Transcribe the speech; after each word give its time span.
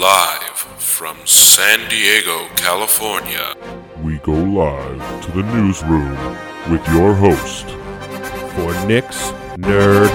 Live 0.00 0.56
from 0.78 1.18
San 1.26 1.86
Diego, 1.90 2.48
California. 2.56 3.54
We 4.02 4.16
go 4.20 4.32
live 4.32 5.24
to 5.26 5.30
the 5.32 5.42
newsroom 5.42 6.16
with 6.70 6.82
your 6.88 7.12
host, 7.12 7.66
for 8.54 8.86
Nick's 8.86 9.30
Nerd. 9.58 10.08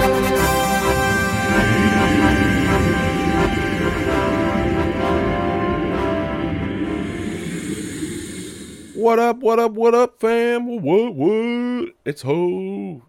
What 8.96 9.20
up, 9.20 9.36
what 9.36 9.60
up, 9.60 9.70
what 9.70 9.94
up, 9.94 10.18
fam? 10.18 10.82
What, 10.82 11.14
what? 11.14 11.94
It's 12.04 12.22
Ho. 12.22 13.02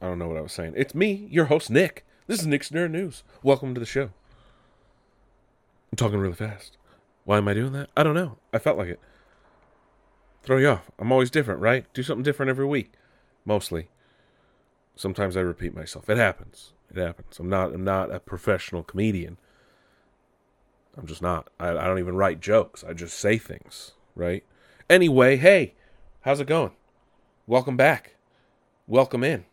I 0.00 0.06
don't 0.06 0.18
know 0.18 0.28
what 0.28 0.38
I 0.38 0.40
was 0.40 0.52
saying. 0.52 0.72
It's 0.74 0.94
me, 0.94 1.28
your 1.30 1.44
host, 1.44 1.68
Nick. 1.68 2.06
This 2.26 2.40
is 2.40 2.46
Nick's 2.46 2.70
Nerd 2.70 2.92
News. 2.92 3.24
Welcome 3.42 3.74
to 3.74 3.80
the 3.80 3.84
show. 3.84 4.08
I'm 5.92 5.96
talking 5.96 6.18
really 6.18 6.34
fast. 6.34 6.78
Why 7.24 7.36
am 7.36 7.46
I 7.48 7.54
doing 7.54 7.72
that? 7.74 7.90
I 7.94 8.02
don't 8.02 8.14
know. 8.14 8.38
I 8.52 8.58
felt 8.58 8.78
like 8.78 8.88
it. 8.88 9.00
Throw 10.42 10.56
you 10.56 10.68
off. 10.68 10.90
I'm 10.98 11.12
always 11.12 11.30
different, 11.30 11.60
right? 11.60 11.84
Do 11.92 12.02
something 12.02 12.22
different 12.22 12.48
every 12.48 12.64
week. 12.64 12.94
Mostly. 13.44 13.88
Sometimes 14.96 15.36
I 15.36 15.40
repeat 15.40 15.74
myself. 15.74 16.08
It 16.08 16.16
happens. 16.16 16.72
It 16.90 16.96
happens. 16.96 17.38
I'm 17.38 17.48
not 17.48 17.74
I'm 17.74 17.84
not 17.84 18.10
a 18.10 18.20
professional 18.20 18.82
comedian. 18.82 19.36
I'm 20.96 21.06
just 21.06 21.22
not. 21.22 21.48
I, 21.60 21.68
I 21.68 21.84
don't 21.84 21.98
even 21.98 22.16
write 22.16 22.40
jokes. 22.40 22.82
I 22.82 22.94
just 22.94 23.18
say 23.18 23.36
things, 23.36 23.92
right? 24.14 24.44
Anyway, 24.88 25.36
hey, 25.36 25.74
how's 26.22 26.40
it 26.40 26.46
going? 26.46 26.72
Welcome 27.46 27.76
back. 27.76 28.16
Welcome 28.86 29.24
in. 29.24 29.44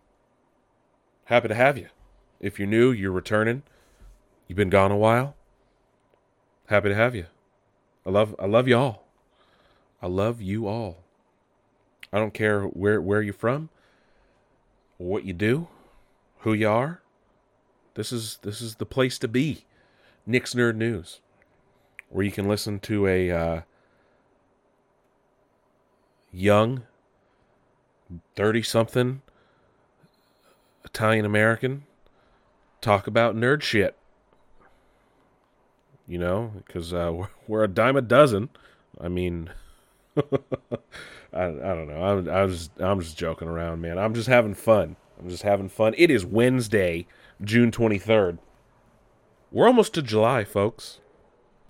Happy 1.25 1.49
to 1.49 1.55
have 1.55 1.77
you. 1.77 1.87
If 2.39 2.59
you're 2.59 2.67
new, 2.67 2.91
you're 2.91 3.11
returning. 3.11 3.63
You've 4.47 4.57
been 4.57 4.69
gone 4.69 4.91
a 4.91 4.97
while. 4.97 5.35
Happy 6.69 6.89
to 6.89 6.95
have 6.95 7.15
you. 7.15 7.25
I 8.05 8.11
love 8.11 8.35
I 8.37 8.45
love 8.45 8.67
you 8.67 8.77
all. 8.77 9.07
I 10.03 10.07
love 10.07 10.39
you 10.39 10.67
all. 10.67 10.97
I 12.13 12.19
don't 12.19 12.33
care 12.33 12.61
where 12.61 13.01
where 13.01 13.23
you're 13.23 13.33
from, 13.33 13.69
what 14.99 15.25
you 15.25 15.33
do, 15.33 15.67
who 16.41 16.53
you 16.53 16.69
are. 16.69 17.01
This 17.95 18.11
is 18.11 18.37
this 18.43 18.61
is 18.61 18.75
the 18.75 18.85
place 18.85 19.17
to 19.17 19.27
be. 19.27 19.65
Nick's 20.27 20.53
Nerd 20.53 20.75
News, 20.75 21.21
where 22.09 22.23
you 22.23 22.31
can 22.31 22.47
listen 22.47 22.79
to 22.81 23.07
a 23.07 23.31
uh, 23.31 23.61
young, 26.31 26.83
thirty 28.35 28.61
something 28.61 29.23
Italian 30.85 31.25
American 31.25 31.85
talk 32.79 33.07
about 33.07 33.35
nerd 33.35 33.63
shit 33.63 33.98
you 36.09 36.17
know, 36.17 36.51
because 36.65 36.91
uh, 36.91 37.11
we're, 37.15 37.27
we're, 37.47 37.63
a 37.63 37.67
dime 37.69 37.95
a 37.95 38.01
dozen. 38.01 38.49
I 38.99 39.07
mean, 39.07 39.51
I, 40.17 41.43
I 41.43 41.43
don't 41.43 41.87
know. 41.87 42.03
I'm, 42.03 42.29
I 42.29 42.83
I'm 42.83 42.99
just 42.99 43.17
joking 43.17 43.47
around, 43.47 43.79
man. 43.79 43.97
I'm 43.97 44.13
just 44.13 44.27
having 44.27 44.55
fun. 44.55 44.97
I'm 45.17 45.29
just 45.29 45.43
having 45.43 45.69
fun. 45.69 45.93
It 45.97 46.09
is 46.09 46.25
Wednesday, 46.25 47.05
June 47.41 47.71
23rd. 47.71 48.39
We're 49.51 49.67
almost 49.67 49.93
to 49.93 50.01
July, 50.01 50.43
folks. 50.43 50.99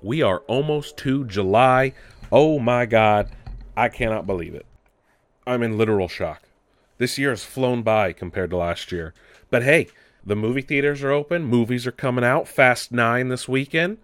We 0.01 0.21
are 0.21 0.39
almost 0.47 0.97
to 0.97 1.25
July. 1.25 1.93
Oh 2.31 2.59
my 2.59 2.85
God. 2.85 3.29
I 3.75 3.89
cannot 3.89 4.25
believe 4.25 4.55
it. 4.55 4.65
I'm 5.45 5.63
in 5.63 5.77
literal 5.77 6.07
shock. 6.07 6.43
This 6.97 7.17
year 7.17 7.31
has 7.31 7.43
flown 7.43 7.81
by 7.81 8.13
compared 8.13 8.49
to 8.51 8.57
last 8.57 8.91
year. 8.91 9.13
But 9.49 9.63
hey, 9.63 9.87
the 10.25 10.35
movie 10.35 10.61
theaters 10.61 11.03
are 11.03 11.11
open. 11.11 11.45
Movies 11.45 11.87
are 11.87 11.91
coming 11.91 12.23
out. 12.23 12.47
Fast 12.47 12.91
9 12.91 13.29
this 13.29 13.47
weekend 13.47 13.97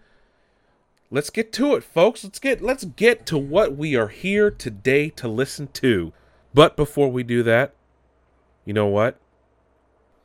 let's 1.16 1.30
get 1.30 1.54
to 1.54 1.76
it, 1.76 1.84
folks. 1.84 2.26
Let's 2.26 2.40
get 2.40 2.62
let's 2.62 2.84
get 2.84 3.26
to 3.28 3.38
what 3.38 3.78
we 3.78 3.96
are 3.96 4.10
here 4.10 4.52
today 4.52 5.10
to 5.12 5.30
listen 5.30 5.70
to. 5.74 6.12
But 6.54 6.76
before 6.76 7.10
we 7.10 7.24
do 7.24 7.42
that, 7.44 7.74
you 8.66 8.74
know 8.74 8.88
what? 8.88 9.18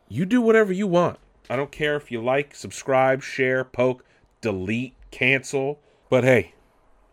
You 0.09 0.27
do 0.27 0.41
whatever 0.41 0.73
you 0.73 0.89
want. 0.89 1.19
I 1.49 1.55
don't 1.55 1.71
care 1.71 1.97
if 1.97 2.11
you 2.11 2.21
like, 2.21 2.55
subscribe, 2.55 3.23
share, 3.23 3.65
poke, 3.65 4.05
delete, 4.41 4.95
cancel. 5.13 5.79
But 6.09 6.25
hey, 6.25 6.55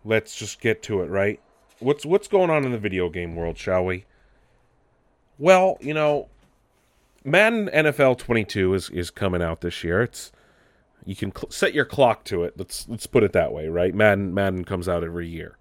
let's 0.03 0.35
just 0.35 0.59
get 0.59 0.81
to 0.83 1.01
it, 1.01 1.09
right? 1.09 1.39
What's 1.79 2.03
what's 2.03 2.27
going 2.27 2.49
on 2.49 2.65
in 2.65 2.71
the 2.71 2.79
video 2.79 3.09
game 3.09 3.35
world, 3.35 3.59
shall 3.59 3.85
we? 3.85 4.05
Well, 5.37 5.77
you 5.79 5.93
know, 5.93 6.29
Madden 7.23 7.69
NFL 7.71 8.17
22 8.17 8.73
is 8.73 8.89
is 8.89 9.11
coming 9.11 9.43
out 9.43 9.61
this 9.61 9.83
year. 9.83 10.01
It's 10.01 10.31
you 11.07 11.15
can 11.15 11.33
cl- 11.33 11.49
set 11.49 11.73
your 11.73 11.85
clock 11.85 12.25
to 12.25 12.43
it. 12.43 12.55
Let's 12.57 12.87
let's 12.89 13.07
put 13.07 13.23
it 13.23 13.31
that 13.31 13.53
way, 13.53 13.69
right? 13.69 13.95
Madden 13.95 14.33
Madden 14.33 14.65
comes 14.65 14.89
out 14.89 15.05
every 15.05 15.27
year, 15.27 15.57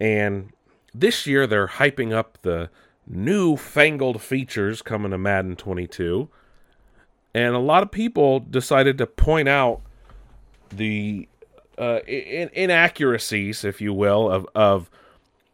and 0.00 0.52
this 0.92 1.24
year 1.24 1.46
they're 1.46 1.68
hyping 1.68 2.12
up 2.12 2.38
the 2.42 2.68
new 3.06 3.56
fangled 3.56 4.20
features 4.20 4.82
coming 4.82 5.12
to 5.12 5.18
Madden 5.18 5.54
22, 5.54 6.28
and 7.32 7.54
a 7.54 7.60
lot 7.60 7.84
of 7.84 7.92
people 7.92 8.40
decided 8.40 8.98
to 8.98 9.06
point 9.06 9.48
out 9.48 9.82
the 10.70 11.28
uh, 11.78 12.00
in- 12.08 12.50
inaccuracies, 12.52 13.64
if 13.64 13.80
you 13.80 13.94
will, 13.94 14.28
of 14.28 14.48
of 14.56 14.90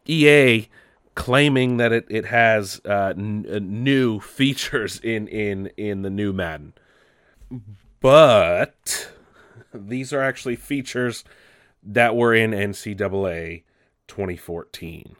EA 0.07 0.67
claiming 1.13 1.77
that 1.77 1.91
it, 1.91 2.05
it 2.09 2.25
has 2.25 2.81
uh, 2.85 3.13
n- 3.15 3.45
uh, 3.47 3.59
new 3.61 4.19
features 4.21 4.99
in 5.01 5.27
in 5.27 5.67
in 5.77 6.01
the 6.01 6.09
new 6.09 6.33
Madden 6.33 6.73
but 8.03 9.09
these 9.73 10.11
are 10.11 10.21
actually 10.21 10.57
features 10.57 11.23
that 11.81 12.17
were 12.17 12.35
in 12.35 12.51
NCAA 12.51 13.63
2014, 14.09 15.15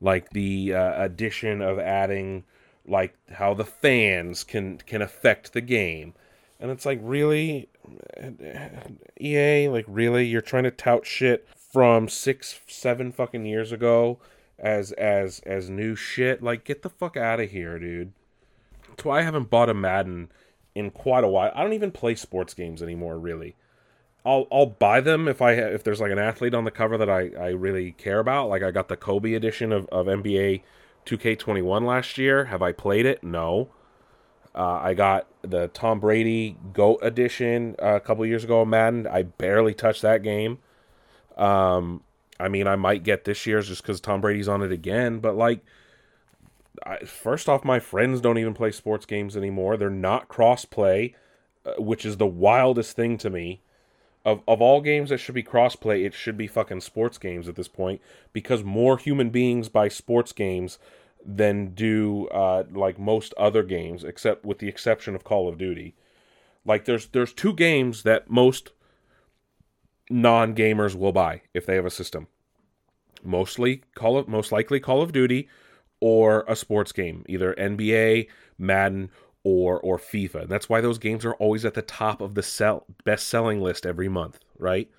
like 0.00 0.30
the 0.30 0.74
uh, 0.74 1.04
addition 1.04 1.62
of 1.62 1.78
adding 1.78 2.42
like 2.86 3.16
how 3.34 3.54
the 3.54 3.64
fans 3.64 4.42
can 4.42 4.78
can 4.78 5.00
affect 5.00 5.52
the 5.52 5.60
game, 5.60 6.12
and 6.58 6.72
it's 6.72 6.84
like 6.84 6.98
really, 7.02 7.68
EA, 9.20 9.68
like 9.68 9.84
really, 9.86 10.26
you're 10.26 10.40
trying 10.40 10.64
to 10.64 10.72
tout 10.72 11.06
shit 11.06 11.48
from 11.72 12.08
six, 12.08 12.60
seven 12.66 13.12
fucking 13.12 13.46
years 13.46 13.70
ago 13.70 14.18
as 14.58 14.90
as 14.92 15.38
as 15.46 15.70
new 15.70 15.94
shit. 15.94 16.42
Like, 16.42 16.64
get 16.64 16.82
the 16.82 16.90
fuck 16.90 17.16
out 17.16 17.38
of 17.38 17.52
here, 17.52 17.78
dude. 17.78 18.12
That's 18.88 19.04
why 19.04 19.20
I 19.20 19.22
haven't 19.22 19.50
bought 19.50 19.68
a 19.68 19.74
Madden 19.74 20.32
in 20.74 20.90
quite 20.90 21.24
a 21.24 21.28
while. 21.28 21.52
I 21.54 21.62
don't 21.62 21.72
even 21.72 21.90
play 21.90 22.14
sports 22.14 22.54
games 22.54 22.82
anymore, 22.82 23.18
really. 23.18 23.56
I'll 24.24 24.46
I'll 24.50 24.66
buy 24.66 25.00
them 25.00 25.28
if 25.28 25.42
I 25.42 25.52
if 25.52 25.84
there's 25.84 26.00
like 26.00 26.12
an 26.12 26.18
athlete 26.18 26.54
on 26.54 26.64
the 26.64 26.70
cover 26.70 26.96
that 26.96 27.10
I, 27.10 27.30
I 27.38 27.48
really 27.48 27.92
care 27.92 28.20
about. 28.20 28.48
Like 28.48 28.62
I 28.62 28.70
got 28.70 28.88
the 28.88 28.96
Kobe 28.96 29.34
edition 29.34 29.70
of, 29.72 29.86
of 29.88 30.06
NBA 30.06 30.62
2K21 31.04 31.86
last 31.86 32.16
year. 32.16 32.46
Have 32.46 32.62
I 32.62 32.72
played 32.72 33.06
it? 33.06 33.22
No. 33.22 33.68
Uh, 34.54 34.78
I 34.82 34.94
got 34.94 35.26
the 35.42 35.68
Tom 35.68 36.00
Brady 36.00 36.56
GOAT 36.72 37.00
edition 37.02 37.74
uh, 37.82 37.96
a 37.96 38.00
couple 38.00 38.24
years 38.24 38.44
ago 38.44 38.64
Madden. 38.64 39.06
I 39.06 39.24
barely 39.24 39.74
touched 39.74 40.02
that 40.02 40.22
game. 40.22 40.58
Um, 41.36 42.02
I 42.38 42.48
mean, 42.48 42.66
I 42.66 42.76
might 42.76 43.02
get 43.02 43.24
this 43.24 43.46
year's 43.46 43.68
just 43.68 43.82
because 43.82 44.00
Tom 44.00 44.20
Brady's 44.20 44.48
on 44.48 44.62
it 44.62 44.72
again. 44.72 45.18
But 45.18 45.36
like, 45.36 45.60
I, 46.84 46.98
first 47.04 47.48
off, 47.48 47.64
my 47.64 47.78
friends 47.78 48.20
don't 48.20 48.38
even 48.38 48.54
play 48.54 48.72
sports 48.72 49.06
games 49.06 49.36
anymore. 49.36 49.76
They're 49.76 49.90
not 49.90 50.28
cross 50.28 50.64
play, 50.64 51.14
uh, 51.64 51.74
which 51.78 52.04
is 52.04 52.16
the 52.16 52.26
wildest 52.26 52.96
thing 52.96 53.16
to 53.18 53.30
me. 53.30 53.60
Of 54.24 54.42
of 54.48 54.62
all 54.62 54.80
games 54.80 55.10
that 55.10 55.18
should 55.18 55.34
be 55.34 55.42
cross 55.42 55.76
play, 55.76 56.04
it 56.04 56.14
should 56.14 56.38
be 56.38 56.46
fucking 56.46 56.80
sports 56.80 57.18
games 57.18 57.46
at 57.46 57.56
this 57.56 57.68
point 57.68 58.00
because 58.32 58.64
more 58.64 58.96
human 58.96 59.28
beings 59.28 59.68
buy 59.68 59.88
sports 59.88 60.32
games 60.32 60.78
than 61.24 61.74
do 61.74 62.28
uh, 62.28 62.64
like 62.72 62.98
most 62.98 63.34
other 63.36 63.62
games, 63.62 64.02
except 64.02 64.44
with 64.44 64.58
the 64.58 64.68
exception 64.68 65.14
of 65.14 65.24
Call 65.24 65.46
of 65.46 65.58
Duty. 65.58 65.94
Like 66.64 66.86
there's 66.86 67.08
there's 67.08 67.34
two 67.34 67.52
games 67.52 68.02
that 68.04 68.30
most 68.30 68.70
non 70.08 70.54
gamers 70.54 70.94
will 70.94 71.12
buy 71.12 71.42
if 71.52 71.66
they 71.66 71.74
have 71.74 71.86
a 71.86 71.90
system. 71.90 72.26
Mostly 73.22 73.82
Call 73.94 74.16
of 74.16 74.26
most 74.26 74.52
likely 74.52 74.80
Call 74.80 75.02
of 75.02 75.12
Duty 75.12 75.48
or 76.04 76.44
a 76.46 76.54
sports 76.54 76.92
game, 76.92 77.24
either 77.30 77.54
NBA, 77.54 78.28
Madden, 78.58 79.08
or 79.42 79.80
or 79.80 79.96
FIFA. 79.96 80.42
And 80.42 80.50
that's 80.50 80.68
why 80.68 80.82
those 80.82 80.98
games 80.98 81.24
are 81.24 81.32
always 81.36 81.64
at 81.64 81.72
the 81.72 81.80
top 81.80 82.20
of 82.20 82.34
the 82.34 82.42
sell, 82.42 82.84
best 83.04 83.26
selling 83.26 83.62
list 83.62 83.86
every 83.86 84.10
month, 84.10 84.38
right? 84.58 84.90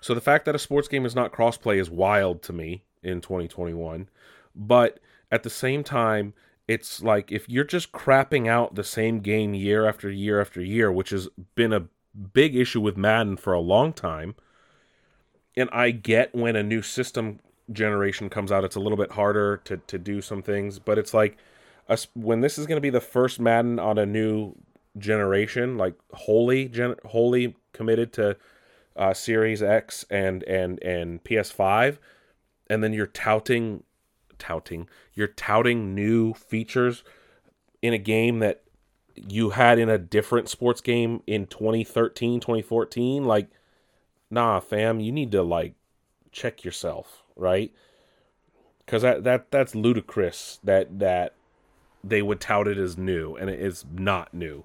So 0.00 0.12
the 0.12 0.20
fact 0.20 0.44
that 0.46 0.56
a 0.56 0.58
sports 0.58 0.88
game 0.88 1.06
is 1.06 1.14
not 1.14 1.32
crossplay 1.32 1.76
is 1.76 1.88
wild 1.88 2.42
to 2.42 2.52
me 2.52 2.82
in 3.04 3.20
2021. 3.20 4.08
But 4.56 4.98
at 5.30 5.44
the 5.44 5.50
same 5.50 5.84
time, 5.84 6.34
it's 6.66 7.00
like 7.00 7.30
if 7.30 7.48
you're 7.48 7.62
just 7.62 7.92
crapping 7.92 8.48
out 8.48 8.74
the 8.74 8.82
same 8.82 9.20
game 9.20 9.54
year 9.54 9.86
after 9.86 10.10
year 10.10 10.40
after 10.40 10.60
year, 10.60 10.90
which 10.90 11.10
has 11.10 11.28
been 11.54 11.72
a 11.72 11.86
big 12.34 12.56
issue 12.56 12.80
with 12.80 12.96
Madden 12.96 13.36
for 13.36 13.52
a 13.52 13.60
long 13.60 13.92
time. 13.92 14.34
And 15.56 15.70
I 15.72 15.92
get 15.92 16.34
when 16.34 16.56
a 16.56 16.62
new 16.64 16.82
system 16.82 17.38
generation 17.70 18.28
comes 18.28 18.50
out, 18.50 18.64
it's 18.64 18.76
a 18.76 18.80
little 18.80 18.98
bit 18.98 19.12
harder 19.12 19.58
to 19.64 19.76
to 19.78 19.98
do 19.98 20.20
some 20.20 20.42
things. 20.42 20.78
But 20.78 20.98
it's 20.98 21.14
like 21.14 21.36
us 21.88 22.08
when 22.14 22.40
this 22.40 22.58
is 22.58 22.66
going 22.66 22.76
to 22.76 22.82
be 22.82 22.90
the 22.90 23.00
first 23.00 23.40
Madden 23.40 23.78
on 23.78 23.98
a 23.98 24.06
new 24.06 24.54
generation, 24.98 25.78
like 25.78 25.94
wholly 26.12 26.68
gen- 26.68 26.96
wholly 27.04 27.56
committed 27.72 28.12
to 28.14 28.36
uh, 28.96 29.14
Series 29.14 29.62
X 29.62 30.04
and 30.10 30.42
and 30.44 30.82
and 30.82 31.22
PS5, 31.24 31.98
and 32.68 32.82
then 32.82 32.92
you're 32.92 33.06
touting, 33.06 33.84
touting, 34.38 34.88
you're 35.14 35.28
touting 35.28 35.94
new 35.94 36.34
features 36.34 37.02
in 37.80 37.92
a 37.92 37.98
game 37.98 38.38
that 38.40 38.62
you 39.14 39.50
had 39.50 39.78
in 39.78 39.88
a 39.88 39.98
different 39.98 40.48
sports 40.48 40.80
game 40.80 41.22
in 41.26 41.46
2013, 41.46 42.40
2014. 42.40 43.24
Like, 43.24 43.48
nah, 44.30 44.60
fam, 44.60 45.00
you 45.00 45.12
need 45.12 45.32
to 45.32 45.42
like 45.42 45.74
check 46.30 46.64
yourself, 46.64 47.21
right? 47.36 47.72
Because 48.84 49.02
that 49.02 49.24
that 49.24 49.50
that's 49.50 49.74
ludicrous 49.74 50.58
that 50.64 50.98
that 50.98 51.34
they 52.04 52.22
would 52.22 52.40
tout 52.40 52.66
it 52.66 52.78
as 52.78 52.98
new, 52.98 53.36
and 53.36 53.48
it 53.48 53.60
is 53.60 53.84
not 53.92 54.34
new 54.34 54.64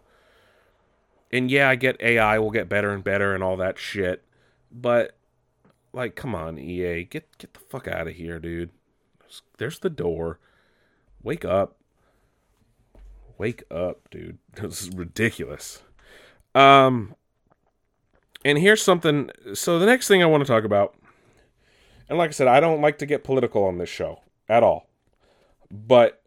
and 1.32 1.52
yeah, 1.52 1.70
I 1.70 1.76
get 1.76 2.02
AI 2.02 2.40
will 2.40 2.52
get 2.52 2.70
better 2.70 2.92
and 2.92 3.04
better 3.04 3.34
and 3.34 3.44
all 3.44 3.58
that 3.58 3.78
shit, 3.78 4.24
but 4.72 5.16
like, 5.94 6.16
come 6.16 6.36
on, 6.36 6.58
EA, 6.58 7.04
get 7.04 7.38
get 7.38 7.54
the 7.54 7.60
fuck 7.60 7.88
out 7.88 8.08
of 8.08 8.16
here, 8.16 8.40
dude. 8.40 8.70
There's, 9.20 9.42
there's 9.58 9.80
the 9.80 9.90
door. 9.90 10.40
Wake 11.24 11.44
up. 11.44 11.76
Wake 13.38 13.64
up, 13.70 14.10
dude. 14.10 14.38
This 14.56 14.84
is 14.84 14.90
ridiculous. 14.96 15.82
Um, 16.56 17.16
and 18.44 18.58
here's 18.58 18.82
something. 18.82 19.30
So 19.54 19.80
the 19.80 19.86
next 19.86 20.08
thing 20.08 20.24
I 20.24 20.28
want 20.28 20.46
to 20.46 20.52
talk 20.52 20.64
about, 20.64 20.96
and 22.10 22.18
like 22.18 22.30
I 22.30 22.32
said, 22.32 22.48
I 22.48 22.60
don't 22.60 22.82
like 22.82 22.98
to 23.00 23.06
get 23.06 23.24
political 23.24 23.64
on 23.66 23.78
this 23.78 23.90
show 23.90 24.22
at 24.50 24.64
all, 24.64 24.90
but 25.72 26.22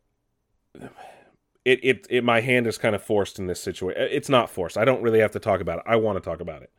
it, 1.65 1.81
it, 1.83 2.07
it 2.11 2.25
my 2.25 2.41
hand 2.41 2.67
is 2.67 2.79
kind 2.79 2.95
of 2.95 3.03
forced 3.03 3.39
in 3.39 3.47
this 3.47 3.61
situation. 3.61 4.03
It's 4.11 4.29
not 4.29 4.51
forced. 4.51 4.77
I 4.79 4.85
don't 4.85 5.03
really 5.03 5.21
have 5.21 5.33
to 5.33 5.41
talk 5.41 5.61
about 5.61 5.79
it. 5.79 5.85
I 5.87 5.97
want 5.97 6.17
to 6.17 6.21
talk 6.21 6.41
about 6.41 6.63
it. 6.63 6.71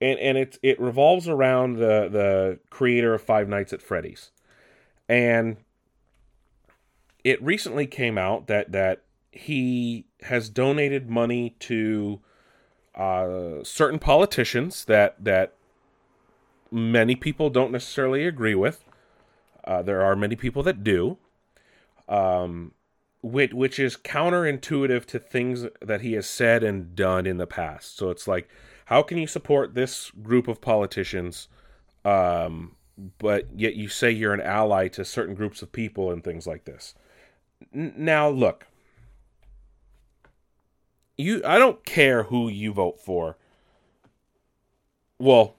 And 0.00 0.18
and 0.18 0.38
it 0.38 0.58
it 0.62 0.80
revolves 0.80 1.28
around 1.28 1.76
the 1.76 2.08
the 2.08 2.58
creator 2.70 3.14
of 3.14 3.22
Five 3.22 3.48
Nights 3.48 3.72
at 3.72 3.82
Freddy's. 3.82 4.30
And 5.08 5.56
it 7.24 7.42
recently 7.42 7.86
came 7.86 8.16
out 8.16 8.46
that 8.46 8.72
that 8.72 9.02
he 9.32 10.06
has 10.22 10.48
donated 10.48 11.10
money 11.10 11.56
to 11.60 12.20
uh, 12.94 13.62
certain 13.62 13.98
politicians 13.98 14.84
that 14.86 15.22
that 15.22 15.54
many 16.70 17.14
people 17.14 17.50
don't 17.50 17.72
necessarily 17.72 18.26
agree 18.26 18.54
with. 18.54 18.84
Uh, 19.64 19.82
there 19.82 20.02
are 20.02 20.16
many 20.16 20.36
people 20.36 20.62
that 20.62 20.82
do. 20.82 21.18
Um, 22.08 22.72
which 23.22 23.52
which 23.52 23.78
is 23.78 23.96
counterintuitive 23.96 25.04
to 25.06 25.18
things 25.18 25.66
that 25.82 26.00
he 26.00 26.12
has 26.12 26.26
said 26.26 26.62
and 26.62 26.94
done 26.94 27.26
in 27.26 27.36
the 27.36 27.46
past. 27.46 27.96
So 27.96 28.10
it's 28.10 28.28
like, 28.28 28.48
how 28.86 29.02
can 29.02 29.18
you 29.18 29.26
support 29.26 29.74
this 29.74 30.10
group 30.22 30.48
of 30.48 30.60
politicians, 30.60 31.48
um, 32.04 32.76
but 33.18 33.48
yet 33.54 33.74
you 33.74 33.88
say 33.88 34.10
you're 34.10 34.34
an 34.34 34.40
ally 34.40 34.88
to 34.88 35.04
certain 35.04 35.34
groups 35.34 35.62
of 35.62 35.72
people 35.72 36.10
and 36.10 36.22
things 36.22 36.46
like 36.46 36.64
this? 36.64 36.94
N- 37.74 37.94
now, 37.96 38.28
look, 38.28 38.66
you 41.16 41.42
I 41.44 41.58
don't 41.58 41.84
care 41.84 42.24
who 42.24 42.48
you 42.48 42.72
vote 42.72 43.00
for. 43.00 43.36
Well, 45.18 45.56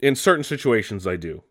in 0.00 0.14
certain 0.14 0.44
situations, 0.44 1.06
I 1.06 1.16
do, 1.16 1.42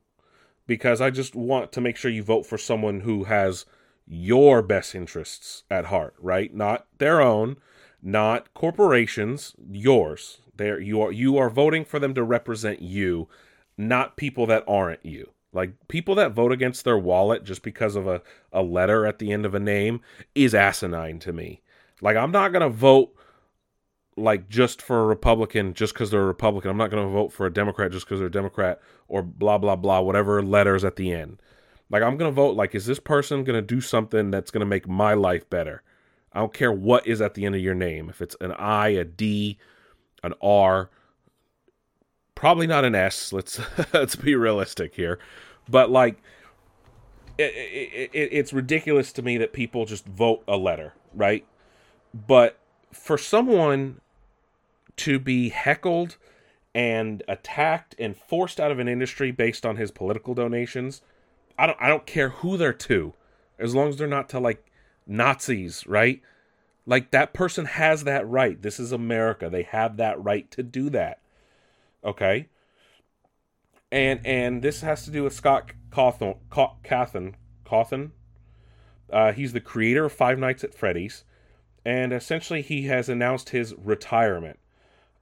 because 0.67 1.01
I 1.01 1.09
just 1.09 1.35
want 1.35 1.71
to 1.73 1.81
make 1.81 1.97
sure 1.97 2.11
you 2.11 2.23
vote 2.23 2.45
for 2.45 2.57
someone 2.57 3.01
who 3.01 3.25
has 3.25 3.65
your 4.07 4.61
best 4.61 4.93
interests 4.93 5.63
at 5.69 5.85
heart, 5.85 6.13
right? 6.19 6.53
Not 6.53 6.85
their 6.97 7.21
own, 7.21 7.57
not 8.01 8.53
corporations, 8.53 9.55
yours. 9.71 10.39
There 10.55 10.79
you 10.79 11.01
are 11.01 11.11
you 11.11 11.37
are 11.37 11.49
voting 11.49 11.83
for 11.83 11.99
them 11.99 12.13
to 12.13 12.23
represent 12.23 12.81
you, 12.81 13.27
not 13.77 14.15
people 14.15 14.45
that 14.47 14.63
aren't 14.67 15.05
you. 15.05 15.31
Like 15.51 15.87
people 15.87 16.15
that 16.15 16.33
vote 16.33 16.51
against 16.51 16.83
their 16.83 16.97
wallet 16.97 17.43
just 17.43 17.63
because 17.63 17.95
of 17.95 18.07
a, 18.07 18.21
a 18.51 18.61
letter 18.61 19.05
at 19.05 19.19
the 19.19 19.31
end 19.31 19.45
of 19.45 19.55
a 19.55 19.59
name 19.59 20.01
is 20.35 20.53
asinine 20.53 21.19
to 21.19 21.33
me. 21.33 21.61
Like 22.01 22.15
I'm 22.15 22.31
not 22.31 22.53
gonna 22.53 22.69
vote 22.69 23.15
like 24.17 24.47
just 24.47 24.81
for 24.81 25.01
a 25.01 25.05
Republican 25.05 25.73
just 25.73 25.93
because 25.93 26.11
they're 26.11 26.21
a 26.21 26.25
Republican. 26.25 26.71
I'm 26.71 26.77
not 26.77 26.89
gonna 26.89 27.07
vote 27.07 27.33
for 27.33 27.45
a 27.45 27.53
Democrat 27.53 27.91
just 27.91 28.05
because 28.05 28.19
they're 28.19 28.27
a 28.27 28.31
Democrat 28.31 28.79
or 29.07 29.21
blah 29.21 29.57
blah 29.57 29.75
blah, 29.75 30.01
whatever 30.01 30.41
letters 30.41 30.83
at 30.83 30.95
the 30.95 31.11
end. 31.11 31.41
Like 31.89 32.01
I'm 32.01 32.17
gonna 32.17 32.31
vote. 32.31 32.55
Like, 32.55 32.73
is 32.75 32.85
this 32.85 32.99
person 32.99 33.43
gonna 33.43 33.61
do 33.61 33.81
something 33.81 34.31
that's 34.31 34.51
gonna 34.51 34.65
make 34.65 34.87
my 34.87 35.13
life 35.13 35.49
better? 35.49 35.83
I 36.31 36.39
don't 36.39 36.53
care 36.53 36.71
what 36.71 37.07
is 37.07 37.21
at 37.21 37.33
the 37.33 37.45
end 37.45 37.55
of 37.55 37.61
your 37.61 37.75
name. 37.75 38.09
If 38.09 38.21
it's 38.21 38.35
an 38.41 38.51
I, 38.53 38.89
a 38.89 39.05
D, 39.05 39.57
an 40.23 40.33
R, 40.41 40.89
probably 42.35 42.67
not 42.67 42.85
an 42.85 42.95
S. 42.95 43.33
Let's 43.33 43.59
let's 43.93 44.15
be 44.15 44.35
realistic 44.35 44.95
here. 44.95 45.19
But 45.67 45.89
like, 45.89 46.21
it, 47.37 47.53
it, 47.53 48.09
it, 48.13 48.29
it's 48.31 48.53
ridiculous 48.53 49.11
to 49.13 49.21
me 49.21 49.37
that 49.37 49.51
people 49.51 49.85
just 49.85 50.05
vote 50.05 50.43
a 50.47 50.55
letter, 50.55 50.93
right? 51.13 51.45
But 52.13 52.59
for 52.93 53.17
someone 53.17 53.99
to 54.97 55.19
be 55.19 55.49
heckled 55.49 56.17
and 56.73 57.23
attacked 57.27 57.95
and 57.97 58.15
forced 58.17 58.59
out 58.59 58.71
of 58.71 58.79
an 58.79 58.87
industry 58.87 59.31
based 59.31 59.65
on 59.65 59.77
his 59.77 59.91
political 59.91 60.33
donations 60.33 61.01
I 61.57 61.67
don't 61.67 61.77
I 61.79 61.87
don't 61.87 62.05
care 62.05 62.29
who 62.29 62.57
they're 62.57 62.73
to, 62.73 63.13
as 63.57 63.73
long 63.73 63.89
as 63.89 63.97
they're 63.97 64.07
not 64.07 64.29
to 64.29 64.39
like 64.39 64.65
Nazis, 65.07 65.85
right? 65.87 66.21
Like 66.85 67.11
that 67.11 67.33
person 67.33 67.65
has 67.65 68.03
that 68.03 68.27
right. 68.27 68.61
This 68.61 68.79
is 68.79 68.91
America. 68.91 69.49
They 69.49 69.63
have 69.63 69.97
that 69.97 70.23
right 70.23 70.49
to 70.51 70.63
do 70.63 70.89
that. 70.91 71.21
Okay? 72.03 72.49
And 73.91 74.19
and 74.25 74.61
this 74.61 74.81
has 74.81 75.05
to 75.05 75.11
do 75.11 75.23
with 75.23 75.33
Scott 75.33 75.71
Cawthon 75.89 76.37
Cawthon 76.49 77.35
Cawthon. 77.65 78.11
Uh, 79.11 79.31
he's 79.31 79.53
the 79.53 79.61
creator 79.61 80.05
of 80.05 80.13
Five 80.13 80.39
Nights 80.39 80.63
at 80.63 80.73
Freddy's, 80.73 81.23
and 81.85 82.11
essentially 82.11 82.61
he 82.61 82.87
has 82.87 83.07
announced 83.07 83.49
his 83.49 83.73
retirement. 83.77 84.59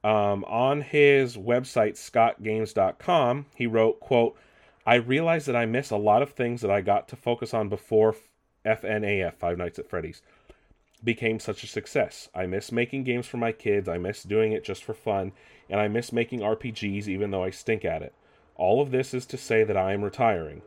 Um, 0.04 0.44
on 0.44 0.82
his 0.82 1.36
website 1.36 1.94
scottgames.com, 1.94 3.46
he 3.54 3.66
wrote, 3.66 4.00
"quote 4.00 4.36
I 4.86 4.96
realize 4.96 5.46
that 5.46 5.56
I 5.56 5.64
miss 5.64 5.90
a 5.90 5.96
lot 5.96 6.20
of 6.20 6.32
things 6.32 6.60
that 6.60 6.70
I 6.70 6.82
got 6.82 7.08
to 7.08 7.16
focus 7.16 7.54
on 7.54 7.70
before 7.70 8.14
FNAF, 8.66 9.34
Five 9.34 9.56
Nights 9.56 9.78
at 9.78 9.88
Freddy's, 9.88 10.20
became 11.02 11.38
such 11.38 11.64
a 11.64 11.66
success. 11.66 12.28
I 12.34 12.46
miss 12.46 12.70
making 12.70 13.04
games 13.04 13.26
for 13.26 13.38
my 13.38 13.50
kids, 13.50 13.88
I 13.88 13.96
miss 13.96 14.22
doing 14.22 14.52
it 14.52 14.62
just 14.62 14.84
for 14.84 14.92
fun, 14.92 15.32
and 15.70 15.80
I 15.80 15.88
miss 15.88 16.12
making 16.12 16.40
RPGs 16.40 17.08
even 17.08 17.30
though 17.30 17.42
I 17.42 17.50
stink 17.50 17.84
at 17.84 18.02
it. 18.02 18.12
All 18.56 18.82
of 18.82 18.90
this 18.90 19.14
is 19.14 19.24
to 19.26 19.38
say 19.38 19.64
that 19.64 19.76
I 19.76 19.94
am 19.94 20.04
retiring. 20.04 20.60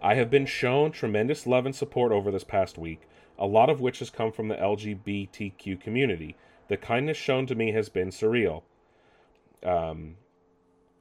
I 0.00 0.14
have 0.14 0.30
been 0.30 0.46
shown 0.46 0.92
tremendous 0.92 1.46
love 1.46 1.66
and 1.66 1.74
support 1.74 2.10
over 2.10 2.30
this 2.30 2.44
past 2.44 2.78
week, 2.78 3.02
a 3.38 3.46
lot 3.46 3.68
of 3.68 3.80
which 3.80 3.98
has 3.98 4.10
come 4.10 4.32
from 4.32 4.48
the 4.48 4.56
LGBTQ 4.56 5.80
community. 5.80 6.36
The 6.68 6.76
kindness 6.76 7.16
shown 7.16 7.46
to 7.46 7.54
me 7.54 7.72
has 7.72 7.88
been 7.88 8.10
surreal. 8.10 8.62
Um, 9.64 10.16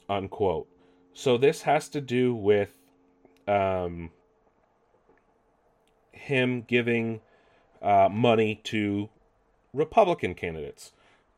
unquote. 0.10 0.68
So 1.14 1.38
this 1.38 1.64
has 1.64 1.90
to 1.90 2.02
do 2.02 2.34
with 2.34 2.78
um, 3.48 4.12
him 6.12 6.64
giving 6.68 7.22
uh, 7.82 8.10
money 8.12 8.62
to 8.66 9.10
Republican 9.74 10.36
candidates, 10.36 10.92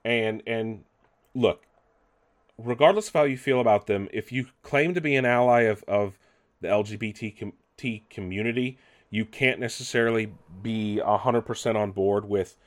and 0.03 0.41
and 0.45 0.83
look, 1.33 1.65
regardless 2.57 3.07
of 3.07 3.13
how 3.13 3.24
you 3.24 3.38
feel 3.38 3.59
about 3.59 3.88
them, 3.88 4.07
if 4.12 4.31
you 4.31 4.48
claim 4.63 4.93
to 4.93 5.01
be 5.01 5.15
an 5.15 5.25
ally 5.25 5.62
of 5.62 5.83
of 5.88 6.17
the 6.62 6.67
LGBT 6.67 7.39
com- 7.39 8.01
community, 8.09 8.77
you 9.09 9.25
can't 9.25 9.59
necessarily 9.59 10.33
be 10.62 11.00
hundred 11.00 11.41
percent 11.41 11.77
on 11.77 11.91
board 11.91 12.25
with 12.25 12.57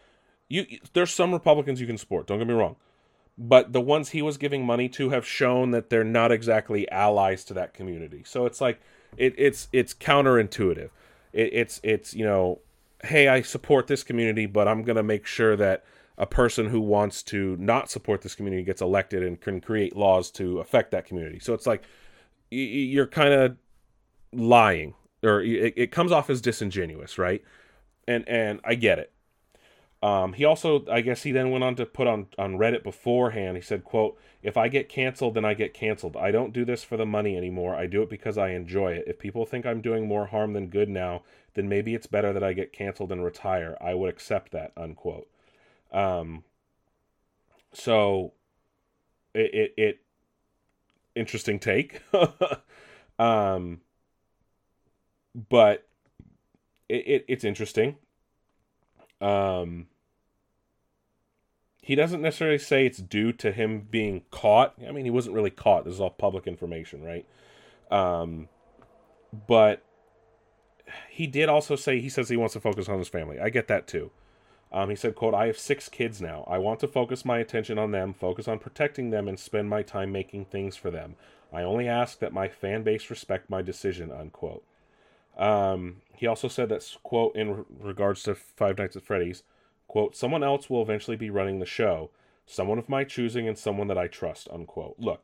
you. 0.52 0.78
There's 0.92 1.10
some 1.10 1.32
Republicans 1.32 1.80
you 1.80 1.86
can 1.86 1.98
support. 1.98 2.26
Don't 2.26 2.38
get 2.38 2.46
me 2.46 2.54
wrong 2.54 2.76
but 3.38 3.72
the 3.72 3.80
ones 3.80 4.10
he 4.10 4.22
was 4.22 4.36
giving 4.36 4.64
money 4.64 4.88
to 4.90 5.10
have 5.10 5.26
shown 5.26 5.70
that 5.70 5.90
they're 5.90 6.04
not 6.04 6.30
exactly 6.30 6.90
allies 6.90 7.44
to 7.44 7.54
that 7.54 7.74
community. 7.74 8.22
So 8.24 8.46
it's 8.46 8.60
like 8.60 8.80
it, 9.16 9.34
it's 9.38 9.68
it's 9.72 9.94
counterintuitive. 9.94 10.90
It, 11.32 11.50
it's 11.52 11.80
it's 11.82 12.14
you 12.14 12.24
know, 12.24 12.60
hey, 13.04 13.28
I 13.28 13.42
support 13.42 13.86
this 13.86 14.02
community, 14.02 14.46
but 14.46 14.68
I'm 14.68 14.82
gonna 14.82 15.02
make 15.02 15.26
sure 15.26 15.56
that 15.56 15.84
a 16.18 16.26
person 16.26 16.66
who 16.66 16.80
wants 16.80 17.22
to 17.22 17.56
not 17.58 17.90
support 17.90 18.20
this 18.20 18.34
community 18.34 18.62
gets 18.62 18.82
elected 18.82 19.22
and 19.22 19.40
can 19.40 19.60
create 19.60 19.96
laws 19.96 20.30
to 20.32 20.60
affect 20.60 20.90
that 20.90 21.06
community. 21.06 21.38
So 21.38 21.54
it's 21.54 21.66
like 21.66 21.82
you're 22.50 23.06
kind 23.06 23.32
of 23.32 23.56
lying, 24.32 24.92
or 25.22 25.40
it, 25.40 25.72
it 25.74 25.90
comes 25.90 26.12
off 26.12 26.28
as 26.28 26.42
disingenuous, 26.42 27.16
right? 27.16 27.42
And 28.06 28.28
and 28.28 28.60
I 28.62 28.74
get 28.74 28.98
it. 28.98 29.10
Um, 30.02 30.32
he 30.32 30.44
also, 30.44 30.84
I 30.90 31.00
guess, 31.00 31.22
he 31.22 31.30
then 31.30 31.50
went 31.52 31.62
on 31.62 31.76
to 31.76 31.86
put 31.86 32.08
on 32.08 32.26
on 32.36 32.58
Reddit 32.58 32.82
beforehand. 32.82 33.56
He 33.56 33.62
said, 33.62 33.84
"quote 33.84 34.18
If 34.42 34.56
I 34.56 34.68
get 34.68 34.88
canceled, 34.88 35.34
then 35.34 35.44
I 35.44 35.54
get 35.54 35.74
canceled. 35.74 36.16
I 36.16 36.30
don't 36.32 36.52
do 36.52 36.64
this 36.64 36.82
for 36.82 36.96
the 36.96 37.06
money 37.06 37.36
anymore. 37.36 37.76
I 37.76 37.86
do 37.86 38.02
it 38.02 38.10
because 38.10 38.36
I 38.36 38.50
enjoy 38.50 38.92
it. 38.94 39.04
If 39.06 39.18
people 39.20 39.46
think 39.46 39.64
I'm 39.64 39.80
doing 39.80 40.08
more 40.08 40.26
harm 40.26 40.54
than 40.54 40.68
good 40.68 40.88
now, 40.88 41.22
then 41.54 41.68
maybe 41.68 41.94
it's 41.94 42.06
better 42.08 42.32
that 42.32 42.42
I 42.42 42.52
get 42.52 42.72
canceled 42.72 43.12
and 43.12 43.24
retire. 43.24 43.76
I 43.80 43.94
would 43.94 44.10
accept 44.10 44.50
that." 44.52 44.72
Unquote. 44.76 45.28
Um. 45.92 46.44
So, 47.74 48.32
it, 49.34 49.54
it, 49.54 49.74
it 49.76 50.00
interesting 51.14 51.58
take. 51.58 52.02
um, 53.18 53.80
but 55.48 55.86
it, 56.88 57.06
it 57.06 57.24
it's 57.28 57.44
interesting. 57.44 57.96
Um, 59.20 59.86
he 61.82 61.96
doesn't 61.96 62.22
necessarily 62.22 62.58
say 62.58 62.86
it's 62.86 62.98
due 62.98 63.32
to 63.32 63.50
him 63.50 63.88
being 63.90 64.22
caught. 64.30 64.74
I 64.86 64.92
mean, 64.92 65.04
he 65.04 65.10
wasn't 65.10 65.34
really 65.34 65.50
caught. 65.50 65.84
This 65.84 65.94
is 65.94 66.00
all 66.00 66.10
public 66.10 66.46
information, 66.46 67.02
right? 67.02 67.26
Um, 67.90 68.48
but 69.48 69.82
he 71.10 71.26
did 71.26 71.48
also 71.48 71.74
say 71.74 72.00
he 72.00 72.08
says 72.08 72.28
he 72.28 72.36
wants 72.36 72.54
to 72.54 72.60
focus 72.60 72.88
on 72.88 72.98
his 72.98 73.08
family. 73.08 73.40
I 73.40 73.50
get 73.50 73.66
that 73.66 73.88
too. 73.88 74.12
Um, 74.70 74.90
he 74.90 74.96
said, 74.96 75.16
"quote 75.16 75.34
I 75.34 75.46
have 75.48 75.58
six 75.58 75.88
kids 75.88 76.20
now. 76.22 76.44
I 76.48 76.58
want 76.58 76.78
to 76.80 76.88
focus 76.88 77.24
my 77.24 77.38
attention 77.38 77.78
on 77.78 77.90
them, 77.90 78.14
focus 78.14 78.46
on 78.46 78.60
protecting 78.60 79.10
them, 79.10 79.26
and 79.26 79.38
spend 79.38 79.68
my 79.68 79.82
time 79.82 80.12
making 80.12 80.46
things 80.46 80.76
for 80.76 80.90
them. 80.90 81.16
I 81.52 81.62
only 81.62 81.88
ask 81.88 82.20
that 82.20 82.32
my 82.32 82.48
fan 82.48 82.84
base 82.84 83.10
respect 83.10 83.50
my 83.50 83.60
decision." 83.60 84.12
Unquote. 84.12 84.64
Um, 85.36 86.02
he 86.14 86.28
also 86.28 86.46
said 86.46 86.68
that 86.68 86.88
quote 87.02 87.34
in 87.34 87.64
regards 87.80 88.22
to 88.22 88.36
Five 88.36 88.78
Nights 88.78 88.96
at 88.96 89.02
Freddy's, 89.02 89.42
quote 89.92 90.16
Someone 90.16 90.42
else 90.42 90.70
will 90.70 90.80
eventually 90.80 91.18
be 91.18 91.28
running 91.28 91.58
the 91.58 91.66
show, 91.66 92.10
someone 92.46 92.78
of 92.78 92.88
my 92.88 93.04
choosing 93.04 93.46
and 93.46 93.58
someone 93.58 93.88
that 93.88 93.98
I 93.98 94.06
trust. 94.06 94.48
Unquote. 94.50 94.96
Look, 94.98 95.22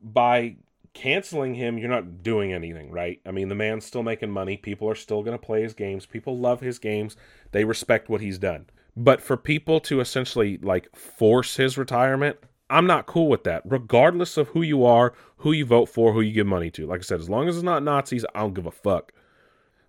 by 0.00 0.56
canceling 0.94 1.54
him, 1.54 1.76
you're 1.76 1.90
not 1.90 2.22
doing 2.22 2.54
anything, 2.54 2.90
right? 2.90 3.20
I 3.26 3.32
mean, 3.32 3.50
the 3.50 3.54
man's 3.54 3.84
still 3.84 4.02
making 4.02 4.30
money. 4.30 4.56
People 4.56 4.88
are 4.88 4.94
still 4.94 5.22
going 5.22 5.38
to 5.38 5.46
play 5.46 5.62
his 5.62 5.74
games. 5.74 6.06
People 6.06 6.38
love 6.38 6.62
his 6.62 6.78
games. 6.78 7.14
They 7.52 7.64
respect 7.64 8.08
what 8.08 8.22
he's 8.22 8.38
done. 8.38 8.66
But 8.96 9.20
for 9.20 9.36
people 9.36 9.80
to 9.80 10.00
essentially 10.00 10.56
like 10.56 10.96
force 10.96 11.56
his 11.56 11.76
retirement, 11.76 12.38
I'm 12.70 12.86
not 12.86 13.04
cool 13.04 13.28
with 13.28 13.44
that. 13.44 13.60
Regardless 13.66 14.38
of 14.38 14.48
who 14.48 14.62
you 14.62 14.86
are, 14.86 15.12
who 15.36 15.52
you 15.52 15.66
vote 15.66 15.90
for, 15.90 16.14
who 16.14 16.22
you 16.22 16.32
give 16.32 16.46
money 16.46 16.70
to. 16.70 16.86
Like 16.86 17.00
I 17.00 17.02
said, 17.02 17.20
as 17.20 17.28
long 17.28 17.50
as 17.50 17.56
it's 17.56 17.62
not 17.62 17.82
Nazis, 17.82 18.24
I 18.34 18.40
don't 18.40 18.54
give 18.54 18.64
a 18.64 18.70
fuck. 18.70 19.12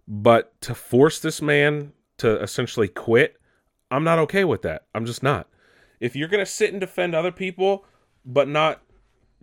But 0.06 0.60
to 0.64 0.76
force 0.76 1.22
this 1.22 1.42
man 1.42 1.94
to 2.18 2.42
essentially 2.42 2.88
quit, 2.88 3.37
I'm 3.90 4.04
not 4.04 4.20
okay 4.20 4.44
with 4.44 4.62
that. 4.64 4.86
I'm 4.94 5.06
just 5.06 5.24
not. 5.24 5.48
If 6.00 6.16
you're 6.16 6.28
going 6.28 6.44
to 6.44 6.52
sit 6.52 6.72
and 6.72 6.80
defend 6.80 7.16
other 7.16 7.32
people, 7.32 7.86
but 8.26 8.48
not 8.48 8.82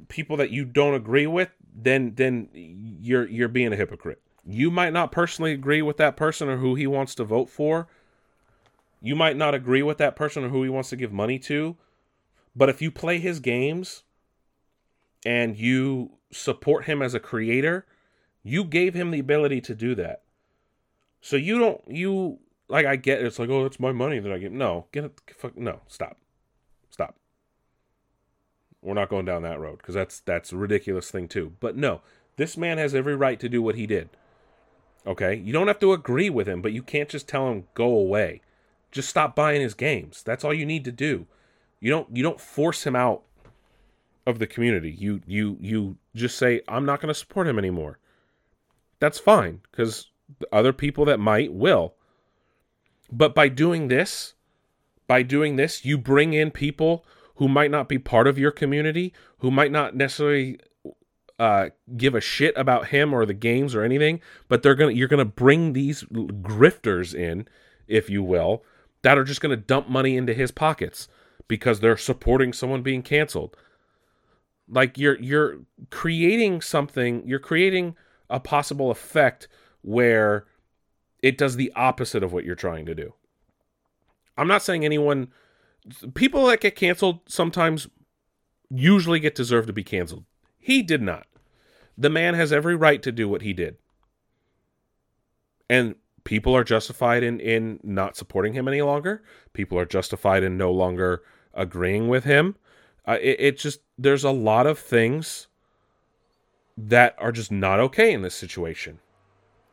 people 0.08 0.36
that 0.36 0.50
you 0.50 0.64
don't 0.64 0.94
agree 0.94 1.26
with, 1.26 1.50
then 1.74 2.14
then 2.14 2.48
you're 2.52 3.26
you're 3.26 3.48
being 3.48 3.72
a 3.72 3.76
hypocrite. 3.76 4.20
You 4.46 4.70
might 4.70 4.92
not 4.92 5.10
personally 5.10 5.52
agree 5.52 5.82
with 5.82 5.96
that 5.96 6.16
person 6.16 6.48
or 6.48 6.58
who 6.58 6.74
he 6.74 6.86
wants 6.86 7.14
to 7.16 7.24
vote 7.24 7.48
for. 7.48 7.88
You 9.00 9.16
might 9.16 9.36
not 9.36 9.54
agree 9.54 9.82
with 9.82 9.98
that 9.98 10.16
person 10.16 10.44
or 10.44 10.48
who 10.48 10.62
he 10.62 10.68
wants 10.68 10.90
to 10.90 10.96
give 10.96 11.12
money 11.12 11.38
to. 11.40 11.76
But 12.54 12.68
if 12.68 12.80
you 12.80 12.90
play 12.90 13.18
his 13.18 13.40
games 13.40 14.04
and 15.26 15.56
you 15.56 16.12
support 16.30 16.84
him 16.84 17.02
as 17.02 17.14
a 17.14 17.20
creator, 17.20 17.86
you 18.42 18.64
gave 18.64 18.94
him 18.94 19.10
the 19.10 19.18
ability 19.18 19.60
to 19.62 19.74
do 19.74 19.94
that. 19.96 20.22
So 21.20 21.36
you 21.36 21.58
don't 21.58 21.80
you 21.88 22.38
like 22.74 22.86
I 22.86 22.96
get 22.96 23.22
it's 23.22 23.38
like 23.38 23.50
oh 23.50 23.64
it's 23.66 23.78
my 23.78 23.92
money 23.92 24.18
that 24.18 24.32
I 24.32 24.38
get. 24.38 24.50
No, 24.50 24.86
get 24.90 25.04
it 25.04 25.20
fuck 25.36 25.56
no, 25.56 25.80
stop. 25.86 26.18
Stop. 26.90 27.14
We're 28.82 28.94
not 28.94 29.08
going 29.08 29.24
down 29.24 29.42
that 29.42 29.60
road 29.60 29.78
because 29.78 29.94
that's 29.94 30.18
that's 30.20 30.52
a 30.52 30.56
ridiculous 30.56 31.08
thing 31.08 31.28
too. 31.28 31.52
But 31.60 31.76
no, 31.76 32.00
this 32.36 32.56
man 32.56 32.78
has 32.78 32.92
every 32.92 33.14
right 33.14 33.38
to 33.38 33.48
do 33.48 33.62
what 33.62 33.76
he 33.76 33.86
did. 33.86 34.10
Okay? 35.06 35.36
You 35.36 35.52
don't 35.52 35.68
have 35.68 35.78
to 35.80 35.92
agree 35.92 36.28
with 36.28 36.48
him, 36.48 36.62
but 36.62 36.72
you 36.72 36.82
can't 36.82 37.08
just 37.08 37.28
tell 37.28 37.48
him 37.48 37.68
go 37.74 37.86
away. 37.86 38.40
Just 38.90 39.08
stop 39.08 39.36
buying 39.36 39.60
his 39.60 39.74
games. 39.74 40.24
That's 40.24 40.44
all 40.44 40.52
you 40.52 40.66
need 40.66 40.84
to 40.84 40.92
do. 40.92 41.26
You 41.78 41.90
don't 41.90 42.16
you 42.16 42.24
don't 42.24 42.40
force 42.40 42.84
him 42.84 42.96
out 42.96 43.22
of 44.26 44.40
the 44.40 44.48
community. 44.48 44.90
You 44.90 45.20
you 45.28 45.58
you 45.60 45.96
just 46.16 46.36
say 46.36 46.60
I'm 46.66 46.84
not 46.84 47.00
going 47.00 47.12
to 47.12 47.18
support 47.18 47.46
him 47.46 47.58
anymore. 47.58 48.00
That's 48.98 49.20
fine 49.20 49.60
cuz 49.70 50.10
other 50.50 50.72
people 50.72 51.04
that 51.04 51.20
might 51.20 51.52
will. 51.52 51.94
But 53.12 53.34
by 53.34 53.48
doing 53.48 53.88
this, 53.88 54.34
by 55.06 55.22
doing 55.22 55.56
this, 55.56 55.84
you 55.84 55.98
bring 55.98 56.32
in 56.32 56.50
people 56.50 57.04
who 57.36 57.48
might 57.48 57.70
not 57.70 57.88
be 57.88 57.98
part 57.98 58.26
of 58.26 58.38
your 58.38 58.50
community, 58.50 59.12
who 59.38 59.50
might 59.50 59.72
not 59.72 59.94
necessarily 59.94 60.58
uh, 61.38 61.70
give 61.96 62.14
a 62.14 62.20
shit 62.20 62.54
about 62.56 62.88
him 62.88 63.12
or 63.12 63.26
the 63.26 63.34
games 63.34 63.74
or 63.74 63.82
anything, 63.82 64.20
but 64.48 64.62
they're 64.62 64.74
gonna 64.74 64.92
you're 64.92 65.08
gonna 65.08 65.24
bring 65.24 65.72
these 65.72 66.04
grifters 66.04 67.14
in, 67.14 67.48
if 67.88 68.08
you 68.08 68.22
will, 68.22 68.62
that 69.02 69.18
are 69.18 69.24
just 69.24 69.40
gonna 69.40 69.56
dump 69.56 69.88
money 69.88 70.16
into 70.16 70.32
his 70.32 70.50
pockets 70.50 71.08
because 71.48 71.80
they're 71.80 71.96
supporting 71.96 72.52
someone 72.52 72.82
being 72.82 73.02
canceled. 73.02 73.56
Like 74.68 74.96
you're 74.96 75.18
you're 75.20 75.58
creating 75.90 76.60
something, 76.60 77.26
you're 77.26 77.38
creating 77.40 77.96
a 78.30 78.40
possible 78.40 78.90
effect 78.90 79.48
where 79.82 80.46
it 81.24 81.38
does 81.38 81.56
the 81.56 81.72
opposite 81.74 82.22
of 82.22 82.34
what 82.34 82.44
you're 82.44 82.54
trying 82.54 82.84
to 82.84 82.94
do. 82.94 83.14
I'm 84.36 84.46
not 84.46 84.62
saying 84.62 84.84
anyone 84.84 85.28
people 86.12 86.46
that 86.46 86.60
get 86.60 86.76
canceled 86.76 87.20
sometimes 87.26 87.88
usually 88.68 89.20
get 89.20 89.34
deserved 89.34 89.66
to 89.68 89.72
be 89.72 89.82
canceled. 89.82 90.24
He 90.58 90.82
did 90.82 91.00
not. 91.00 91.26
The 91.96 92.10
man 92.10 92.34
has 92.34 92.52
every 92.52 92.76
right 92.76 93.02
to 93.02 93.10
do 93.10 93.26
what 93.26 93.40
he 93.40 93.54
did. 93.54 93.76
And 95.70 95.94
people 96.24 96.54
are 96.54 96.64
justified 96.64 97.22
in, 97.22 97.40
in 97.40 97.80
not 97.82 98.16
supporting 98.18 98.52
him 98.52 98.68
any 98.68 98.82
longer. 98.82 99.22
People 99.54 99.78
are 99.78 99.86
justified 99.86 100.42
in 100.42 100.58
no 100.58 100.70
longer 100.70 101.22
agreeing 101.54 102.08
with 102.08 102.24
him. 102.24 102.56
Uh, 103.08 103.16
it, 103.22 103.36
it 103.38 103.58
just, 103.58 103.80
there's 103.96 104.24
a 104.24 104.30
lot 104.30 104.66
of 104.66 104.78
things 104.78 105.46
that 106.76 107.14
are 107.18 107.32
just 107.32 107.50
not 107.50 107.80
okay 107.80 108.12
in 108.12 108.20
this 108.20 108.34
situation. 108.34 108.98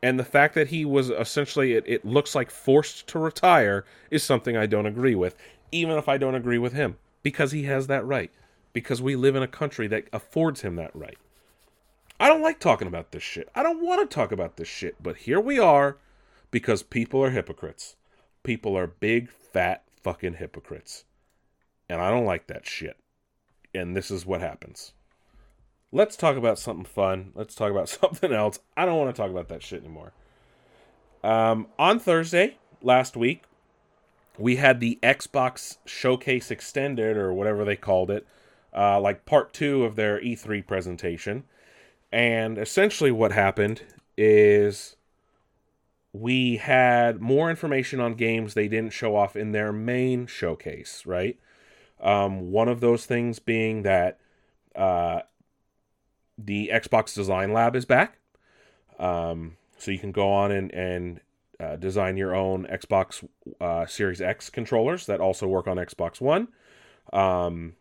And 0.04 0.20
the 0.20 0.26
fact 0.26 0.56
that 0.56 0.70
he 0.70 0.84
was 0.84 1.10
essentially, 1.10 1.74
it, 1.74 1.84
it 1.86 2.06
looks 2.06 2.34
like 2.34 2.50
forced 2.50 3.08
to 3.08 3.20
retire 3.20 3.86
is 4.10 4.24
something 4.24 4.58
I 4.58 4.66
don't 4.66 4.88
agree 4.88 5.16
with 5.16 5.36
even 5.72 5.98
if 5.98 6.10
I 6.10 6.18
don't 6.18 6.36
agree 6.36 6.58
with 6.58 6.74
him, 6.74 6.98
because 7.24 7.52
he 7.52 7.64
has 7.64 7.88
that 7.88 8.06
right, 8.06 8.32
because 8.74 9.02
we 9.02 9.16
live 9.16 9.36
in 9.36 9.44
a 9.44 9.48
country 9.48 9.88
that 9.88 10.08
affords 10.12 10.62
him 10.62 10.76
that 10.76 10.96
right. 10.96 11.18
I 12.20 12.28
don't 12.28 12.42
like 12.42 12.60
talking 12.60 12.88
about 12.88 13.12
this 13.12 13.24
shit. 13.24 13.50
I 13.56 13.64
don't 13.64 13.84
want 13.84 14.08
to 14.08 14.14
talk 14.14 14.32
about 14.32 14.58
this 14.58 14.68
shit, 14.68 15.02
but 15.02 15.18
here 15.18 15.40
we 15.40 15.58
are 15.58 15.98
because 16.52 16.84
people 16.84 17.24
are 17.24 17.32
hypocrites. 17.32 17.96
People 18.44 18.78
are 18.78 18.88
big, 18.88 19.30
fat, 19.30 19.84
fucking 20.04 20.36
hypocrites. 20.36 21.06
And 21.90 22.00
I 22.00 22.10
don't 22.10 22.26
like 22.26 22.48
that 22.48 22.68
shit. 22.68 22.98
And 23.74 23.96
this 23.96 24.12
is 24.12 24.26
what 24.26 24.42
happens. 24.42 24.94
Let's 25.92 26.16
talk 26.16 26.38
about 26.38 26.58
something 26.58 26.86
fun. 26.86 27.32
Let's 27.36 27.56
talk 27.56 27.72
about 27.72 27.90
something 28.02 28.32
else. 28.32 28.60
I 28.76 28.86
don't 28.86 28.98
want 28.98 29.14
to 29.16 29.22
talk 29.22 29.32
about 29.32 29.50
that 29.50 29.64
shit 29.64 29.82
anymore. 29.82 30.14
Um, 31.24 31.68
on 31.78 32.00
Thursday 32.00 32.58
last 32.82 33.16
week, 33.16 33.44
we 34.38 34.56
had 34.56 34.80
the 34.80 34.98
Xbox 35.04 35.78
Showcase 35.86 36.50
Extended 36.50 37.18
or 37.18 37.34
whatever 37.34 37.64
they 37.64 37.76
called 37.76 38.10
it, 38.10 38.26
uh, 38.76 39.00
like 39.00 39.26
part 39.26 39.54
two 39.54 39.84
of 39.84 39.96
their 39.96 40.20
E3 40.20 40.66
presentation. 40.66 41.44
And 42.12 42.58
essentially, 42.58 43.12
what 43.12 43.32
happened 43.32 43.84
is 44.18 44.96
we 46.14 46.58
had 46.58 47.22
more 47.22 47.50
information 47.50 48.00
on 48.00 48.16
games 48.16 48.54
they 48.54 48.68
didn't 48.68 48.94
show 48.94 49.16
off 49.16 49.36
in 49.36 49.52
their 49.52 49.72
main 49.72 50.28
showcase, 50.28 51.04
right? 51.06 51.38
Um, 52.02 52.52
one 52.52 52.68
of 52.68 52.82
those 52.82 53.06
things 53.06 53.40
being 53.40 53.84
that 53.84 54.20
uh, 54.76 55.22
the 56.46 56.70
Xbox 56.74 57.14
Design 57.14 57.54
Lab 57.54 57.76
is 57.76 57.86
back. 57.86 58.20
Um, 59.00 59.58
so 59.78 59.92
you 59.92 60.00
can 60.00 60.12
go 60.12 60.32
on 60.32 60.52
and, 60.52 60.74
and 60.74 61.20
uh, 61.60 61.76
design 61.76 62.18
your 62.18 62.36
own 62.36 62.66
Xbox 62.68 63.28
uh, 63.60 63.86
Series 63.86 64.22
X 64.22 64.50
controllers 64.50 65.06
that 65.06 65.20
also 65.20 65.48
work 65.48 65.68
on 65.68 65.78
Xbox 65.78 66.22
One. 66.22 66.48
Um, 67.14 67.74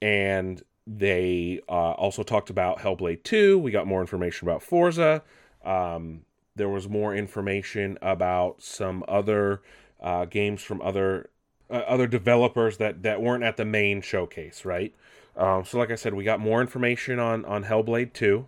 and 0.00 0.62
they 0.86 1.60
uh, 1.68 1.92
also 1.92 2.22
talked 2.22 2.50
about 2.50 2.78
Hellblade 2.78 3.22
2. 3.22 3.58
We 3.58 3.70
got 3.70 3.86
more 3.86 4.00
information 4.00 4.48
about 4.48 4.62
Forza. 4.62 5.22
Um, 5.64 6.22
there 6.56 6.68
was 6.68 6.88
more 6.88 7.14
information 7.14 7.98
about 8.02 8.62
some 8.62 9.02
other 9.08 9.62
uh, 10.00 10.26
games 10.26 10.62
from 10.62 10.82
other 10.82 11.30
uh, 11.70 11.74
other 11.74 12.06
developers 12.06 12.76
that, 12.78 13.02
that 13.02 13.20
weren't 13.20 13.44
at 13.44 13.56
the 13.56 13.64
main 13.64 14.00
showcase, 14.00 14.64
right? 14.64 14.94
Um, 15.36 15.64
so, 15.64 15.78
like 15.78 15.90
I 15.90 15.96
said, 15.96 16.14
we 16.14 16.24
got 16.24 16.40
more 16.40 16.60
information 16.60 17.18
on 17.18 17.44
on 17.44 17.64
Hellblade 17.64 18.12
2. 18.12 18.46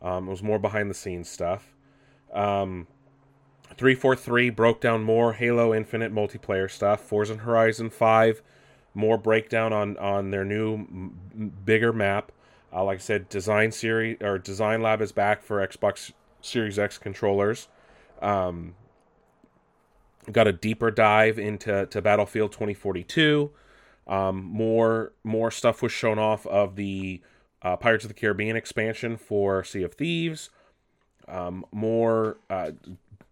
Um, 0.00 0.28
it 0.28 0.30
was 0.30 0.42
more 0.42 0.58
behind 0.58 0.90
the 0.90 0.94
scenes 0.94 1.28
stuff. 1.28 1.74
Um, 2.32 2.86
343 3.76 4.50
broke 4.50 4.80
down 4.80 5.02
more 5.02 5.32
Halo 5.32 5.74
Infinite 5.74 6.14
multiplayer 6.14 6.70
stuff. 6.70 7.00
Forza 7.00 7.36
Horizon 7.36 7.90
5, 7.90 8.42
more 8.94 9.18
breakdown 9.18 9.72
on 9.72 9.96
on 9.98 10.30
their 10.30 10.44
new 10.44 10.74
m- 10.74 11.52
bigger 11.64 11.92
map. 11.92 12.30
Uh, 12.72 12.84
like 12.84 12.98
I 12.98 13.00
said, 13.00 13.28
Design 13.28 13.72
Series 13.72 14.18
or 14.20 14.38
Design 14.38 14.82
Lab 14.82 15.00
is 15.00 15.10
back 15.10 15.42
for 15.42 15.66
Xbox 15.66 16.12
Series 16.42 16.78
X 16.78 16.98
controllers. 16.98 17.68
Um, 18.20 18.74
got 20.32 20.46
a 20.46 20.52
deeper 20.52 20.90
dive 20.90 21.38
into 21.38 21.86
to 21.86 22.02
Battlefield 22.02 22.52
2042. 22.52 23.50
Um, 24.06 24.42
more 24.42 25.12
more 25.24 25.50
stuff 25.50 25.82
was 25.82 25.92
shown 25.92 26.18
off 26.18 26.46
of 26.46 26.76
the 26.76 27.20
uh, 27.62 27.76
Pirates 27.76 28.04
of 28.04 28.08
the 28.08 28.14
Caribbean 28.14 28.56
expansion 28.56 29.16
for 29.16 29.62
Sea 29.64 29.82
of 29.82 29.94
Thieves. 29.94 30.50
Um, 31.26 31.64
more 31.72 32.38
uh, 32.48 32.70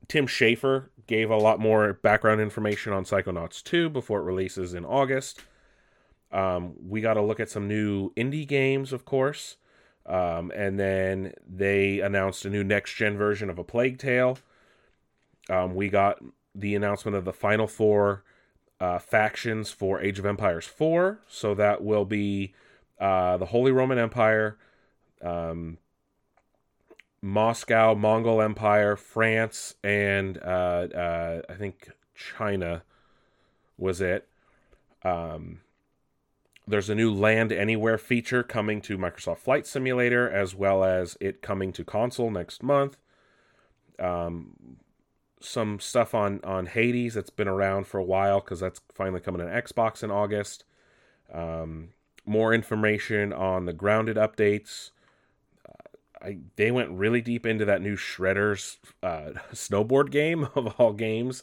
Tim 0.08 0.26
Schafer 0.26 0.88
gave 1.06 1.30
a 1.30 1.36
lot 1.36 1.60
more 1.60 1.94
background 1.94 2.40
information 2.40 2.92
on 2.92 3.04
Psychonauts 3.04 3.62
2 3.62 3.88
before 3.88 4.20
it 4.20 4.24
releases 4.24 4.74
in 4.74 4.84
August. 4.84 5.42
Um, 6.32 6.74
we 6.86 7.00
got 7.00 7.14
to 7.14 7.22
look 7.22 7.40
at 7.40 7.48
some 7.48 7.68
new 7.68 8.12
indie 8.14 8.46
games, 8.46 8.92
of 8.92 9.04
course. 9.04 9.56
Um, 10.04 10.52
and 10.54 10.78
then 10.78 11.32
they 11.48 12.00
announced 12.00 12.44
a 12.44 12.50
new 12.50 12.62
next 12.62 12.94
gen 12.94 13.16
version 13.16 13.50
of 13.50 13.58
A 13.58 13.64
Plague 13.64 13.98
Tale. 13.98 14.38
Um, 15.48 15.74
we 15.74 15.88
got 15.88 16.18
the 16.58 16.74
announcement 16.74 17.16
of 17.16 17.24
the 17.24 17.32
final 17.32 17.66
four 17.66 18.24
uh, 18.80 18.98
factions 18.98 19.70
for 19.70 20.00
Age 20.00 20.18
of 20.18 20.26
Empires 20.26 20.66
4. 20.66 21.20
So 21.28 21.54
that 21.54 21.82
will 21.82 22.04
be 22.04 22.54
uh, 23.00 23.36
the 23.36 23.46
Holy 23.46 23.72
Roman 23.72 23.98
Empire, 23.98 24.56
um, 25.22 25.78
Moscow, 27.22 27.94
Mongol 27.94 28.40
Empire, 28.40 28.96
France, 28.96 29.74
and 29.82 30.38
uh, 30.38 30.88
uh, 30.94 31.42
I 31.48 31.54
think 31.54 31.90
China 32.14 32.82
was 33.78 34.00
it. 34.00 34.28
Um, 35.02 35.60
there's 36.68 36.90
a 36.90 36.94
new 36.94 37.12
Land 37.12 37.52
Anywhere 37.52 37.98
feature 37.98 38.42
coming 38.42 38.80
to 38.82 38.98
Microsoft 38.98 39.38
Flight 39.38 39.66
Simulator, 39.66 40.28
as 40.28 40.54
well 40.54 40.82
as 40.82 41.16
it 41.20 41.42
coming 41.42 41.72
to 41.72 41.84
console 41.84 42.30
next 42.30 42.62
month. 42.62 42.96
Um, 43.98 44.78
some 45.40 45.80
stuff 45.80 46.14
on 46.14 46.40
on 46.44 46.66
Hades 46.66 47.14
that's 47.14 47.30
been 47.30 47.48
around 47.48 47.86
for 47.86 47.98
a 47.98 48.04
while 48.04 48.40
because 48.40 48.60
that's 48.60 48.80
finally 48.94 49.20
coming 49.20 49.46
to 49.46 49.52
Xbox 49.52 50.02
in 50.02 50.10
August. 50.10 50.64
Um, 51.32 51.90
more 52.24 52.52
information 52.52 53.32
on 53.32 53.66
the 53.66 53.72
grounded 53.72 54.16
updates. 54.16 54.90
Uh, 55.68 56.26
I 56.26 56.38
they 56.56 56.70
went 56.70 56.90
really 56.90 57.20
deep 57.20 57.46
into 57.46 57.64
that 57.64 57.82
new 57.82 57.96
Shredder's 57.96 58.78
uh, 59.02 59.32
snowboard 59.52 60.10
game 60.10 60.48
of 60.54 60.74
all 60.78 60.92
games. 60.92 61.42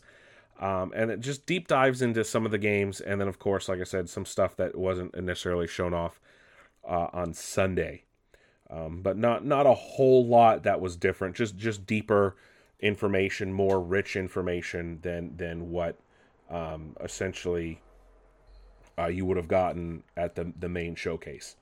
Um, 0.60 0.94
and 0.96 1.12
it 1.12 1.20
just 1.20 1.46
deep 1.46 1.68
dives 1.68 2.02
into 2.02 2.24
some 2.24 2.46
of 2.46 2.52
the 2.52 2.58
games, 2.60 3.02
and 3.02 3.20
then 3.20 3.28
of 3.28 3.40
course, 3.40 3.68
like 3.68 3.80
I 3.82 3.86
said, 3.86 4.08
some 4.08 4.26
stuff 4.26 4.56
that 4.58 4.78
wasn't 4.78 5.16
necessarily 5.22 5.68
shown 5.68 5.94
off 5.94 6.22
uh, 6.88 7.08
on 7.12 7.34
Sunday, 7.34 8.04
um, 8.70 9.02
but 9.02 9.18
not 9.18 9.44
not 9.46 9.66
a 9.66 9.74
whole 9.74 10.26
lot 10.26 10.64
that 10.64 10.80
was 10.80 10.96
different. 10.96 11.36
Just 11.36 11.58
just 11.58 11.86
deeper 11.86 12.36
information, 12.84 13.52
more 13.52 13.82
rich 13.82 14.16
information 14.16 15.00
than 15.02 15.36
than 15.38 15.72
what 15.72 15.98
um, 16.50 16.96
essentially 17.02 17.82
uh, 19.00 19.08
you 19.08 19.25
would 19.25 19.38
have 19.38 19.48
gotten 19.48 20.04
at 20.16 20.36
the 20.36 20.54
the 20.60 20.70
main 20.70 20.94
showcase. 20.94 21.56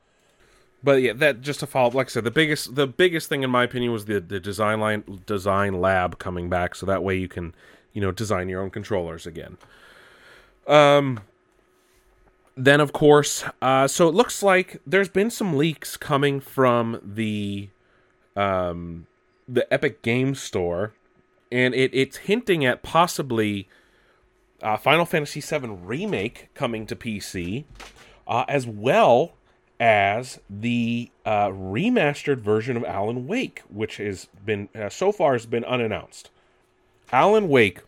But 0.84 1.02
yeah, 1.02 1.14
that 1.14 1.42
just 1.42 1.60
to 1.60 1.68
follow 1.68 1.90
up, 1.90 1.94
like 1.94 2.08
I 2.08 2.10
said, 2.10 2.24
the 2.24 2.32
biggest 2.32 2.76
the 2.76 2.88
biggest 2.88 3.30
thing 3.30 3.44
in 3.44 3.52
my 3.52 3.64
opinion 3.64 3.92
was 3.94 4.06
the 4.06 4.20
the 4.20 4.40
design 4.40 4.80
line 4.80 5.22
design 5.28 5.80
lab 5.80 6.18
coming 6.18 6.50
back, 6.50 6.74
so 6.76 6.86
that 6.88 7.04
way 7.04 7.16
you 7.16 7.28
can 7.28 7.54
you 7.94 8.02
know 8.02 8.12
design 8.12 8.50
your 8.50 8.62
own 8.62 8.72
controllers 8.72 9.26
again. 9.26 9.58
Um. 10.68 11.22
Then 12.58 12.82
of 12.82 12.92
course, 12.92 13.46
uh, 13.62 13.88
so 13.88 14.10
it 14.10 14.14
looks 14.14 14.44
like 14.44 14.82
there's 14.86 15.08
been 15.08 15.32
some 15.32 15.56
leaks 15.56 15.96
coming 15.96 16.42
from 16.42 17.00
the 17.02 17.70
um 18.36 19.08
the 19.48 19.72
Epic 19.74 20.02
Game 20.02 20.36
Store, 20.36 20.94
and 21.52 21.74
it 21.74 21.92
it's 21.94 22.18
hinting 22.18 22.66
at 22.66 22.84
possibly 22.84 23.68
uh, 24.62 24.78
Final 24.78 25.06
Fantasy 25.06 25.42
VII 25.42 25.68
Remake 25.68 26.50
coming 26.54 26.86
to 26.88 26.96
PC, 26.96 27.66
uh, 28.28 28.46
as 28.48 28.68
well 28.68 29.34
as 29.80 30.40
the 30.50 31.10
uh, 31.26 31.48
remastered 31.48 32.40
version 32.40 32.78
of 32.78 32.84
Alan 32.86 33.28
Wake, 33.28 33.64
which 33.70 33.98
has 33.98 34.28
been 34.46 34.70
uh, 34.76 34.90
so 34.90 35.12
far 35.12 35.34
has 35.34 35.46
been 35.46 35.66
unannounced. 35.66 36.30
Alan 37.12 37.50
Wake 37.50 37.80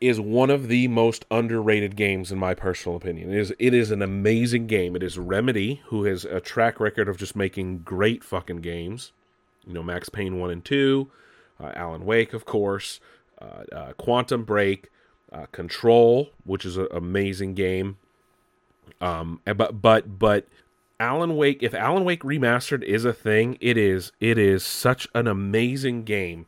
is 0.00 0.18
one 0.18 0.50
of 0.50 0.68
the 0.68 0.88
most 0.88 1.26
underrated 1.30 1.94
games 1.94 2.32
in 2.32 2.38
my 2.38 2.54
personal 2.54 2.96
opinion. 2.96 3.32
It 3.32 3.38
is 3.38 3.54
it 3.58 3.74
is 3.74 3.90
an 3.90 4.02
amazing 4.02 4.66
game. 4.66 4.96
It 4.96 5.02
is 5.02 5.18
Remedy 5.18 5.82
who 5.86 6.04
has 6.04 6.24
a 6.24 6.40
track 6.40 6.80
record 6.80 7.08
of 7.08 7.18
just 7.18 7.36
making 7.36 7.80
great 7.80 8.24
fucking 8.24 8.58
games. 8.58 9.12
You 9.66 9.74
know, 9.74 9.82
Max 9.82 10.08
Payne 10.08 10.40
1 10.40 10.50
and 10.50 10.64
2, 10.64 11.10
uh, 11.62 11.72
Alan 11.74 12.04
Wake, 12.04 12.32
of 12.32 12.44
course, 12.44 13.00
uh, 13.40 13.64
uh, 13.72 13.92
Quantum 13.94 14.44
Break, 14.44 14.90
uh, 15.32 15.46
Control, 15.52 16.30
which 16.44 16.64
is 16.64 16.76
an 16.76 16.88
amazing 16.90 17.54
game. 17.54 17.98
Um, 19.00 19.40
but 19.44 19.80
but 19.80 20.18
but 20.18 20.46
Alan 20.98 21.36
Wake, 21.36 21.62
if 21.62 21.74
Alan 21.74 22.04
Wake 22.04 22.22
remastered 22.22 22.82
is 22.82 23.04
a 23.04 23.12
thing, 23.12 23.56
it 23.60 23.76
is 23.76 24.12
it 24.20 24.36
is 24.38 24.64
such 24.64 25.08
an 25.14 25.26
amazing 25.26 26.04
game 26.04 26.46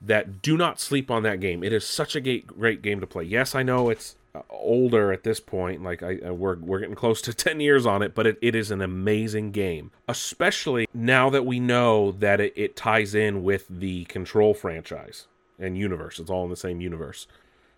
that 0.00 0.42
do 0.42 0.56
not 0.56 0.78
sleep 0.78 1.10
on 1.10 1.22
that 1.22 1.40
game. 1.40 1.64
It 1.64 1.72
is 1.72 1.86
such 1.86 2.14
a 2.14 2.20
great, 2.20 2.46
great 2.46 2.82
game 2.82 3.00
to 3.00 3.06
play. 3.06 3.24
Yes, 3.24 3.54
I 3.54 3.62
know 3.62 3.88
it's 3.88 4.16
older 4.50 5.12
at 5.12 5.22
this 5.22 5.40
point. 5.40 5.82
Like 5.82 6.02
I, 6.02 6.18
I, 6.26 6.30
we're 6.30 6.56
we're 6.56 6.80
getting 6.80 6.94
close 6.94 7.20
to 7.22 7.34
ten 7.34 7.60
years 7.60 7.86
on 7.86 8.02
it, 8.02 8.14
but 8.14 8.26
it, 8.26 8.38
it 8.40 8.54
is 8.54 8.70
an 8.70 8.80
amazing 8.80 9.52
game, 9.52 9.90
especially 10.08 10.86
now 10.94 11.30
that 11.30 11.46
we 11.46 11.60
know 11.60 12.12
that 12.12 12.40
it, 12.40 12.52
it 12.56 12.76
ties 12.76 13.14
in 13.14 13.42
with 13.42 13.66
the 13.68 14.04
Control 14.06 14.54
franchise 14.54 15.26
and 15.58 15.76
universe. 15.76 16.18
It's 16.18 16.30
all 16.30 16.44
in 16.44 16.50
the 16.50 16.56
same 16.56 16.80
universe, 16.80 17.26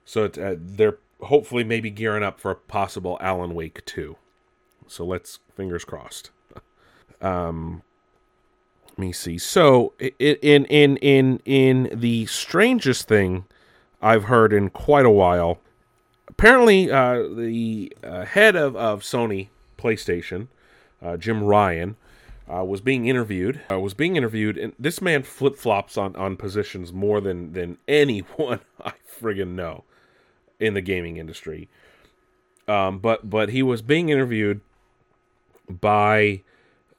so 0.05 0.25
it, 0.25 0.39
uh, 0.39 0.57
they're 0.59 0.99
hopefully 1.23 1.65
maybe 1.65 1.91
gearing 1.91 2.23
up 2.23 2.41
for 2.41 2.51
a 2.51 2.57
possible 2.57 3.19
Alan 3.21 3.55
Wake 3.55 3.85
two. 3.85 4.17
So 4.87 5.05
let's 5.05 5.41
fingers 5.55 5.85
crossed. 5.85 6.31
Um, 7.21 7.83
let 8.91 8.99
me 8.99 9.13
see. 9.13 9.39
So 9.39 9.93
in 9.99 10.65
in 10.67 10.97
in 10.99 11.41
in 11.45 11.91
the 11.93 12.27
strangest 12.27 13.09
thing 13.09 13.45
I've 14.03 14.25
heard 14.25 14.53
in 14.53 14.71
quite 14.71 15.07
a 15.07 15.11
while. 15.11 15.59
Apparently, 16.39 16.89
uh, 16.89 17.23
the 17.35 17.93
uh, 18.05 18.25
head 18.25 18.55
of, 18.55 18.77
of 18.77 19.03
Sony 19.03 19.49
PlayStation, 19.77 20.47
uh, 21.03 21.17
Jim 21.17 21.43
Ryan, 21.43 21.97
uh, 22.49 22.65
was 22.65 22.81
being 22.81 23.07
interviewed. 23.07 23.61
Uh, 23.69 23.81
was 23.81 23.93
being 23.93 24.15
interviewed, 24.15 24.57
and 24.57 24.73
this 24.79 25.03
man 25.03 25.25
flip 25.25 25.57
flops 25.57 25.97
on, 25.97 26.15
on 26.15 26.37
positions 26.37 26.93
more 26.93 27.21
than 27.21 27.55
than 27.55 27.77
anyone 27.89 28.61
I 28.83 28.93
friggin' 29.21 29.57
know 29.57 29.83
in 30.61 30.75
the 30.75 30.81
gaming 30.81 31.17
industry. 31.17 31.69
Um, 32.69 33.01
but 33.01 33.29
but 33.29 33.49
he 33.49 33.63
was 33.63 33.83
being 33.83 34.09
interviewed 34.09 34.61
by 35.69 36.43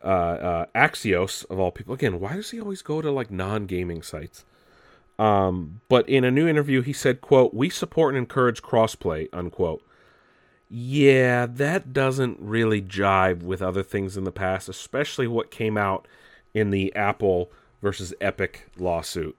uh, 0.04 0.08
uh, 0.08 0.65
Axios 0.75 1.49
of 1.49 1.60
all 1.60 1.71
people. 1.71 1.93
Again, 1.93 2.19
why 2.19 2.36
does 2.36 2.52
he 2.52 2.60
always 2.60 2.82
go 2.82 3.02
to 3.02 3.10
like 3.10 3.32
non-gaming 3.32 4.02
sites? 4.02 4.43
Um, 5.19 5.82
but 5.89 6.08
in 6.08 6.23
a 6.23 6.32
new 6.32 6.47
interview, 6.47 6.82
he 6.82 6.93
said, 6.93 7.21
"quote 7.21 7.53
We 7.53 7.69
support 7.69 8.15
and 8.15 8.17
encourage 8.17 8.63
crossplay." 8.63 9.27
Unquote. 9.34 9.84
Yeah, 10.69 11.47
that 11.47 11.93
doesn't 11.93 12.38
really 12.39 12.82
jive 12.82 13.41
with 13.41 13.62
other 13.62 13.84
things 13.84 14.15
in 14.15 14.23
the 14.23 14.32
past, 14.32 14.69
especially 14.69 15.27
what 15.27 15.49
came 15.51 15.77
out 15.77 16.08
in 16.53 16.69
the 16.69 16.95
Apple 16.95 17.51
versus 17.82 18.13
Epic 18.21 18.69
lawsuit. 18.77 19.36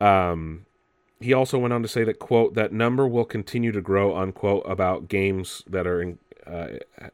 Um, 0.00 0.64
he 1.20 1.32
also 1.32 1.58
went 1.58 1.74
on 1.74 1.82
to 1.82 1.88
say 1.88 2.04
that 2.04 2.20
quote 2.20 2.54
that 2.54 2.72
number 2.72 3.06
will 3.06 3.24
continue 3.24 3.72
to 3.72 3.80
grow 3.80 4.16
unquote 4.16 4.62
about 4.64 5.08
games 5.08 5.64
that 5.66 5.86
are 5.86 6.00
in, 6.00 6.18
uh, 6.46 6.68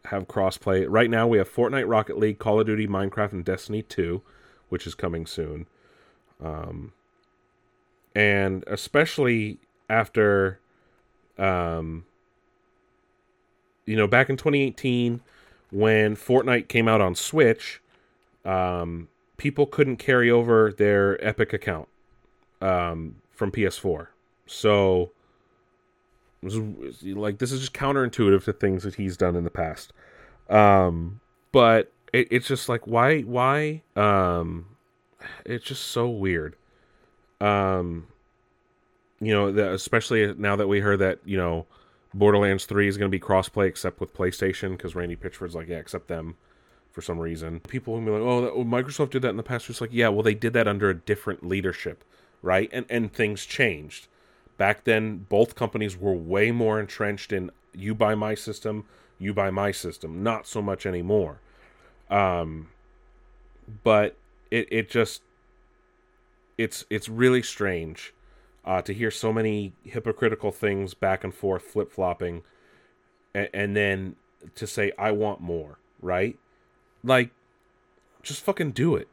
have 0.05 0.29
crossplay. 0.29 0.87
Right 0.89 1.09
now, 1.11 1.27
we 1.27 1.39
have 1.39 1.53
Fortnite, 1.53 1.89
Rocket 1.89 2.19
League, 2.19 2.39
Call 2.39 2.61
of 2.61 2.67
Duty, 2.67 2.87
Minecraft, 2.87 3.33
and 3.33 3.45
Destiny 3.45 3.83
2, 3.83 4.23
which 4.69 4.87
is 4.87 4.95
coming 4.95 5.25
soon. 5.27 5.67
Um, 6.43 6.93
and 8.15 8.65
especially 8.67 9.59
after, 9.89 10.61
um, 11.39 12.05
you 13.87 13.97
know, 13.97 14.07
back 14.07 14.31
in 14.31 14.37
2018, 14.37 15.21
when 15.71 16.17
Fortnite 16.17 16.69
came 16.69 16.89
out 16.89 17.01
on 17.01 17.15
Switch, 17.15 17.81
um, 18.45 19.09
people 19.37 19.67
couldn't 19.67 19.97
carry 19.97 20.31
over 20.31 20.73
their 20.73 21.23
Epic 21.27 21.53
account 21.53 21.89
um, 22.61 23.17
from 23.33 23.51
PS4. 23.51 24.09
So 24.47 25.11
like 27.03 27.39
this 27.39 27.53
is 27.53 27.61
just 27.61 27.73
counterintuitive 27.73 28.45
to 28.45 28.53
things 28.53 28.83
that 28.83 28.97
he's 28.97 29.17
done 29.17 29.37
in 29.37 29.45
the 29.45 29.51
past. 29.51 29.93
Um, 30.51 31.21
but 31.53 31.93
it, 32.13 32.29
it's 32.31 32.47
just 32.47 32.69
like 32.69 32.87
why 32.87 33.21
why 33.23 33.83
um, 33.97 34.67
it's 35.45 35.65
just 35.65 35.85
so 35.85 36.09
weird. 36.09 36.57
Um, 37.41 38.07
you 39.21 39.33
know, 39.33 39.53
the, 39.53 39.73
especially 39.73 40.35
now 40.35 40.57
that 40.57 40.69
we 40.69 40.81
heard 40.81 41.01
that 41.01 41.21
you 41.25 41.37
know 41.37 41.67
Borderlands 42.13 42.67
Three 42.67 42.89
is 42.89 42.97
going 42.97 43.11
to 43.11 43.17
be 43.17 43.25
crossplay 43.25 43.67
except 43.67 44.01
with 44.01 44.15
PlayStation 44.15 44.73
because 44.73 44.95
Randy 44.95 45.17
Pitchford's 45.17 45.55
like 45.55 45.69
yeah, 45.69 45.79
except 45.79 46.09
them 46.09 46.37
for 46.91 47.03
some 47.03 47.19
reason. 47.19 47.61
People 47.61 47.95
will 47.95 48.01
be 48.01 48.11
like, 48.11 48.23
oh, 48.23 48.41
that, 48.43 48.53
oh, 48.53 48.65
Microsoft 48.65 49.11
did 49.11 49.23
that 49.23 49.31
in 49.31 49.37
the 49.37 49.43
past. 49.43 49.69
It's 49.69 49.81
like 49.81 49.91
yeah, 49.93 50.09
well 50.09 50.23
they 50.23 50.35
did 50.35 50.53
that 50.53 50.69
under 50.69 50.91
a 50.91 50.95
different 50.95 51.47
leadership, 51.47 52.05
right? 52.43 52.69
And 52.73 52.87
and 52.89 53.13
things 53.13 53.45
changed 53.45 54.09
Back 54.57 54.85
then, 54.85 55.27
both 55.29 55.55
companies 55.55 55.97
were 55.97 56.13
way 56.13 56.51
more 56.51 56.79
entrenched 56.79 57.33
in 57.33 57.51
you 57.73 57.95
buy 57.95 58.15
my 58.15 58.35
system, 58.35 58.85
You 59.19 59.35
buy 59.35 59.51
my 59.51 59.73
system. 59.73 60.23
Not 60.23 60.47
so 60.47 60.63
much 60.63 60.87
anymore. 60.87 61.41
Um, 62.09 62.69
but 63.83 64.17
it 64.51 64.69
it 64.71 64.91
just 64.91 65.23
it's 66.59 66.85
it's 66.91 67.09
really 67.09 67.43
strange 67.43 68.15
uh, 68.65 68.83
to 68.83 68.95
hear 68.95 69.11
so 69.11 69.33
many 69.33 69.73
hypocritical 69.83 70.51
things 70.51 70.95
back 70.95 71.25
and 71.25 71.35
forth, 71.35 71.63
flip 71.63 71.93
flopping, 71.93 72.43
and, 73.35 73.49
and 73.53 73.77
then 73.77 74.17
to 74.55 74.67
say 74.67 74.93
I 74.99 75.11
want 75.11 75.41
more, 75.41 75.79
right? 76.01 76.39
Like, 77.03 77.31
just 78.23 78.41
fucking 78.43 78.73
do 78.73 78.97
it. 78.97 79.09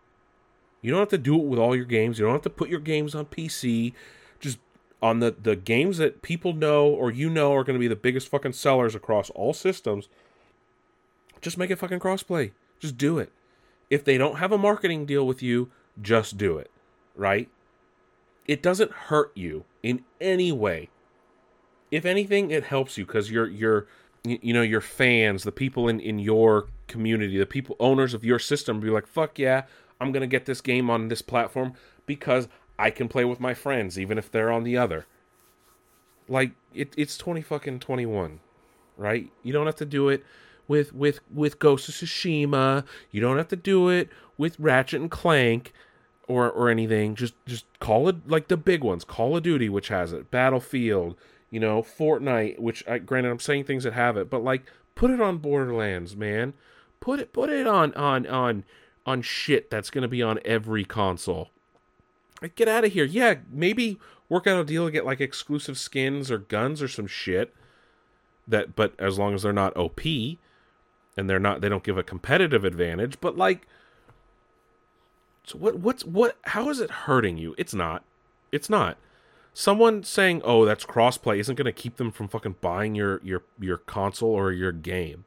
You 0.82 0.92
don't 0.92 1.00
have 1.00 1.10
to 1.10 1.18
do 1.18 1.36
it 1.36 1.46
with 1.46 1.60
all 1.60 1.76
your 1.76 1.86
games. 1.86 2.18
You 2.18 2.26
don't 2.26 2.34
have 2.34 2.42
to 2.44 2.50
put 2.50 2.70
your 2.70 2.80
games 2.80 3.14
on 3.14 3.26
PC. 3.26 3.94
Just 4.40 4.60
on 5.02 5.20
the 5.20 5.32
the 5.32 5.56
games 5.56 5.98
that 5.98 6.22
people 6.22 6.54
know 6.54 6.88
or 6.88 7.12
you 7.12 7.30
know 7.30 7.54
are 7.54 7.64
going 7.64 7.76
to 7.76 7.80
be 7.80 7.88
the 7.88 7.96
biggest 7.96 8.30
fucking 8.30 8.54
sellers 8.54 8.96
across 8.96 9.30
all 9.32 9.54
systems. 9.54 10.08
Just 11.42 11.58
make 11.58 11.72
it 11.72 11.78
fucking 11.78 12.00
crossplay. 12.00 12.52
Just 12.80 12.98
do 12.98 13.18
it. 13.18 13.32
If 13.90 14.04
they 14.04 14.18
don't 14.18 14.38
have 14.38 14.52
a 14.52 14.58
marketing 14.58 15.06
deal 15.06 15.26
with 15.28 15.44
you, 15.44 15.70
just 16.02 16.38
do 16.38 16.58
it, 16.58 16.72
right? 17.16 17.50
It 18.48 18.62
doesn't 18.62 18.92
hurt 18.92 19.32
you 19.36 19.66
in 19.84 20.04
any 20.20 20.52
way. 20.52 20.90
If 21.92 22.06
anything, 22.06 22.52
it 22.52 22.64
helps 22.64 22.98
you 22.98 23.06
because 23.06 23.30
you're 23.30 23.48
you're 23.48 23.88
you 24.24 24.54
know 24.54 24.62
your 24.62 24.82
fans, 24.82 25.44
the 25.44 25.52
people 25.52 25.88
in 25.88 26.00
in 26.00 26.20
your 26.20 26.68
community, 26.88 27.38
the 27.38 27.46
people 27.46 27.76
owners 27.80 28.14
of 28.14 28.24
your 28.24 28.40
system, 28.40 28.80
be 28.80 28.90
like, 28.90 29.08
fuck 29.08 29.38
yeah, 29.38 29.64
I'm 30.00 30.12
gonna 30.12 30.28
get 30.28 30.46
this 30.46 30.62
game 30.62 30.90
on 30.90 31.08
this 31.10 31.22
platform 31.22 31.74
because 32.06 32.48
I 32.80 32.90
can 32.90 33.08
play 33.08 33.26
with 33.26 33.40
my 33.40 33.54
friends, 33.54 34.00
even 34.00 34.18
if 34.18 34.32
they're 34.32 34.52
on 34.52 34.64
the 34.64 34.78
other. 34.78 35.06
Like 36.28 36.52
it, 36.74 36.94
it's 36.98 37.18
twenty 37.18 37.42
fucking 37.42 37.80
twenty 37.80 38.06
one, 38.06 38.40
right? 38.98 39.30
You 39.44 39.54
don't 39.54 39.66
have 39.66 39.76
to 39.78 39.86
do 39.86 40.10
it 40.10 40.24
with 40.68 40.94
with 40.94 41.20
with 41.34 41.60
Ghost 41.60 41.90
of 41.90 41.96
Tsushima. 41.96 42.86
You 43.12 43.22
don't 43.22 43.38
have 43.38 43.50
to 43.50 43.56
do 43.56 43.90
it 43.90 44.10
with 44.38 44.58
Ratchet 44.60 45.02
and 45.02 45.12
Clank 45.12 45.74
or 46.32 46.50
or 46.50 46.70
anything. 46.70 47.16
Just 47.16 47.34
just 47.46 47.66
call 47.80 48.08
it 48.08 48.28
like 48.28 48.48
the 48.48 48.58
big 48.58 48.84
ones. 48.84 49.04
Call 49.04 49.36
of 49.36 49.44
Duty, 49.44 49.70
which 49.70 49.90
has 49.90 50.14
it. 50.14 50.32
Battlefield. 50.32 51.16
You 51.50 51.60
know, 51.60 51.82
Fortnite, 51.82 52.60
which 52.60 52.88
I, 52.88 52.98
granted 53.00 53.30
I'm 53.30 53.40
saying 53.40 53.66
things 53.66 53.84
that 53.84 53.94
have 53.94 54.16
it, 54.16 54.30
but 54.30 54.44
like 54.44 54.64
put 54.96 55.12
it 55.12 55.20
on 55.20 55.40
Borderlands, 55.40 56.16
man. 56.16 56.54
Put 57.02 57.20
it 57.20 57.34
put 57.34 57.50
it 57.50 57.68
on 57.68 57.94
on 57.96 58.26
on 58.28 58.64
on 59.06 59.22
shit 59.22 59.70
that's 59.70 59.90
gonna 59.90 60.08
be 60.08 60.22
on 60.24 60.40
every 60.46 60.86
console. 60.86 61.50
Like, 62.42 62.56
get 62.56 62.68
out 62.68 62.86
of 62.86 62.94
here. 62.94 63.06
Yeah, 63.06 63.36
maybe 63.52 64.00
work 64.30 64.48
out 64.48 64.60
a 64.60 64.64
deal 64.64 64.86
to 64.86 64.92
get 64.92 65.06
like 65.06 65.22
exclusive 65.22 65.78
skins 65.78 66.32
or 66.32 66.40
guns 66.40 66.82
or 66.82 66.88
some 66.88 67.08
shit. 67.08 67.54
That, 68.48 68.76
but 68.76 68.94
as 68.98 69.20
long 69.20 69.36
as 69.36 69.44
they're 69.44 69.54
not 69.54 69.78
OP, 69.78 70.02
and 71.16 71.30
they're 71.30 71.40
not, 71.40 71.62
they 71.62 71.70
don't 71.70 71.84
give 71.84 71.98
a 71.98 72.04
competitive 72.04 72.66
advantage. 72.66 73.22
But 73.22 73.38
like, 73.38 73.68
so 75.52 75.58
what? 75.58 75.80
What's 75.80 76.06
what? 76.06 76.38
How 76.44 76.70
is 76.70 76.80
it 76.80 76.92
hurting 76.92 77.38
you? 77.38 77.56
It's 77.58 77.74
not. 77.74 78.04
It's 78.52 78.70
not. 78.70 78.98
Someone 79.54 80.04
saying, 80.04 80.42
"Oh, 80.44 80.66
that's 80.66 80.86
crossplay," 80.86 81.40
isn't 81.40 81.56
going 81.56 81.66
to 81.66 81.72
keep 81.72 81.98
them 81.98 82.12
from 82.12 82.28
fucking 82.28 82.56
buying 82.62 82.96
your 82.96 83.20
your 83.24 83.44
your 83.60 83.78
console 83.78 84.32
or 84.32 84.52
your 84.52 84.72
game. 84.72 85.26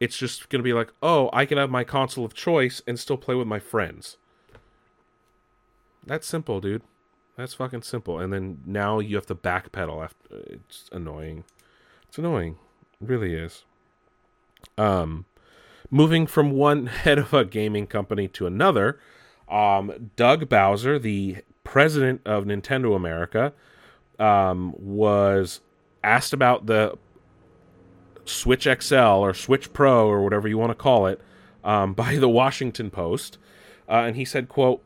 It's 0.00 0.16
just 0.16 0.48
going 0.48 0.60
to 0.60 0.64
be 0.64 0.72
like, 0.72 0.92
"Oh, 1.02 1.30
I 1.32 1.44
can 1.46 1.58
have 1.58 1.70
my 1.70 1.84
console 1.84 2.24
of 2.24 2.34
choice 2.34 2.82
and 2.86 2.98
still 2.98 3.16
play 3.16 3.34
with 3.34 3.46
my 3.46 3.58
friends." 3.58 4.16
That's 6.04 6.26
simple, 6.26 6.60
dude. 6.60 6.82
That's 7.36 7.54
fucking 7.54 7.82
simple. 7.82 8.18
And 8.18 8.32
then 8.32 8.62
now 8.66 8.98
you 8.98 9.14
have 9.16 9.26
to 9.26 9.34
backpedal. 9.34 10.02
After 10.02 10.36
it's 10.46 10.88
annoying. 10.90 11.44
It's 12.08 12.18
annoying. 12.18 12.56
It 13.00 13.08
really 13.08 13.34
is. 13.34 13.64
Um, 14.76 15.26
moving 15.90 16.26
from 16.26 16.50
one 16.50 16.86
head 16.86 17.18
of 17.18 17.32
a 17.34 17.44
gaming 17.44 17.86
company 17.86 18.28
to 18.28 18.46
another, 18.46 18.98
um, 19.48 20.10
Doug 20.16 20.48
Bowser, 20.48 20.98
the 20.98 21.38
president 21.64 22.20
of 22.24 22.44
Nintendo 22.44 22.94
America, 22.94 23.52
um, 24.18 24.74
was 24.78 25.60
asked 26.02 26.32
about 26.32 26.66
the 26.66 26.96
Switch 28.24 28.68
XL 28.80 28.94
or 28.94 29.32
Switch 29.32 29.72
Pro 29.72 30.06
or 30.06 30.22
whatever 30.22 30.48
you 30.48 30.58
want 30.58 30.70
to 30.70 30.74
call 30.74 31.06
it 31.06 31.20
um, 31.64 31.94
by 31.94 32.16
the 32.16 32.28
Washington 32.28 32.90
Post, 32.90 33.38
uh, 33.88 34.04
and 34.06 34.16
he 34.16 34.24
said, 34.24 34.48
"quote 34.48 34.82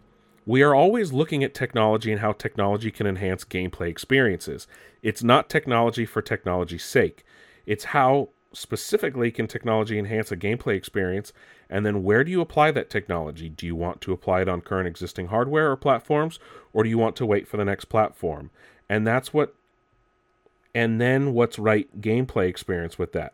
We 0.46 0.62
are 0.62 0.74
always 0.74 1.12
looking 1.12 1.42
at 1.42 1.54
technology 1.54 2.12
and 2.12 2.20
how 2.20 2.32
technology 2.32 2.90
can 2.90 3.06
enhance 3.06 3.44
gameplay 3.44 3.88
experiences. 3.88 4.66
It's 5.02 5.22
not 5.22 5.48
technology 5.48 6.06
for 6.06 6.22
technology's 6.22 6.84
sake. 6.84 7.24
It's 7.66 7.84
how 7.86 8.28
specifically 8.52 9.30
can 9.30 9.46
technology 9.46 9.98
enhance 9.98 10.30
a 10.30 10.36
gameplay 10.36 10.76
experience? 10.76 11.32
And 11.70 11.86
then 11.86 12.02
where 12.02 12.24
do 12.24 12.30
you 12.30 12.40
apply 12.40 12.70
that 12.72 12.90
technology? 12.90 13.48
Do 13.48 13.66
you 13.66 13.74
want 13.74 14.00
to 14.02 14.12
apply 14.12 14.42
it 14.42 14.48
on 14.48 14.60
current 14.60 14.88
existing 14.88 15.28
hardware 15.28 15.70
or 15.70 15.76
platforms 15.76 16.38
or 16.72 16.82
do 16.82 16.90
you 16.90 16.98
want 16.98 17.16
to 17.16 17.26
wait 17.26 17.48
for 17.48 17.56
the 17.56 17.64
next 17.64 17.86
platform? 17.86 18.50
And 18.88 19.06
that's 19.06 19.32
what 19.32 19.54
and 20.74 21.00
then 21.00 21.34
what's 21.34 21.58
right 21.58 22.00
gameplay 22.00 22.48
experience 22.48 22.98
with 22.98 23.12
that? 23.12 23.32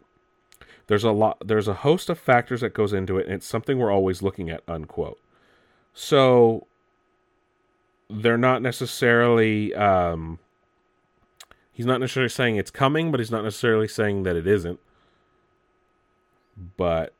There's 0.86 1.04
a 1.04 1.12
lot 1.12 1.38
there's 1.44 1.68
a 1.68 1.74
host 1.74 2.08
of 2.08 2.18
factors 2.18 2.60
that 2.60 2.74
goes 2.74 2.92
into 2.92 3.18
it 3.18 3.26
and 3.26 3.34
it's 3.34 3.46
something 3.46 3.78
we're 3.78 3.92
always 3.92 4.22
looking 4.22 4.50
at 4.50 4.62
unquote. 4.68 5.20
So 5.92 6.66
they're 8.08 8.38
not 8.38 8.62
necessarily 8.62 9.74
um 9.74 10.38
he's 11.72 11.86
not 11.86 12.00
necessarily 12.00 12.28
saying 12.28 12.56
it's 12.56 12.70
coming 12.70 13.10
but 13.10 13.20
he's 13.20 13.30
not 13.30 13.44
necessarily 13.44 13.88
saying 13.88 14.22
that 14.22 14.36
it 14.36 14.46
isn't 14.46 14.80
but 16.76 17.14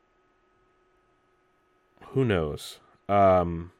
who 2.11 2.25
knows? 2.25 2.79
Um, 3.07 3.71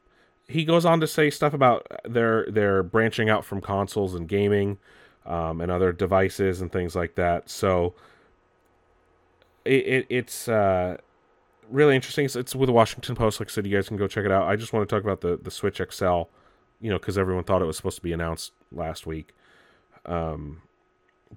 he 0.48 0.64
goes 0.64 0.84
on 0.84 1.00
to 1.00 1.06
say 1.06 1.30
stuff 1.30 1.54
about 1.54 1.86
their 2.04 2.46
their 2.50 2.82
branching 2.82 3.28
out 3.28 3.44
from 3.44 3.60
consoles 3.60 4.14
and 4.14 4.28
gaming 4.28 4.78
um, 5.26 5.60
and 5.60 5.70
other 5.70 5.92
devices 5.92 6.60
and 6.60 6.72
things 6.72 6.96
like 6.96 7.14
that. 7.14 7.48
So 7.48 7.94
it, 9.64 9.86
it 9.86 10.06
it's 10.08 10.48
uh, 10.48 10.96
really 11.70 11.94
interesting. 11.94 12.24
It's, 12.24 12.36
it's 12.36 12.54
with 12.54 12.66
the 12.66 12.72
Washington 12.72 13.14
Post. 13.14 13.40
Like 13.40 13.48
I 13.48 13.52
said, 13.52 13.66
you 13.66 13.76
guys 13.76 13.88
can 13.88 13.96
go 13.96 14.08
check 14.08 14.24
it 14.24 14.32
out. 14.32 14.48
I 14.48 14.56
just 14.56 14.72
want 14.72 14.88
to 14.88 14.94
talk 14.94 15.04
about 15.04 15.20
the 15.20 15.38
the 15.40 15.50
Switch 15.50 15.80
XL, 15.90 16.22
you 16.80 16.90
know, 16.90 16.98
because 16.98 17.18
everyone 17.18 17.44
thought 17.44 17.62
it 17.62 17.66
was 17.66 17.76
supposed 17.76 17.96
to 17.96 18.02
be 18.02 18.12
announced 18.12 18.52
last 18.72 19.06
week. 19.06 19.32
Um, 20.06 20.62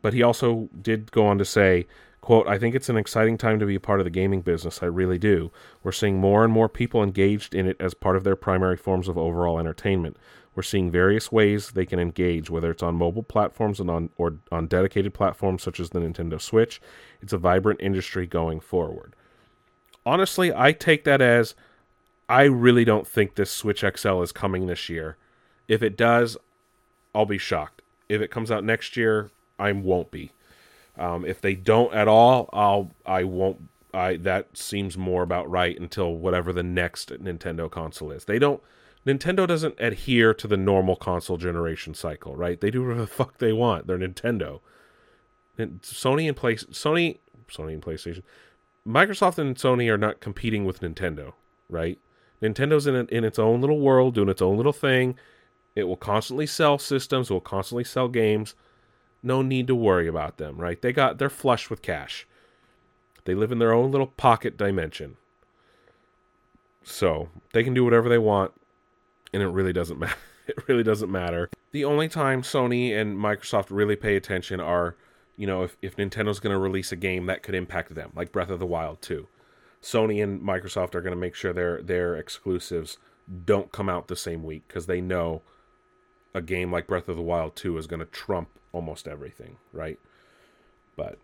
but 0.02 0.14
he 0.14 0.24
also 0.24 0.70
did 0.82 1.12
go 1.12 1.28
on 1.28 1.38
to 1.38 1.46
say 1.46 1.86
Quote, 2.24 2.48
I 2.48 2.58
think 2.58 2.74
it's 2.74 2.88
an 2.88 2.96
exciting 2.96 3.38
time 3.38 3.60
to 3.60 3.66
be 3.66 3.76
a 3.76 3.82
part 3.82 4.00
of 4.00 4.06
the 4.06 4.10
gaming 4.10 4.40
business. 4.40 4.82
I 4.82 4.86
really 4.86 5.18
do. 5.18 5.52
We're 5.84 5.92
seeing 5.92 6.22
more 6.22 6.46
and 6.46 6.54
more 6.54 6.70
people 6.70 7.04
engaged 7.04 7.54
in 7.54 7.68
it 7.68 7.76
as 7.82 7.94
part 7.94 8.16
of 8.16 8.24
their 8.24 8.38
primary 8.38 8.78
forms 8.78 9.10
of 9.10 9.18
overall 9.18 9.60
entertainment. 9.60 10.16
We're 10.56 10.64
seeing 10.64 10.90
various 10.90 11.34
ways 11.34 11.72
they 11.72 11.86
can 11.86 12.00
engage, 12.00 12.50
whether 12.50 12.72
it's 12.72 12.82
on 12.82 12.96
mobile 12.96 13.24
platforms 13.24 13.82
and 13.82 13.90
on 13.90 14.10
or 14.16 14.36
on 14.54 14.68
dedicated 14.68 15.14
platforms 15.14 15.64
such 15.64 15.82
as 15.82 15.90
the 15.90 16.00
Nintendo 16.00 16.40
Switch. 16.40 16.80
It's 17.22 17.34
a 17.34 17.38
vibrant 17.38 17.82
industry 17.82 18.26
going 18.26 18.62
forward. 18.62 19.18
Honestly, 20.06 20.54
I 20.56 20.72
take 20.72 21.04
that 21.04 21.20
as 21.20 21.56
I 22.30 22.44
really 22.44 22.86
don't 22.86 23.06
think 23.06 23.36
this 23.36 23.52
Switch 23.52 23.82
XL 23.82 24.22
is 24.22 24.32
coming 24.32 24.68
this 24.68 24.88
year. 24.88 25.18
If 25.68 25.84
it 25.84 25.98
does, 25.98 26.38
I'll 27.14 27.26
be 27.26 27.38
shocked. 27.38 27.82
If 28.08 28.22
it 28.22 28.32
comes 28.32 28.50
out 28.50 28.64
next 28.64 28.96
year, 28.96 29.30
I 29.60 29.74
won't 29.74 30.10
be. 30.10 30.32
Um, 30.98 31.26
if 31.26 31.42
they 31.42 31.56
don't 31.56 31.94
at 31.94 32.08
all, 32.08 32.50
I'll 32.54 32.92
I 33.06 33.24
won't. 33.24 33.70
I 33.94 34.18
that 34.18 34.58
seems 34.58 34.98
more 34.98 35.24
about 35.24 35.50
right 35.50 35.80
until 35.80 36.16
whatever 36.16 36.54
the 36.54 36.64
next 36.64 37.10
Nintendo 37.10 37.70
console 37.70 38.12
is. 38.12 38.26
They 38.26 38.40
don't. 38.40 38.62
Nintendo 39.06 39.46
doesn't 39.48 39.76
adhere 39.80 40.34
to 40.34 40.48
the 40.48 40.56
normal 40.56 40.96
console 40.96 41.38
generation 41.38 41.94
cycle, 41.94 42.36
right? 42.36 42.62
They 42.62 42.72
do 42.72 42.84
whatever 42.84 43.02
the 43.02 43.08
fuck 43.08 43.38
they 43.38 43.52
want. 43.52 43.88
They're 43.88 43.98
Nintendo. 43.98 44.62
And 45.58 45.82
Sony 45.82 46.28
and 46.28 46.38
Play 46.38 46.56
Sony 46.56 47.18
Sony 47.48 47.74
and 47.74 47.82
PlayStation, 47.82 48.24
Microsoft 48.88 49.38
and 49.38 49.56
Sony 49.56 49.92
are 49.92 49.98
not 49.98 50.20
competing 50.20 50.66
with 50.66 50.82
Nintendo, 50.82 51.34
right? 51.70 52.00
Nintendo's 52.42 52.88
in 52.88 52.96
in 52.96 53.24
its 53.24 53.40
own 53.40 53.62
little 53.62 53.80
world, 53.80 54.16
doing 54.16 54.30
its 54.30 54.42
own 54.42 54.58
little 54.58 54.74
thing. 54.74 55.16
It 55.76 55.86
will 55.86 55.98
constantly 55.98 56.46
sell 56.46 56.78
systems. 56.78 57.30
It 57.30 57.34
will 57.34 57.42
constantly 57.42 57.84
sell 57.84 58.08
games 58.08 58.54
no 59.24 59.42
need 59.42 59.68
to 59.68 59.76
worry 59.76 60.08
about 60.08 60.38
them, 60.38 60.58
right? 60.58 60.82
They 60.82 60.94
got 60.94 61.18
they're 61.18 61.30
flush 61.30 61.70
with 61.70 61.82
cash. 61.82 62.28
They 63.26 63.34
live 63.34 63.52
in 63.52 63.60
their 63.60 63.74
own 63.74 63.92
little 63.92 64.08
pocket 64.08 64.58
dimension. 64.58 65.16
So, 66.84 67.30
they 67.54 67.64
can 67.64 67.74
do 67.74 67.86
whatever 67.86 68.10
they 68.10 68.18
want 68.18 68.52
and 69.34 69.42
it 69.42 69.48
really 69.48 69.74
doesn't 69.74 70.00
matter. 70.00 70.16
It 70.46 70.68
really 70.68 70.84
doesn't 70.84 71.10
matter. 71.10 71.50
The 71.72 71.86
only 71.86 72.10
time 72.10 72.42
Sony 72.42 72.94
and 72.94 73.18
Microsoft 73.18 73.68
really 73.70 73.96
pay 73.96 74.18
attention 74.18 74.60
are, 74.60 74.98
you 75.38 75.48
know, 75.48 75.64
if, 75.64 75.78
if 75.82 75.96
Nintendo's 75.96 76.42
going 76.42 76.54
to 76.54 76.60
release 76.60 76.92
a 76.92 76.98
game 76.98 77.28
that 77.28 77.44
could 77.44 77.56
impact 77.56 77.96
them, 77.96 78.12
like 78.14 78.34
Breath 78.34 78.50
of 78.50 78.60
the 78.60 78.66
Wild 78.66 79.02
2. 79.02 79.26
Sony 79.82 80.22
and 80.22 80.42
Microsoft 80.42 80.96
are 80.96 81.02
going 81.02 81.14
to 81.14 81.20
make 81.20 81.36
sure 81.36 81.54
their 81.54 81.82
their 81.82 82.16
exclusives 82.16 82.98
don't 83.46 83.72
come 83.72 83.90
out 83.90 84.08
the 84.08 84.16
same 84.16 84.44
week 84.44 84.64
because 84.68 84.86
they 84.86 85.02
know 85.02 85.42
a 86.34 86.42
game 86.42 86.72
like 86.72 86.88
Breath 86.88 87.08
of 87.08 87.16
the 87.16 87.22
Wild 87.22 87.56
2 87.56 87.78
is 87.78 87.88
going 87.88 88.00
to 88.00 88.06
trump 88.06 88.50
almost 88.72 89.08
everything, 89.08 89.58
right? 89.72 90.00
But 90.96 91.20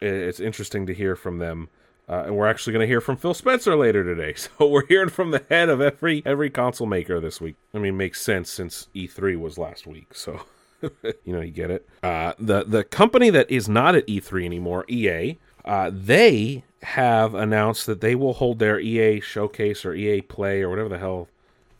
it's 0.00 0.40
interesting 0.40 0.86
to 0.86 0.94
hear 0.94 1.16
from 1.16 1.38
them. 1.38 1.68
Uh, 2.08 2.24
and 2.26 2.36
we're 2.36 2.48
actually 2.48 2.72
going 2.72 2.82
to 2.82 2.88
hear 2.88 3.00
from 3.00 3.16
Phil 3.16 3.34
Spencer 3.34 3.76
later 3.76 4.02
today. 4.02 4.34
So 4.58 4.66
we're 4.68 4.86
hearing 4.86 5.08
from 5.08 5.30
the 5.30 5.44
head 5.48 5.68
of 5.68 5.80
every 5.80 6.22
every 6.26 6.50
console 6.50 6.86
maker 6.86 7.20
this 7.20 7.40
week. 7.40 7.54
I 7.72 7.78
mean, 7.78 7.96
makes 7.96 8.20
sense 8.20 8.50
since 8.50 8.88
E3 8.94 9.38
was 9.38 9.56
last 9.56 9.86
week. 9.86 10.14
So 10.14 10.42
you 10.82 11.32
know, 11.32 11.40
you 11.40 11.52
get 11.52 11.70
it. 11.70 11.88
Uh, 12.02 12.32
the 12.38 12.64
the 12.64 12.84
company 12.84 13.30
that 13.30 13.50
is 13.50 13.68
not 13.68 13.94
at 13.94 14.06
E3 14.06 14.44
anymore, 14.44 14.84
EA, 14.88 15.38
uh, 15.64 15.90
they 15.92 16.64
have 16.82 17.34
announced 17.34 17.86
that 17.86 18.00
they 18.00 18.16
will 18.16 18.34
hold 18.34 18.58
their 18.58 18.80
EA 18.80 19.20
showcase 19.20 19.84
or 19.84 19.94
EA 19.94 20.20
Play 20.20 20.62
or 20.62 20.68
whatever 20.68 20.88
the 20.88 20.98
hell 20.98 21.28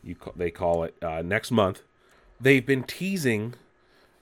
you 0.05 0.15
ca- 0.15 0.31
they 0.37 0.51
call 0.51 0.85
it 0.85 0.95
uh, 1.03 1.23
next 1.23 1.51
month. 1.51 1.83
They've 2.43 2.67
been 2.67 2.83
teasing 2.83 3.55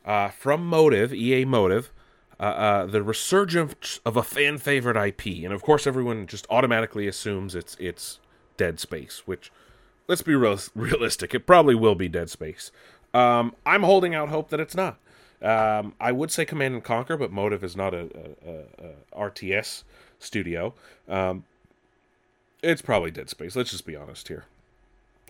uh, 0.05 0.29
from 0.29 0.67
Motive, 0.67 1.15
EA 1.15 1.47
Motive, 1.47 1.91
uh, 2.39 2.43
uh, 2.43 2.87
the 2.87 3.03
resurgence 3.03 3.99
of 4.05 4.17
a 4.17 4.23
fan 4.23 4.59
favorite 4.59 4.97
IP, 4.97 5.43
and 5.45 5.55
of 5.55 5.63
course, 5.63 5.87
everyone 5.87 6.27
just 6.27 6.47
automatically 6.51 7.09
assumes 7.09 7.55
it's 7.55 7.77
it's 7.81 8.19
Dead 8.59 8.79
Space, 8.79 9.23
which 9.25 9.51
let's 10.07 10.21
be 10.21 10.35
real, 10.35 10.59
realistic, 10.75 11.35
it 11.35 11.47
probably 11.47 11.75
will 11.75 11.95
be 11.95 12.09
Dead 12.09 12.29
Space. 12.29 12.71
Um, 13.15 13.55
I'm 13.65 13.83
holding 13.83 14.15
out 14.15 14.29
hope 14.29 14.51
that 14.51 14.61
it's 14.61 14.75
not. 14.75 14.99
Um, 15.43 15.95
I 15.99 16.13
would 16.13 16.31
say 16.31 16.45
Command 16.45 16.75
and 16.75 16.85
Conquer, 16.85 17.17
but 17.17 17.33
Motive 17.33 17.65
is 17.65 17.75
not 17.75 17.95
a, 17.95 18.09
a, 18.47 19.25
a 19.25 19.31
RTS 19.31 19.85
studio. 20.19 20.75
Um, 21.09 21.45
it's 22.63 22.83
probably 22.83 23.11
Dead 23.11 23.31
Space. 23.31 23.57
Let's 23.57 23.71
just 23.71 23.87
be 23.87 23.97
honest 23.97 24.29
here. 24.29 24.45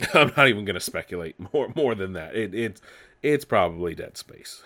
I'm 0.14 0.32
not 0.36 0.48
even 0.48 0.64
going 0.64 0.74
to 0.74 0.80
speculate 0.80 1.36
more 1.52 1.72
more 1.74 1.94
than 1.94 2.12
that. 2.14 2.34
It, 2.34 2.54
it's 2.54 2.80
it's 3.22 3.44
probably 3.44 3.94
Dead 3.94 4.16
Space. 4.16 4.62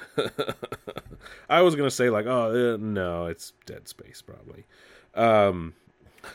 I 1.50 1.62
was 1.62 1.74
going 1.74 1.88
to 1.88 1.94
say 1.94 2.10
like, 2.10 2.26
oh 2.26 2.74
uh, 2.74 2.76
no, 2.78 3.26
it's 3.26 3.52
Dead 3.66 3.88
Space 3.88 4.22
probably. 4.22 4.64
Um, 5.14 5.74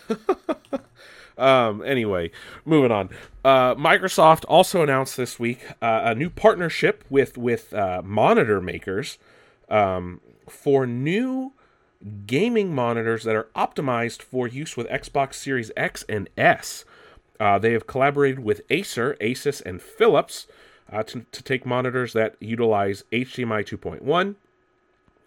um, 1.37 1.83
anyway, 1.83 2.31
moving 2.65 2.91
on. 2.91 3.09
Uh, 3.43 3.75
Microsoft 3.75 4.43
also 4.47 4.83
announced 4.83 5.17
this 5.17 5.39
week 5.39 5.65
uh, 5.81 6.01
a 6.05 6.15
new 6.15 6.29
partnership 6.29 7.03
with 7.09 7.37
with 7.37 7.73
uh, 7.73 8.01
monitor 8.03 8.61
makers 8.61 9.17
um, 9.69 10.21
for 10.47 10.85
new 10.85 11.53
gaming 12.25 12.73
monitors 12.73 13.23
that 13.23 13.35
are 13.35 13.47
optimized 13.55 14.21
for 14.21 14.47
use 14.47 14.77
with 14.77 14.87
Xbox 14.87 15.35
Series 15.35 15.71
X 15.75 16.05
and 16.07 16.29
S. 16.37 16.85
Uh, 17.39 17.57
they 17.57 17.73
have 17.73 17.87
collaborated 17.87 18.39
with 18.39 18.61
Acer, 18.69 19.15
Asus, 19.21 19.61
and 19.65 19.81
Philips 19.81 20.47
uh, 20.91 21.03
to, 21.03 21.25
to 21.31 21.43
take 21.43 21.65
monitors 21.65 22.13
that 22.13 22.35
utilize 22.39 23.03
HDMI 23.11 23.65
2.1 23.65 24.35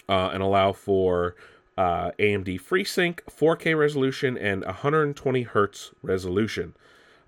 uh, 0.08 0.30
and 0.32 0.42
allow 0.42 0.72
for 0.72 1.34
uh, 1.78 2.10
AMD 2.18 2.60
FreeSync, 2.60 3.20
4K 3.30 3.78
resolution, 3.78 4.36
and 4.36 4.64
120 4.64 5.42
hertz 5.42 5.92
resolution. 6.02 6.74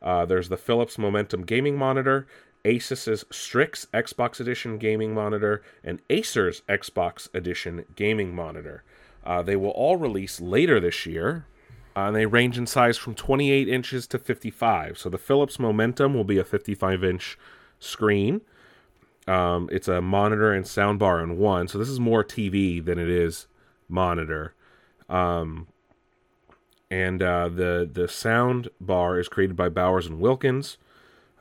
Uh, 0.03 0.27
there's 0.27 0.51
the 0.51 0.57
Philips 0.57 0.99
Momentum 0.99 1.45
gaming 1.45 1.77
monitor, 1.79 2.27
Asus's 2.65 3.25
Strix 3.31 3.87
Xbox 3.95 4.41
Edition 4.41 4.79
gaming 4.79 5.15
monitor, 5.15 5.63
and 5.83 6.01
Acer's 6.11 6.63
Xbox 6.69 7.35
Edition 7.35 7.85
gaming 7.97 8.35
monitor. 8.35 8.83
Uh, 9.25 9.43
they 9.43 9.57
will 9.57 9.71
all 9.71 9.97
release 9.97 10.41
later 10.41 10.79
this 10.79 11.07
year, 11.07 11.47
uh, 11.97 12.01
and 12.01 12.17
they 12.17 12.27
range 12.27 12.59
in 12.59 12.67
size 12.67 12.97
from 12.97 13.15
28 13.15 13.69
inches 13.69 14.07
to 14.09 14.19
55. 14.19 14.99
So 14.99 15.09
the 15.09 15.19
Philips 15.19 15.59
Momentum 15.59 16.15
will 16.15 16.25
be 16.25 16.39
a 16.39 16.45
55 16.45 17.05
inch 17.05 17.39
screen. 17.79 18.41
Um, 19.27 19.69
it's 19.73 19.89
a 19.89 20.01
monitor 20.01 20.53
and 20.53 20.65
soundbar 20.65 21.23
in 21.23 21.39
one, 21.39 21.69
so 21.69 21.79
this 21.79 21.89
is 21.89 21.99
more 21.99 22.23
TV 22.23 22.85
than 22.85 22.99
it 22.99 23.09
is 23.09 23.47
monitor. 23.89 24.55
Um, 25.09 25.69
and 26.91 27.23
uh, 27.23 27.49
the 27.49 27.89
the 27.91 28.07
sound 28.07 28.69
bar 28.81 29.19
is 29.19 29.29
created 29.29 29.57
by 29.57 29.69
Bowers 29.69 30.07
and 30.07 30.21
Wilkins. 30.21 30.77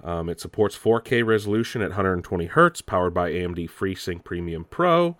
Um, 0.03 0.27
it 0.27 0.39
supports 0.39 0.77
4K 0.77 1.25
resolution 1.25 1.81
at 1.81 1.89
120 1.89 2.45
hertz, 2.47 2.81
powered 2.81 3.13
by 3.13 3.31
AMD 3.31 3.69
FreeSync 3.69 4.23
Premium 4.23 4.65
Pro. 4.65 5.15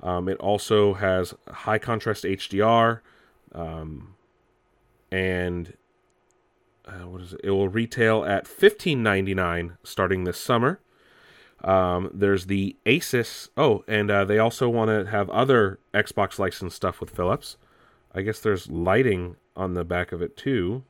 Um, 0.00 0.28
it 0.28 0.38
also 0.38 0.94
has 0.94 1.34
high 1.48 1.78
contrast 1.78 2.24
HDR, 2.24 3.00
um, 3.52 4.11
and 5.12 5.74
uh, 6.86 7.06
what 7.06 7.20
is 7.20 7.34
it? 7.34 7.40
It 7.44 7.50
will 7.50 7.68
retail 7.68 8.24
at 8.24 8.46
15.99 8.46 9.76
starting 9.84 10.24
this 10.24 10.40
summer. 10.40 10.80
Um, 11.62 12.10
there's 12.12 12.46
the 12.46 12.76
Asus. 12.86 13.50
Oh, 13.56 13.84
and 13.86 14.10
uh, 14.10 14.24
they 14.24 14.38
also 14.38 14.68
want 14.68 14.88
to 14.88 15.10
have 15.10 15.30
other 15.30 15.78
Xbox 15.94 16.38
licensed 16.38 16.74
stuff 16.74 17.00
with 17.00 17.10
Philips. 17.10 17.56
I 18.14 18.22
guess 18.22 18.40
there's 18.40 18.68
lighting 18.68 19.36
on 19.54 19.74
the 19.74 19.84
back 19.84 20.12
of 20.12 20.22
it 20.22 20.36
too. 20.36 20.82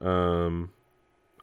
Um, 0.00 0.72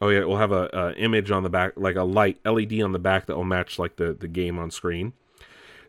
oh 0.01 0.09
yeah, 0.09 0.25
we'll 0.25 0.37
have 0.37 0.51
a, 0.51 0.69
a 0.73 0.93
image 0.95 1.31
on 1.31 1.43
the 1.43 1.49
back, 1.49 1.73
like 1.77 1.95
a 1.95 2.03
light 2.03 2.39
LED 2.43 2.81
on 2.81 2.91
the 2.91 2.99
back 2.99 3.27
that 3.27 3.37
will 3.37 3.45
match 3.45 3.79
like 3.79 3.95
the 3.95 4.13
the 4.13 4.27
game 4.27 4.59
on 4.59 4.69
screen. 4.69 5.13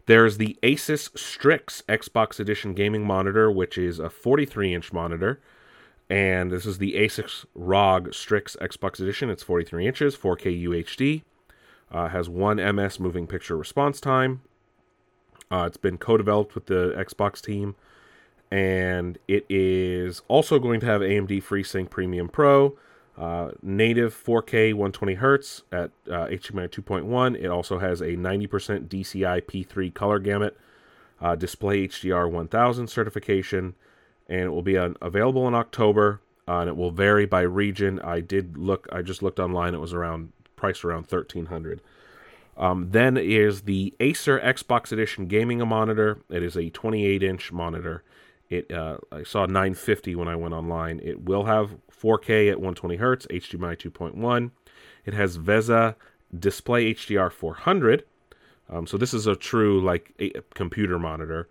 There's 0.06 0.36
the 0.36 0.56
Asus 0.62 1.16
Strix 1.18 1.82
Xbox 1.88 2.38
Edition 2.38 2.74
gaming 2.74 3.04
monitor, 3.04 3.50
which 3.50 3.76
is 3.76 3.98
a 3.98 4.08
43 4.08 4.74
inch 4.74 4.92
monitor. 4.92 5.40
And 6.10 6.50
this 6.50 6.66
is 6.66 6.78
the 6.78 6.94
Asus 6.94 7.46
ROG 7.54 8.12
Strix 8.12 8.56
Xbox 8.60 8.98
Edition. 8.98 9.30
It's 9.30 9.44
43 9.44 9.86
inches, 9.86 10.16
4K 10.16 10.64
UHD. 10.64 11.22
Uh, 11.92 12.08
has 12.08 12.28
one 12.28 12.56
MS 12.56 12.98
moving 12.98 13.28
picture 13.28 13.56
response 13.56 14.00
time. 14.00 14.42
Uh, 15.52 15.64
it's 15.66 15.76
been 15.76 15.98
co-developed 15.98 16.56
with 16.56 16.66
the 16.66 16.94
Xbox 16.96 17.40
team, 17.40 17.76
and 18.50 19.18
it 19.28 19.44
is 19.48 20.22
also 20.28 20.58
going 20.58 20.80
to 20.80 20.86
have 20.86 21.00
AMD 21.00 21.42
FreeSync 21.42 21.90
Premium 21.90 22.28
Pro, 22.28 22.76
uh, 23.16 23.50
native 23.62 24.14
4K 24.14 24.72
120 24.72 25.14
hertz 25.14 25.62
at 25.72 25.90
uh, 26.08 26.26
HDMI 26.26 26.68
2.1. 26.68 27.36
It 27.36 27.48
also 27.48 27.78
has 27.78 28.00
a 28.00 28.16
90% 28.16 28.88
DCI 28.88 29.42
P3 29.42 29.92
color 29.94 30.18
gamut, 30.20 30.56
uh, 31.20 31.34
display 31.34 31.86
HDR 31.88 32.30
1000 32.30 32.86
certification, 32.88 33.74
and 34.30 34.40
it 34.40 34.50
will 34.50 34.62
be 34.62 34.78
on, 34.78 34.96
available 35.02 35.46
in 35.46 35.54
October. 35.54 36.22
Uh, 36.48 36.60
and 36.60 36.68
it 36.68 36.76
will 36.76 36.90
vary 36.90 37.26
by 37.26 37.42
region. 37.42 38.00
I 38.00 38.20
did 38.20 38.56
look. 38.56 38.88
I 38.90 39.02
just 39.02 39.22
looked 39.22 39.38
online. 39.38 39.74
It 39.74 39.80
was 39.80 39.92
around 39.92 40.32
priced 40.56 40.84
around 40.84 41.06
thirteen 41.06 41.46
hundred. 41.46 41.82
Um, 42.56 42.90
then 42.90 43.16
is 43.16 43.62
the 43.62 43.94
Acer 44.00 44.38
Xbox 44.38 44.92
Edition 44.92 45.26
gaming 45.26 45.66
monitor. 45.66 46.20
It 46.28 46.42
is 46.42 46.56
a 46.56 46.68
28 46.68 47.22
inch 47.22 47.52
monitor. 47.52 48.02
It 48.50 48.70
uh, 48.70 48.98
I 49.10 49.22
saw 49.22 49.46
950 49.46 50.14
when 50.16 50.28
I 50.28 50.36
went 50.36 50.52
online. 50.52 51.00
It 51.02 51.24
will 51.24 51.44
have 51.44 51.76
4K 51.90 52.50
at 52.50 52.56
120 52.56 52.96
hertz, 52.96 53.26
HDMI 53.30 53.76
2.1. 53.76 54.50
It 55.06 55.14
has 55.14 55.38
VESA 55.38 55.94
Display 56.38 56.94
HDR 56.94 57.32
400. 57.32 58.04
Um, 58.68 58.86
so 58.86 58.96
this 58.96 59.14
is 59.14 59.26
a 59.26 59.34
true 59.34 59.80
like 59.80 60.12
a 60.20 60.30
computer 60.54 60.98
monitor. 60.98 61.48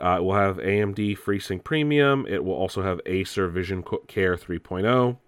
Uh, 0.00 0.16
it 0.18 0.22
will 0.24 0.34
have 0.34 0.56
AMD 0.56 1.18
FreeSync 1.18 1.62
Premium. 1.62 2.26
It 2.26 2.44
will 2.44 2.54
also 2.54 2.82
have 2.82 3.00
Acer 3.06 3.48
Vision 3.48 3.84
Care 4.06 4.36
3.0. 4.36 5.18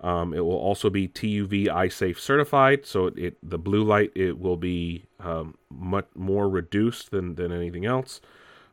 Um, 0.00 0.32
it 0.32 0.40
will 0.40 0.56
also 0.56 0.88
be 0.88 1.08
TUV 1.08 1.66
Eyesafe 1.66 2.18
certified, 2.18 2.86
so 2.86 3.08
it, 3.08 3.18
it 3.18 3.36
the 3.42 3.58
blue 3.58 3.84
light 3.84 4.10
it 4.14 4.38
will 4.38 4.56
be 4.56 5.04
um, 5.18 5.58
much 5.68 6.06
more 6.14 6.48
reduced 6.48 7.10
than 7.10 7.34
than 7.34 7.52
anything 7.52 7.84
else. 7.84 8.22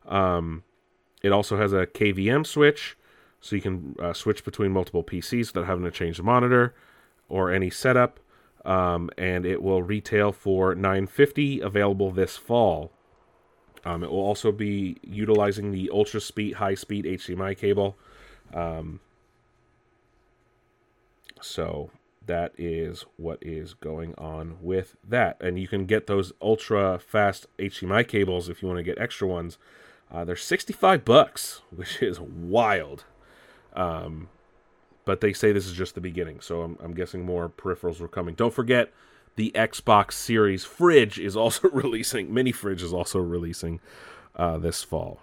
Um, 0.07 0.63
it 1.21 1.33
also 1.33 1.57
has 1.57 1.73
a 1.73 1.85
KVM 1.85 2.47
switch, 2.47 2.97
so 3.41 3.57
you 3.57 3.61
can 3.61 3.95
uh, 3.99 4.13
switch 4.13 4.45
between 4.45 4.71
multiple 4.71 5.03
PCs 5.03 5.47
without 5.47 5.65
having 5.67 5.83
to 5.83 5.91
change 5.91 6.15
the 6.15 6.23
monitor 6.23 6.73
or 7.27 7.51
any 7.51 7.69
setup. 7.69 8.21
Um, 8.63 9.09
and 9.17 9.45
it 9.45 9.61
will 9.61 9.81
retail 9.81 10.31
for 10.31 10.75
950, 10.75 11.61
available 11.61 12.11
this 12.11 12.35
fall. 12.35 12.91
Um, 13.88 14.04
it 14.04 14.12
will 14.12 14.19
also 14.19 14.52
be 14.52 14.97
utilizing 15.02 15.71
the 15.71 15.89
ultra 15.93 16.19
speed, 16.19 16.56
high 16.56 16.76
speed 16.76 17.06
HDMI 17.06 17.58
cable. 17.58 17.95
Um, 18.54 19.00
so 21.39 21.91
that 22.26 22.52
is 22.58 23.06
what 23.15 23.39
is 23.41 23.73
going 23.76 24.13
on 24.17 24.58
with 24.60 24.97
that. 25.08 25.41
And 25.41 25.58
you 25.58 25.69
can 25.69 25.86
get 25.86 26.08
those 26.08 26.34
ultra 26.41 27.00
fast 27.00 27.47
HDMI 27.60 28.06
cables 28.06 28.50
if 28.50 28.62
you 28.62 28.67
want 28.67 28.80
to 28.80 28.84
get 28.84 29.00
extra 29.00 29.26
ones. 29.26 29.58
Uh, 30.12 30.26
they're 30.26 30.36
65 30.36 31.06
bucks, 31.06 31.62
which 31.73 32.02
is 32.04 32.19
wild. 32.19 33.06
Um, 33.73 34.28
but 35.06 35.21
they 35.21 35.32
say 35.32 35.54
this 35.54 35.65
is 35.65 35.71
just 35.71 35.95
the 35.95 36.02
beginning, 36.02 36.41
so 36.41 36.62
I'm, 36.62 36.78
I'm 36.84 36.93
guessing 36.93 37.26
more 37.26 37.47
peripherals 37.47 38.02
are 38.02 38.10
coming. 38.10 38.36
Don't 38.36 38.54
forget, 38.54 38.91
the 39.38 39.52
Xbox 39.56 40.12
Series 40.13 40.65
fridge 40.65 41.17
is 41.17 41.36
also 41.36 41.69
releasing. 41.73 42.34
Mini 42.34 42.52
fridge 42.52 42.84
is 42.84 42.93
also 42.93 43.19
releasing 43.19 43.80
uh, 44.36 44.58
this 44.58 44.84
fall. 44.84 45.19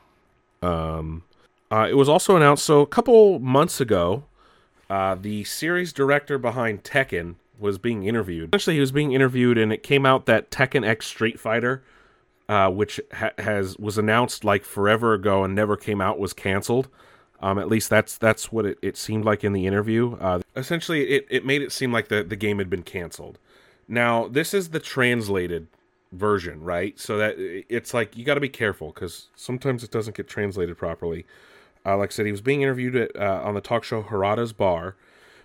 Um, 0.63 1.25
uh, 1.71 1.87
it 1.89 1.95
was 1.95 2.09
also 2.09 2.37
announced. 2.37 2.65
So 2.65 2.81
a 2.81 2.87
couple 2.87 3.39
months 3.39 3.81
ago, 3.81 4.25
uh, 4.89 5.15
the 5.15 5.45
series 5.45 5.93
director 5.93 6.39
behind 6.39 6.83
Tekken 6.83 7.35
was 7.59 7.79
being 7.79 8.05
interviewed. 8.05 8.55
Actually, 8.55 8.75
he 8.75 8.81
was 8.81 8.93
being 8.93 9.13
interviewed, 9.13 9.59
and 9.59 9.73
it 9.73 9.83
came 9.83 10.07
out 10.07 10.27
that 10.27 10.51
Tekken 10.51 10.87
X 10.87 11.07
Street 11.07 11.39
Fighter 11.39 11.83
uh, 12.49 12.71
which 12.71 13.01
ha- 13.13 13.33
has 13.39 13.79
was 13.79 13.99
announced 13.99 14.45
like 14.45 14.65
forever 14.65 15.15
ago 15.15 15.45
and 15.45 15.55
never 15.55 15.77
came 15.77 16.01
out, 16.01 16.19
was 16.19 16.33
canceled. 16.33 16.89
Um, 17.41 17.59
at 17.59 17.69
least 17.69 17.91
that's 17.91 18.17
that's 18.17 18.53
what 18.53 18.65
it, 18.67 18.79
it 18.83 18.97
seemed 18.97 19.25
like 19.25 19.45
in 19.45 19.53
the 19.53 19.67
interview. 19.67 20.17
Uh, 20.17 20.41
essentially, 20.57 21.09
it, 21.09 21.27
it 21.31 21.45
made 21.45 21.63
it 21.63 21.73
seem 21.73 21.93
like 21.93 22.09
the, 22.09 22.23
the 22.23 22.37
game 22.37 22.59
had 22.59 22.71
been 22.71 22.83
canceled. 22.83 23.39
Now, 23.89 24.29
this 24.29 24.55
is 24.55 24.71
the 24.71 24.81
translated 24.81 25.67
version, 26.13 26.63
right? 26.63 26.99
So 26.99 27.19
that 27.19 27.35
it's 27.39 27.93
like 27.93 28.17
you 28.17 28.25
got 28.25 28.35
to 28.35 28.41
be 28.41 28.49
careful 28.49 28.89
because 28.89 29.29
sometimes 29.35 29.85
it 29.85 29.91
doesn't 29.91 30.17
get 30.17 30.29
translated 30.29 30.77
properly. 30.77 31.27
Uh, 31.85 31.99
like 31.99 32.11
I 32.11 32.13
said, 32.13 32.27
he 32.27 32.33
was 32.33 32.41
being 32.41 32.63
interviewed 32.63 32.97
at, 32.97 33.17
uh, 33.17 33.43
on 33.45 33.55
the 33.55 33.61
talk 33.61 33.85
show 33.85 34.03
Harada's 34.03 34.53
Bar, 34.53 34.97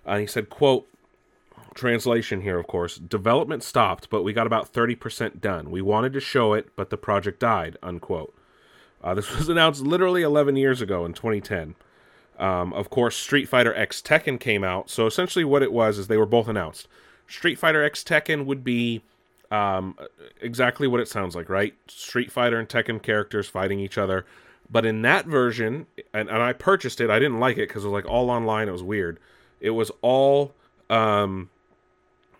and 0.06 0.21
he 0.21 0.28
said, 0.28 0.49
"quote 0.49 0.88
Translation 1.75 2.41
here, 2.41 2.58
of 2.58 2.67
course. 2.67 2.97
Development 2.97 3.63
stopped, 3.63 4.10
but 4.10 4.23
we 4.23 4.34
got 4.34 4.47
about 4.47 4.69
thirty 4.69 4.95
percent 4.95 5.41
done. 5.41 5.69
We 5.69 5.82
wanted 5.82 6.13
to 6.13 6.19
show 6.19 6.54
it, 6.54 6.69
but 6.75 6.89
the 6.89 6.97
project 6.97 7.39
died." 7.39 7.78
Unquote. 7.84 8.34
Uh, 9.04 9.13
this 9.13 9.36
was 9.38 9.49
announced 9.49 9.82
literally 9.82 10.23
11 10.23 10.56
years 10.56 10.82
ago 10.82 11.06
in 11.06 11.13
2010. 11.13 11.75
Um, 12.38 12.73
of 12.73 12.89
course, 12.89 13.15
Street 13.15 13.47
Fighter 13.47 13.73
X 13.73 14.02
Tekken 14.02 14.39
came 14.39 14.63
out. 14.63 14.89
So 14.89 15.06
essentially, 15.06 15.43
what 15.45 15.62
it 15.62 15.73
was 15.73 15.97
is 15.97 16.08
they 16.08 16.17
were 16.17 16.25
both 16.25 16.47
announced. 16.47 16.88
Street 17.29 17.57
Fighter 17.57 17.83
X 17.83 18.03
Tekken 18.03 18.45
would 18.45 18.63
be 18.63 19.01
um, 19.51 19.97
exactly 20.41 20.87
what 20.87 20.99
it 20.99 21.07
sounds 21.07 21.35
like, 21.35 21.49
right? 21.49 21.73
Street 21.87 22.31
Fighter 22.31 22.59
and 22.59 22.67
Tekken 22.67 23.01
characters 23.01 23.47
fighting 23.47 23.79
each 23.79 23.97
other. 23.97 24.25
But 24.69 24.85
in 24.85 25.01
that 25.03 25.25
version, 25.25 25.87
and, 26.13 26.29
and 26.29 26.41
I 26.41 26.53
purchased 26.53 27.01
it, 27.01 27.09
I 27.09 27.17
didn't 27.19 27.39
like 27.39 27.57
it 27.57 27.67
because 27.67 27.83
it 27.83 27.87
was 27.87 27.93
like 27.93 28.11
all 28.11 28.29
online. 28.29 28.67
It 28.67 28.71
was 28.71 28.83
weird. 28.83 29.19
It 29.59 29.71
was 29.71 29.91
all, 30.01 30.53
um, 30.89 31.49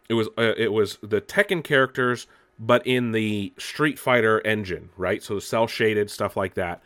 it 0.08 0.13
was 0.13 0.28
uh, 0.38 0.54
it 0.58 0.71
was 0.71 0.97
the 1.02 1.21
Tekken 1.21 1.63
characters, 1.63 2.28
but 2.60 2.86
in 2.86 3.12
the 3.13 3.54
Street 3.58 3.97
Fighter 3.97 4.45
engine, 4.45 4.89
right? 4.95 5.23
So 5.23 5.39
cell 5.39 5.65
shaded 5.67 6.12
stuff 6.12 6.38
like 6.38 6.54
that. 6.56 6.82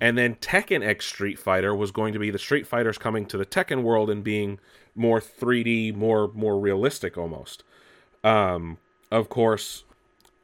And 0.00 0.16
then 0.16 0.34
Tekken 0.36 0.86
X 0.86 1.06
Street 1.06 1.38
Fighter 1.38 1.74
was 1.74 1.90
going 1.90 2.12
to 2.12 2.18
be 2.18 2.30
the 2.30 2.38
Street 2.38 2.66
Fighters 2.66 2.98
coming 2.98 3.26
to 3.26 3.38
the 3.38 3.46
Tekken 3.46 3.82
world 3.82 4.10
and 4.10 4.22
being 4.22 4.58
more 4.96 5.20
3D, 5.20 5.94
more 5.94 6.30
more 6.34 6.58
realistic 6.58 7.16
almost. 7.16 7.62
Um, 8.24 8.78
of 9.10 9.28
course, 9.28 9.84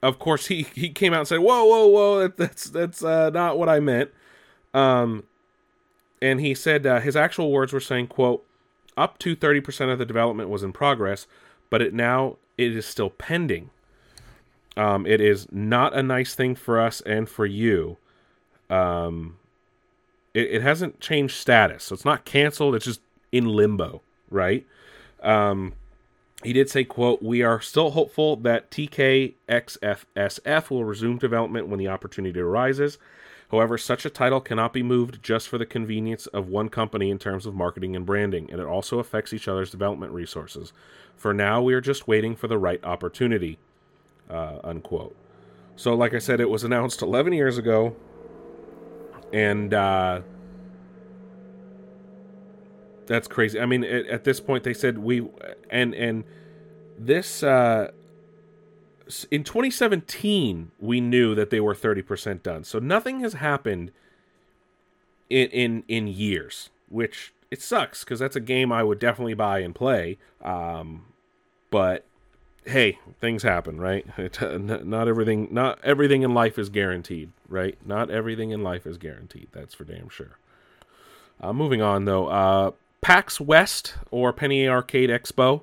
of 0.03 0.19
course, 0.19 0.47
he 0.47 0.67
he 0.75 0.91
came 0.91 1.13
out 1.13 1.21
and 1.21 1.29
said, 1.29 1.41
"Whoa, 1.41 1.65
whoa, 1.65 1.87
whoa! 1.87 2.29
That's 2.29 2.65
that's 2.65 3.03
uh, 3.03 3.31
not 3.31 3.59
what 3.59 3.69
I 3.69 3.81
meant." 3.81 4.11
Um, 4.75 5.25
and 6.21 6.41
he 6.41 6.55
said 6.55 6.87
uh, 6.87 7.01
his 7.01 7.17
actual 7.17 7.51
words 7.51 7.73
were 7.73 7.81
saying, 7.81 8.09
"quote 8.09 8.45
Up 8.97 9.19
to 9.19 9.35
thirty 9.35 9.61
percent 9.61 9.91
of 9.91 9.99
the 9.99 10.07
development 10.07 10.49
was 10.49 10.63
in 10.63 10.73
progress, 10.73 11.27
but 11.71 11.81
it 11.81 11.95
now 11.95 12.37
it 12.59 12.77
is 12.77 12.87
still 12.87 13.11
pending. 13.11 13.71
Um, 14.77 15.07
it 15.07 15.21
is 15.21 15.47
not 15.53 15.95
a 15.95 16.03
nice 16.03 16.35
thing 16.35 16.55
for 16.55 16.81
us 16.81 17.01
and 17.03 17.29
for 17.29 17.45
you. 17.45 17.99
Um, 18.71 19.37
it, 20.33 20.51
it 20.51 20.63
hasn't 20.63 21.01
changed 21.01 21.37
status, 21.37 21.85
so 21.85 21.95
it's 21.95 22.05
not 22.05 22.25
canceled. 22.25 22.75
It's 22.75 22.87
just 22.87 23.01
in 23.31 23.45
limbo, 23.45 24.03
right? 24.33 24.67
Um, 25.23 25.75
he 26.43 26.53
did 26.53 26.69
say, 26.69 26.85
"quote 26.85 27.23
We 27.23 27.43
are 27.43 27.61
still 27.61 27.91
hopeful 27.91 28.37
that 28.37 28.71
TKXFSF 28.71 30.71
will 30.71 30.85
resume 30.85 31.19
development 31.19 31.69
when 31.69 31.79
the 31.79 31.89
opportunity 31.89 32.41
arises. 32.41 32.99
However, 33.51 33.77
such 33.77 34.07
a 34.07 34.11
title 34.11 34.41
cannot 34.41 34.73
be 34.73 34.83
moved 34.83 35.23
just 35.23 35.47
for 35.47 35.59
the 35.59 35.67
convenience 35.67 36.27
of 36.29 36.49
one 36.49 36.71
company 36.71 37.11
in 37.11 37.19
terms 37.19 37.45
of 37.45 37.55
marketing 37.55 37.95
and 37.95 38.07
branding, 38.07 38.51
and 38.51 38.61
it 38.61 38.67
also 38.67 38.99
affects 38.99 39.33
each 39.33 39.47
other's 39.47 39.71
development 39.71 40.13
resources. 40.13 40.73
For 41.17 41.35
now, 41.35 41.63
we 41.63 41.75
are 41.75 41.81
just 41.81 42.09
waiting 42.09 42.35
for 42.35 42.49
the 42.49 42.59
right 42.59 42.83
opportunity." 42.85 43.59
Uh, 44.31 44.59
unquote. 44.65 45.15
So, 45.77 45.95
like 45.95 46.15
I 46.15 46.19
said, 46.19 46.41
it 46.41 46.49
was 46.49 46.65
announced 46.65 47.03
11 47.03 47.33
years 47.33 47.59
ago, 47.59 47.95
and 49.33 49.75
uh, 49.75 50.21
that's 53.07 53.29
crazy. 53.29 53.61
I 53.61 53.67
mean, 53.67 53.85
at, 53.85 54.07
at, 54.07 54.25
this 54.25 54.41
point, 54.41 54.65
they 54.65 54.75
said 54.75 54.99
we 54.99 55.27
and 55.71 55.95
and 55.95 56.25
this 56.99 57.43
uh, 57.43 57.91
in 59.31 59.45
2017 59.45 60.71
we 60.81 61.01
knew 61.01 61.35
that 61.35 61.51
they 61.51 61.61
were 61.61 61.75
30% 61.75 62.43
done. 62.43 62.65
So 62.65 62.79
nothing 62.79 63.21
has 63.21 63.35
happened 63.35 63.93
in 65.29 65.49
in 65.51 65.85
in 65.89 66.07
years, 66.09 66.71
which 66.89 67.33
it 67.51 67.61
sucks 67.61 68.05
because 68.05 68.19
that's 68.19 68.37
a 68.37 68.41
game 68.41 68.73
I 68.73 68.83
would 68.83 68.99
definitely 68.99 69.35
buy 69.35 69.61
and 69.61 69.75
play. 69.75 70.19
Um, 70.43 71.07
but 71.71 72.05
hey, 72.65 72.99
things 73.21 73.43
happen, 73.43 73.81
right? 73.81 74.07
It, 74.19 74.41
not 74.85 75.09
everything, 75.09 75.49
not 75.51 75.79
everything 75.83 76.23
in 76.23 76.35
life 76.35 76.59
is 76.59 76.69
guaranteed, 76.69 77.33
right? 77.49 77.77
Not 77.85 78.11
everything 78.11 78.51
in 78.51 78.63
life 78.63 78.87
is 78.87 78.99
guaranteed. 78.99 79.49
That's 79.53 79.75
for 79.75 79.85
damn 79.85 80.09
sure. 80.09 80.39
Uh, 81.41 81.53
moving 81.53 81.83
on 81.83 82.05
though, 82.05 82.29
uh, 82.29 82.71
PAX 83.03 83.41
West 83.41 83.95
or 84.11 84.33
Penny 84.33 84.69
Arcade 84.69 85.11
Expo 85.11 85.63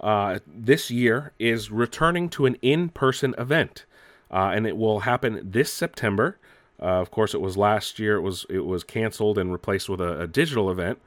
uh, 0.00 0.40
this 0.46 0.90
year 0.90 1.32
is 1.38 1.70
returning 1.70 2.28
to 2.30 2.44
an 2.44 2.56
in-person 2.60 3.36
event, 3.38 3.86
uh, 4.32 4.50
and 4.52 4.66
it 4.66 4.76
will 4.76 5.00
happen 5.00 5.40
this 5.44 5.72
September. 5.72 6.38
Uh, 6.80 7.00
of 7.00 7.12
course, 7.12 7.34
it 7.34 7.40
was 7.40 7.56
last 7.56 8.00
year. 8.00 8.16
It 8.16 8.22
was 8.22 8.44
it 8.50 8.66
was 8.66 8.82
canceled 8.82 9.38
and 9.38 9.52
replaced 9.52 9.88
with 9.88 10.00
a, 10.00 10.22
a 10.22 10.26
digital 10.26 10.70
event. 10.70 10.98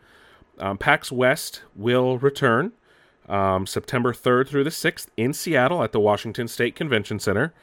Um, 0.58 0.78
PAX 0.78 1.12
West 1.12 1.62
will 1.76 2.18
return 2.18 2.72
um, 3.28 3.68
September 3.68 4.14
3rd 4.14 4.48
through 4.48 4.64
the 4.64 4.70
6th 4.70 5.08
in 5.18 5.34
Seattle 5.34 5.84
at 5.84 5.92
the 5.92 6.00
Washington 6.00 6.48
State 6.48 6.76
Convention 6.76 7.20
Center. 7.20 7.54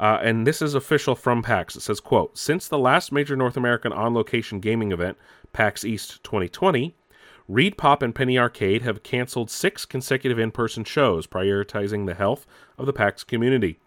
Uh, 0.00 0.18
and 0.22 0.46
this 0.46 0.62
is 0.62 0.74
official 0.74 1.14
from 1.14 1.42
PAX. 1.42 1.76
It 1.76 1.82
says, 1.82 2.00
quote, 2.00 2.36
Since 2.36 2.66
the 2.66 2.78
last 2.78 3.12
major 3.12 3.36
North 3.36 3.56
American 3.56 3.92
on-location 3.92 4.58
gaming 4.58 4.90
event, 4.90 5.18
PAX 5.52 5.84
East 5.84 6.24
2020, 6.24 6.94
ReedPop 7.50 8.00
and 8.00 8.14
Penny 8.14 8.38
Arcade 8.38 8.82
have 8.82 9.02
canceled 9.02 9.50
six 9.50 9.84
consecutive 9.84 10.38
in-person 10.38 10.84
shows, 10.84 11.26
prioritizing 11.26 12.06
the 12.06 12.14
health 12.14 12.46
of 12.78 12.86
the 12.86 12.92
PAX 12.92 13.24
community. 13.24 13.80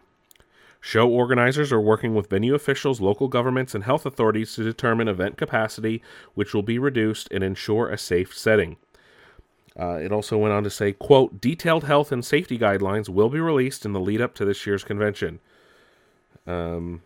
Show 0.82 1.10
organizers 1.10 1.72
are 1.72 1.80
working 1.80 2.14
with 2.14 2.30
venue 2.30 2.56
officials, 2.56 3.00
local 3.00 3.30
governments, 3.30 3.74
and 3.74 3.86
health 3.86 4.06
authorities 4.06 4.54
to 4.56 4.66
determine 4.66 5.08
event 5.08 5.38
capacity, 5.38 6.02
which 6.34 6.54
will 6.54 6.62
be 6.62 6.78
reduced 6.78 7.30
and 7.32 7.42
ensure 7.42 7.90
a 7.90 7.98
safe 7.98 8.36
setting. 8.36 8.76
Uh, 9.80 9.96
it 9.96 10.12
also 10.12 10.38
went 10.38 10.54
on 10.54 10.66
to 10.66 10.70
say, 10.70 10.92
quote, 10.92 11.40
detailed 11.40 11.86
health 11.86 12.12
and 12.12 12.26
safety 12.26 12.60
guidelines 12.60 13.08
will 13.08 13.30
be 13.30 13.40
released 13.40 13.86
in 13.86 13.94
the 13.94 14.00
lead 14.00 14.20
up 14.20 14.36
to 14.36 14.44
this 14.44 14.68
year's 14.68 14.84
convention. 14.84 15.40
Um, 16.46 17.02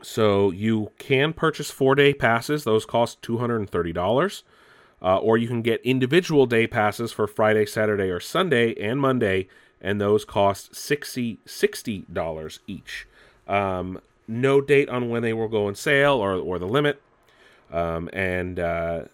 so 0.00 0.50
you 0.50 0.90
can 0.98 1.34
purchase 1.34 1.70
four 1.70 1.94
day 1.94 2.14
passes, 2.14 2.64
those 2.64 2.86
cost 2.86 3.20
$230. 3.20 4.42
Uh, 5.02 5.18
or 5.18 5.36
you 5.36 5.46
can 5.46 5.60
get 5.60 5.80
individual 5.82 6.46
day 6.46 6.66
passes 6.66 7.12
for 7.12 7.26
Friday, 7.26 7.66
Saturday, 7.66 8.08
or 8.10 8.20
Sunday 8.20 8.74
and 8.80 9.00
Monday, 9.00 9.48
and 9.80 10.00
those 10.00 10.24
cost 10.24 10.72
$60, 10.72 11.38
$60 11.46 12.58
each. 12.66 13.06
Um, 13.46 14.00
no 14.26 14.60
date 14.60 14.88
on 14.88 15.10
when 15.10 15.22
they 15.22 15.32
will 15.32 15.48
go 15.48 15.66
on 15.66 15.74
sale 15.74 16.14
or, 16.14 16.34
or 16.34 16.58
the 16.58 16.66
limit. 16.66 17.02
Um, 17.70 18.08
and 18.12 18.58
uh, 18.58 19.04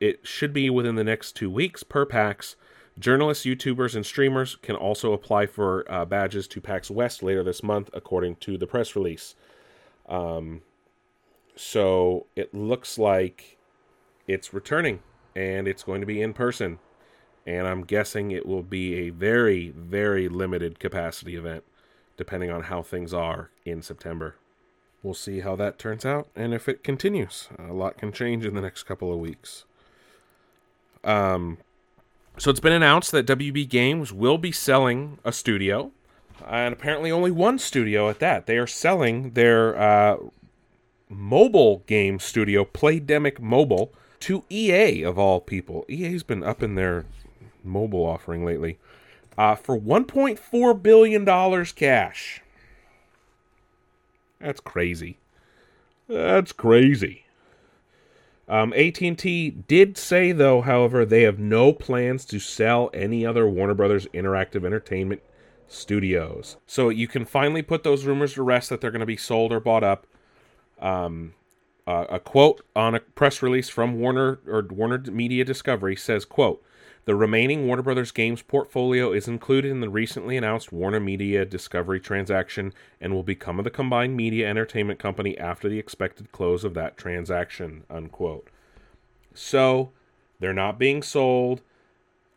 it 0.00 0.26
should 0.26 0.52
be 0.52 0.68
within 0.68 0.96
the 0.96 1.04
next 1.04 1.32
two 1.32 1.50
weeks 1.50 1.82
per 1.82 2.04
PAX. 2.04 2.56
Journalists, 2.98 3.44
YouTubers, 3.44 3.94
and 3.94 4.06
streamers 4.06 4.56
can 4.62 4.74
also 4.76 5.12
apply 5.12 5.46
for 5.46 5.90
uh, 5.90 6.04
badges 6.04 6.48
to 6.48 6.60
PAX 6.60 6.90
West 6.90 7.22
later 7.22 7.42
this 7.42 7.62
month, 7.62 7.90
according 7.92 8.36
to 8.36 8.56
the 8.56 8.66
press 8.66 8.96
release. 8.96 9.34
Um, 10.08 10.62
so 11.54 12.26
it 12.36 12.54
looks 12.54 12.98
like 12.98 13.55
it's 14.26 14.52
returning 14.52 15.00
and 15.34 15.68
it's 15.68 15.82
going 15.82 16.00
to 16.00 16.06
be 16.06 16.22
in 16.22 16.32
person. 16.32 16.78
And 17.46 17.66
I'm 17.68 17.84
guessing 17.84 18.30
it 18.30 18.46
will 18.46 18.62
be 18.62 18.94
a 18.94 19.10
very, 19.10 19.70
very 19.70 20.28
limited 20.28 20.80
capacity 20.80 21.36
event, 21.36 21.62
depending 22.16 22.50
on 22.50 22.64
how 22.64 22.82
things 22.82 23.14
are 23.14 23.50
in 23.64 23.82
September. 23.82 24.36
We'll 25.02 25.14
see 25.14 25.40
how 25.40 25.54
that 25.56 25.78
turns 25.78 26.04
out 26.04 26.28
and 26.34 26.52
if 26.52 26.68
it 26.68 26.82
continues. 26.82 27.48
A 27.58 27.72
lot 27.72 27.98
can 27.98 28.12
change 28.12 28.44
in 28.44 28.54
the 28.54 28.60
next 28.60 28.82
couple 28.82 29.12
of 29.12 29.20
weeks. 29.20 29.64
Um, 31.04 31.58
so 32.38 32.50
it's 32.50 32.60
been 32.60 32.72
announced 32.72 33.12
that 33.12 33.26
WB 33.26 33.68
Games 33.68 34.12
will 34.12 34.36
be 34.36 34.52
selling 34.52 35.18
a 35.24 35.32
studio, 35.32 35.92
and 36.46 36.74
apparently 36.74 37.10
only 37.10 37.30
one 37.30 37.58
studio 37.58 38.10
at 38.10 38.18
that. 38.18 38.46
They 38.46 38.58
are 38.58 38.66
selling 38.66 39.30
their 39.30 39.78
uh, 39.78 40.16
mobile 41.08 41.82
game 41.86 42.18
studio, 42.18 42.64
Playdemic 42.64 43.40
Mobile, 43.40 43.92
to 44.26 44.42
EA 44.50 45.04
of 45.04 45.20
all 45.20 45.40
people. 45.40 45.84
EA's 45.88 46.24
been 46.24 46.42
up 46.42 46.60
in 46.60 46.74
their 46.74 47.04
mobile 47.62 48.04
offering 48.04 48.44
lately 48.44 48.76
uh, 49.38 49.54
for 49.54 49.78
1.4 49.78 50.82
billion 50.82 51.24
dollars 51.24 51.70
cash. 51.70 52.42
That's 54.40 54.58
crazy. 54.58 55.18
That's 56.08 56.50
crazy. 56.50 57.24
Um, 58.48 58.72
AT&T 58.72 59.50
did 59.68 59.96
say, 59.96 60.32
though, 60.32 60.60
however, 60.60 61.04
they 61.04 61.22
have 61.22 61.38
no 61.38 61.72
plans 61.72 62.24
to 62.24 62.40
sell 62.40 62.90
any 62.92 63.24
other 63.24 63.48
Warner 63.48 63.74
Brothers 63.74 64.06
interactive 64.06 64.64
entertainment 64.64 65.22
Studios. 65.68 66.56
So 66.66 66.88
you 66.88 67.06
can 67.06 67.24
finally 67.24 67.62
put 67.62 67.84
those 67.84 68.04
rumors 68.04 68.34
to 68.34 68.42
rest 68.42 68.70
that 68.70 68.80
they're 68.80 68.90
going 68.90 69.00
to 69.00 69.06
be 69.06 69.16
sold 69.16 69.52
or 69.52 69.60
bought 69.60 69.84
up. 69.84 70.06
Um, 70.80 71.34
uh, 71.86 72.06
a 72.08 72.18
quote 72.18 72.62
on 72.74 72.94
a 72.94 73.00
press 73.00 73.42
release 73.42 73.68
from 73.68 74.00
Warner 74.00 74.40
or 74.46 74.62
Warner 74.62 74.98
Media 75.10 75.44
Discovery 75.44 75.96
says, 75.96 76.24
"quote 76.24 76.62
The 77.04 77.14
remaining 77.14 77.66
Warner 77.66 77.82
Brothers 77.82 78.10
games 78.10 78.42
portfolio 78.42 79.12
is 79.12 79.28
included 79.28 79.70
in 79.70 79.80
the 79.80 79.88
recently 79.88 80.36
announced 80.36 80.72
Warner 80.72 81.00
Media 81.00 81.44
Discovery 81.44 82.00
transaction 82.00 82.72
and 83.00 83.14
will 83.14 83.22
become 83.22 83.62
the 83.62 83.70
combined 83.70 84.16
media 84.16 84.48
entertainment 84.48 84.98
company 84.98 85.38
after 85.38 85.68
the 85.68 85.78
expected 85.78 86.32
close 86.32 86.64
of 86.64 86.74
that 86.74 86.96
transaction." 86.96 87.84
Unquote. 87.88 88.48
So 89.34 89.92
they're 90.40 90.52
not 90.52 90.78
being 90.78 91.02
sold. 91.02 91.62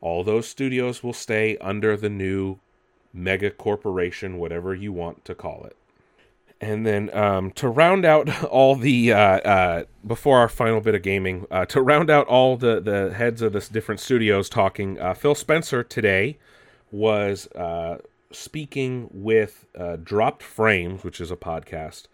All 0.02 0.24
those 0.24 0.48
studios 0.48 1.04
will 1.04 1.14
stay 1.14 1.58
under 1.58 1.98
the 1.98 2.10
new 2.10 2.60
mega 3.12 3.50
corporation, 3.50 4.38
whatever 4.38 4.76
you 4.76 4.94
want 4.94 5.26
to 5.26 5.36
call 5.36 5.64
it. 5.66 5.76
And 6.62 6.86
then 6.86 7.10
um, 7.16 7.52
to 7.52 7.70
round 7.70 8.04
out 8.06 8.44
all 8.46 8.76
the 8.76 9.14
uh, 9.14 9.18
uh, 9.18 9.84
before 10.06 10.40
our 10.40 10.50
final 10.50 10.82
bit 10.82 10.96
of 10.96 11.02
gaming, 11.02 11.46
uh, 11.50 11.66
to 11.68 11.82
round 11.82 12.10
out 12.10 12.28
all 12.28 12.58
the 12.58 12.82
the 12.82 13.14
heads 13.14 13.42
of 13.42 13.54
this 13.54 13.70
different 13.70 14.02
studios 14.02 14.50
talking, 14.50 15.00
uh, 15.00 15.14
Phil 15.14 15.36
Spencer 15.36 15.84
today 15.84 16.38
was 16.92 17.48
uh, 17.54 18.00
speaking 18.32 19.10
with 19.14 19.66
uh, 19.78 19.96
Dropped 19.98 20.44
Frames, 20.44 21.04
which 21.04 21.22
is 21.22 21.32
a 21.32 21.38
podcast. 21.38 22.08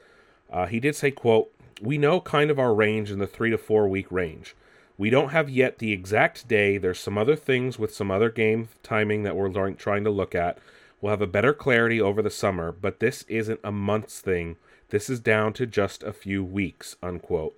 he 0.70 0.80
did 0.80 0.96
say, 0.96 1.10
"quote 1.12 1.52
We 1.82 1.98
know 1.98 2.22
kind 2.22 2.52
of 2.52 2.60
our 2.60 2.74
range 2.74 3.10
in 3.10 3.20
the 3.20 3.28
three 3.28 3.50
to 3.50 3.58
four 3.58 3.88
week 3.88 4.12
range. 4.12 4.56
We 4.98 5.10
don't 5.10 5.30
have 5.30 5.50
yet 5.50 5.80
the 5.80 5.92
exact 5.92 6.48
day. 6.48 6.78
There's 6.78 7.00
some 7.00 7.18
other 7.18 7.36
things 7.36 7.78
with 7.78 7.94
some 7.94 8.12
other 8.12 8.30
game 8.30 8.70
timing 8.82 9.24
that 9.24 9.36
we're 9.36 9.50
trying 9.74 10.04
to 10.04 10.12
look 10.12 10.36
at." 10.36 10.60
We'll 11.06 11.12
have 11.12 11.22
a 11.22 11.28
better 11.28 11.54
clarity 11.54 12.02
over 12.02 12.24
the 12.24 12.32
summer, 12.32 12.72
but 12.72 13.00
this 13.00 13.26
isn't 13.28 13.60
a 13.64 13.72
month's 13.72 14.22
thing. 14.22 14.56
This 14.90 15.08
is 15.08 15.20
down 15.20 15.54
to 15.54 15.68
just 15.68 16.02
a 16.02 16.12
few 16.12 16.44
weeks, 16.44 16.96
unquote. 17.04 17.56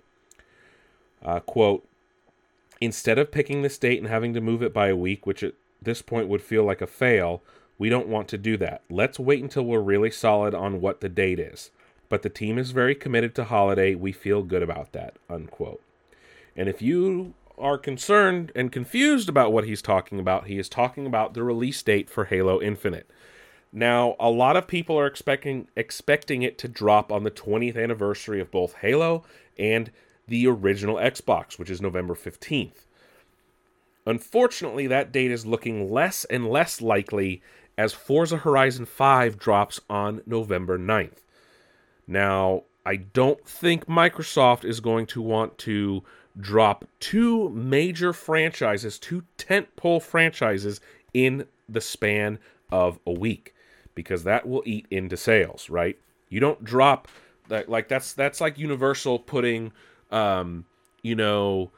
Uh, 1.24 1.40
quote, 1.40 1.88
instead 2.78 3.18
of 3.18 3.32
picking 3.32 3.62
this 3.62 3.78
date 3.78 4.00
and 4.00 4.06
having 4.06 4.34
to 4.34 4.42
move 4.42 4.62
it 4.62 4.74
by 4.74 4.88
a 4.88 4.96
week, 4.96 5.24
which 5.26 5.42
at 5.42 5.54
this 5.80 6.02
point 6.02 6.28
would 6.28 6.42
feel 6.42 6.62
like 6.62 6.82
a 6.82 6.86
fail, 6.86 7.40
we 7.78 7.88
don't 7.88 8.06
want 8.06 8.28
to 8.28 8.36
do 8.36 8.58
that. 8.58 8.82
Let's 8.90 9.18
wait 9.18 9.42
until 9.42 9.64
we're 9.64 9.80
really 9.80 10.10
solid 10.10 10.54
on 10.54 10.82
what 10.82 11.00
the 11.00 11.08
date 11.08 11.40
is. 11.40 11.70
But 12.10 12.20
the 12.20 12.28
team 12.28 12.58
is 12.58 12.72
very 12.72 12.94
committed 12.94 13.34
to 13.36 13.44
holiday. 13.44 13.94
We 13.94 14.12
feel 14.12 14.42
good 14.42 14.62
about 14.62 14.92
that, 14.92 15.14
unquote. 15.30 15.80
And 16.54 16.68
if 16.68 16.82
you 16.82 17.32
are 17.56 17.78
concerned 17.78 18.52
and 18.54 18.70
confused 18.70 19.30
about 19.30 19.54
what 19.54 19.64
he's 19.64 19.80
talking 19.80 20.20
about, 20.20 20.48
he 20.48 20.58
is 20.58 20.68
talking 20.68 21.06
about 21.06 21.32
the 21.32 21.42
release 21.42 21.82
date 21.82 22.10
for 22.10 22.26
Halo 22.26 22.60
Infinite. 22.60 23.08
Now, 23.72 24.16
a 24.18 24.30
lot 24.30 24.56
of 24.56 24.66
people 24.66 24.98
are 24.98 25.06
expecting 25.06 25.68
expecting 25.76 26.42
it 26.42 26.58
to 26.58 26.68
drop 26.68 27.12
on 27.12 27.24
the 27.24 27.30
20th 27.30 27.80
anniversary 27.80 28.40
of 28.40 28.50
both 28.50 28.74
Halo 28.74 29.24
and 29.58 29.90
the 30.26 30.46
original 30.46 30.96
Xbox, 30.96 31.58
which 31.58 31.70
is 31.70 31.80
November 31.80 32.14
15th. 32.14 32.86
Unfortunately, 34.06 34.86
that 34.86 35.12
date 35.12 35.30
is 35.30 35.44
looking 35.44 35.92
less 35.92 36.24
and 36.26 36.48
less 36.48 36.80
likely 36.80 37.42
as 37.76 37.92
Forza 37.92 38.38
Horizon 38.38 38.86
5 38.86 39.38
drops 39.38 39.80
on 39.88 40.22
November 40.26 40.78
9th. 40.78 41.22
Now, 42.06 42.64
I 42.86 42.96
don't 42.96 43.46
think 43.46 43.86
Microsoft 43.86 44.64
is 44.64 44.80
going 44.80 45.06
to 45.08 45.20
want 45.20 45.58
to 45.58 46.02
drop 46.40 46.86
two 47.00 47.50
major 47.50 48.14
franchises, 48.14 48.98
two 48.98 49.24
tentpole 49.36 50.00
franchises 50.00 50.80
in 51.12 51.46
the 51.68 51.82
span 51.82 52.38
of 52.70 52.98
a 53.06 53.12
week 53.12 53.54
because 53.98 54.22
that 54.22 54.46
will 54.46 54.62
eat 54.64 54.86
into 54.92 55.16
sales, 55.16 55.68
right? 55.68 55.98
You 56.28 56.38
don't 56.38 56.62
drop 56.62 57.08
that 57.48 57.68
like 57.68 57.88
that's 57.88 58.12
that's 58.12 58.40
like 58.40 58.56
Universal 58.56 59.18
putting 59.18 59.72
um 60.12 60.66
you 61.02 61.16
know 61.16 61.72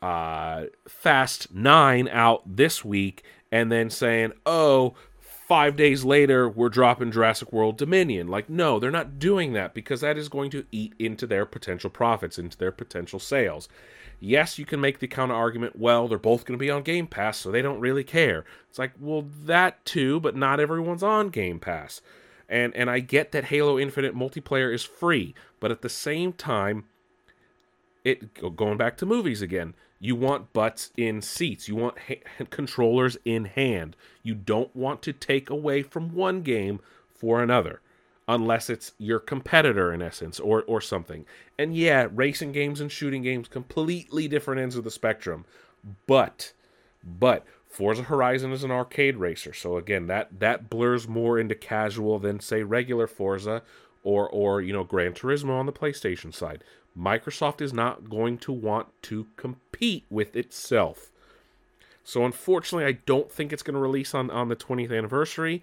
uh 0.00 0.64
Fast 0.88 1.52
9 1.54 2.08
out 2.08 2.56
this 2.56 2.82
week 2.82 3.24
and 3.52 3.70
then 3.70 3.90
saying, 3.90 4.32
"Oh, 4.46 4.94
five 5.20 5.76
days 5.76 6.02
later 6.02 6.48
we're 6.48 6.70
dropping 6.70 7.12
Jurassic 7.12 7.52
World 7.52 7.76
Dominion. 7.76 8.26
Like, 8.26 8.48
no, 8.48 8.80
they're 8.80 8.90
not 8.90 9.18
doing 9.18 9.52
that 9.52 9.74
because 9.74 10.00
that 10.00 10.16
is 10.16 10.30
going 10.30 10.50
to 10.52 10.64
eat 10.72 10.94
into 10.98 11.26
their 11.26 11.44
potential 11.44 11.90
profits, 11.90 12.38
into 12.38 12.56
their 12.56 12.72
potential 12.72 13.18
sales. 13.18 13.68
Yes, 14.18 14.58
you 14.58 14.64
can 14.64 14.80
make 14.80 14.98
the 14.98 15.06
counter 15.06 15.34
argument, 15.34 15.78
well, 15.78 16.08
they're 16.08 16.18
both 16.18 16.44
going 16.44 16.58
to 16.58 16.62
be 16.62 16.70
on 16.70 16.82
Game 16.82 17.06
Pass, 17.06 17.38
so 17.38 17.50
they 17.50 17.62
don't 17.62 17.80
really 17.80 18.04
care. 18.04 18.44
It's 18.68 18.78
like, 18.78 18.92
well, 18.98 19.26
that 19.44 19.84
too, 19.84 20.20
but 20.20 20.34
not 20.34 20.58
everyone's 20.58 21.02
on 21.02 21.28
Game 21.28 21.60
Pass. 21.60 22.00
And 22.48 22.74
and 22.76 22.88
I 22.88 23.00
get 23.00 23.32
that 23.32 23.46
Halo 23.46 23.78
Infinite 23.78 24.14
multiplayer 24.14 24.72
is 24.72 24.84
free, 24.84 25.34
but 25.58 25.70
at 25.70 25.82
the 25.82 25.88
same 25.88 26.32
time, 26.32 26.84
it 28.04 28.56
going 28.56 28.76
back 28.78 28.96
to 28.98 29.06
movies 29.06 29.42
again. 29.42 29.74
You 29.98 30.14
want 30.14 30.52
butts 30.52 30.92
in 30.96 31.22
seats. 31.22 31.68
You 31.68 31.74
want 31.74 31.98
ha- 32.08 32.22
controllers 32.50 33.16
in 33.24 33.46
hand. 33.46 33.96
You 34.22 34.34
don't 34.34 34.74
want 34.76 35.02
to 35.02 35.12
take 35.12 35.50
away 35.50 35.82
from 35.82 36.14
one 36.14 36.42
game 36.42 36.80
for 37.12 37.42
another 37.42 37.80
unless 38.28 38.68
it's 38.68 38.92
your 38.98 39.18
competitor 39.18 39.92
in 39.92 40.02
essence 40.02 40.40
or 40.40 40.64
or 40.64 40.80
something. 40.80 41.24
And 41.58 41.76
yeah, 41.76 42.08
racing 42.12 42.52
games 42.52 42.80
and 42.80 42.90
shooting 42.90 43.22
games 43.22 43.48
completely 43.48 44.28
different 44.28 44.60
ends 44.60 44.76
of 44.76 44.84
the 44.84 44.90
spectrum. 44.90 45.44
But 46.06 46.52
but 47.04 47.44
Forza 47.68 48.04
Horizon 48.04 48.52
is 48.52 48.64
an 48.64 48.70
arcade 48.70 49.16
racer, 49.16 49.52
so 49.52 49.76
again, 49.76 50.06
that 50.06 50.40
that 50.40 50.70
blurs 50.70 51.06
more 51.06 51.38
into 51.38 51.54
casual 51.54 52.18
than 52.18 52.40
say 52.40 52.62
regular 52.62 53.06
Forza 53.06 53.62
or 54.02 54.28
or 54.28 54.60
you 54.60 54.72
know 54.72 54.84
Gran 54.84 55.12
Turismo 55.12 55.50
on 55.50 55.66
the 55.66 55.72
PlayStation 55.72 56.34
side. 56.34 56.64
Microsoft 56.98 57.60
is 57.60 57.74
not 57.74 58.08
going 58.08 58.38
to 58.38 58.52
want 58.52 58.88
to 59.02 59.26
compete 59.36 60.04
with 60.08 60.34
itself. 60.34 61.10
So 62.02 62.24
unfortunately, 62.24 62.86
I 62.86 62.98
don't 63.04 63.30
think 63.30 63.52
it's 63.52 63.62
going 63.62 63.74
to 63.74 63.80
release 63.80 64.14
on 64.14 64.30
on 64.30 64.48
the 64.48 64.56
20th 64.56 64.96
anniversary 64.96 65.62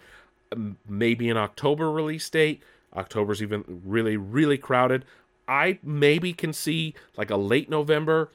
maybe 0.87 1.29
an 1.29 1.37
October 1.37 1.91
release 1.91 2.29
date. 2.29 2.61
October's 2.95 3.41
even 3.41 3.81
really, 3.85 4.17
really 4.17 4.57
crowded. 4.57 5.05
I 5.47 5.79
maybe 5.83 6.33
can 6.33 6.53
see 6.53 6.93
like 7.17 7.29
a 7.29 7.37
late 7.37 7.69
November 7.69 8.29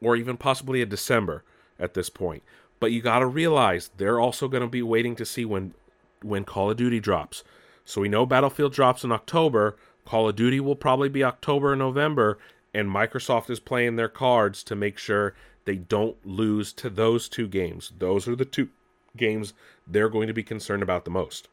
or 0.00 0.16
even 0.16 0.36
possibly 0.36 0.82
a 0.82 0.86
December 0.86 1.44
at 1.78 1.94
this 1.94 2.10
point. 2.10 2.42
But 2.80 2.92
you 2.92 3.00
got 3.00 3.20
to 3.20 3.26
realize 3.26 3.90
they're 3.96 4.20
also 4.20 4.48
going 4.48 4.62
to 4.62 4.68
be 4.68 4.82
waiting 4.82 5.16
to 5.16 5.24
see 5.24 5.44
when 5.44 5.74
when 6.22 6.44
Call 6.44 6.70
of 6.70 6.76
Duty 6.76 7.00
drops. 7.00 7.44
So 7.84 8.00
we 8.00 8.08
know 8.08 8.26
Battlefield 8.26 8.72
drops 8.72 9.04
in 9.04 9.12
October. 9.12 9.76
Call 10.04 10.28
of 10.28 10.36
Duty 10.36 10.60
will 10.60 10.76
probably 10.76 11.08
be 11.08 11.22
October 11.22 11.72
or 11.72 11.76
November, 11.76 12.38
and 12.74 12.88
Microsoft 12.88 13.50
is 13.50 13.60
playing 13.60 13.96
their 13.96 14.08
cards 14.08 14.62
to 14.64 14.74
make 14.74 14.98
sure 14.98 15.34
they 15.64 15.76
don't 15.76 16.16
lose 16.26 16.72
to 16.74 16.90
those 16.90 17.28
two 17.28 17.48
games. 17.48 17.92
Those 17.98 18.26
are 18.26 18.36
the 18.36 18.44
two 18.44 18.68
games 19.16 19.54
they're 19.86 20.08
going 20.08 20.28
to 20.28 20.34
be 20.34 20.42
concerned 20.42 20.82
about 20.82 21.04
the 21.04 21.10
most. 21.10 21.48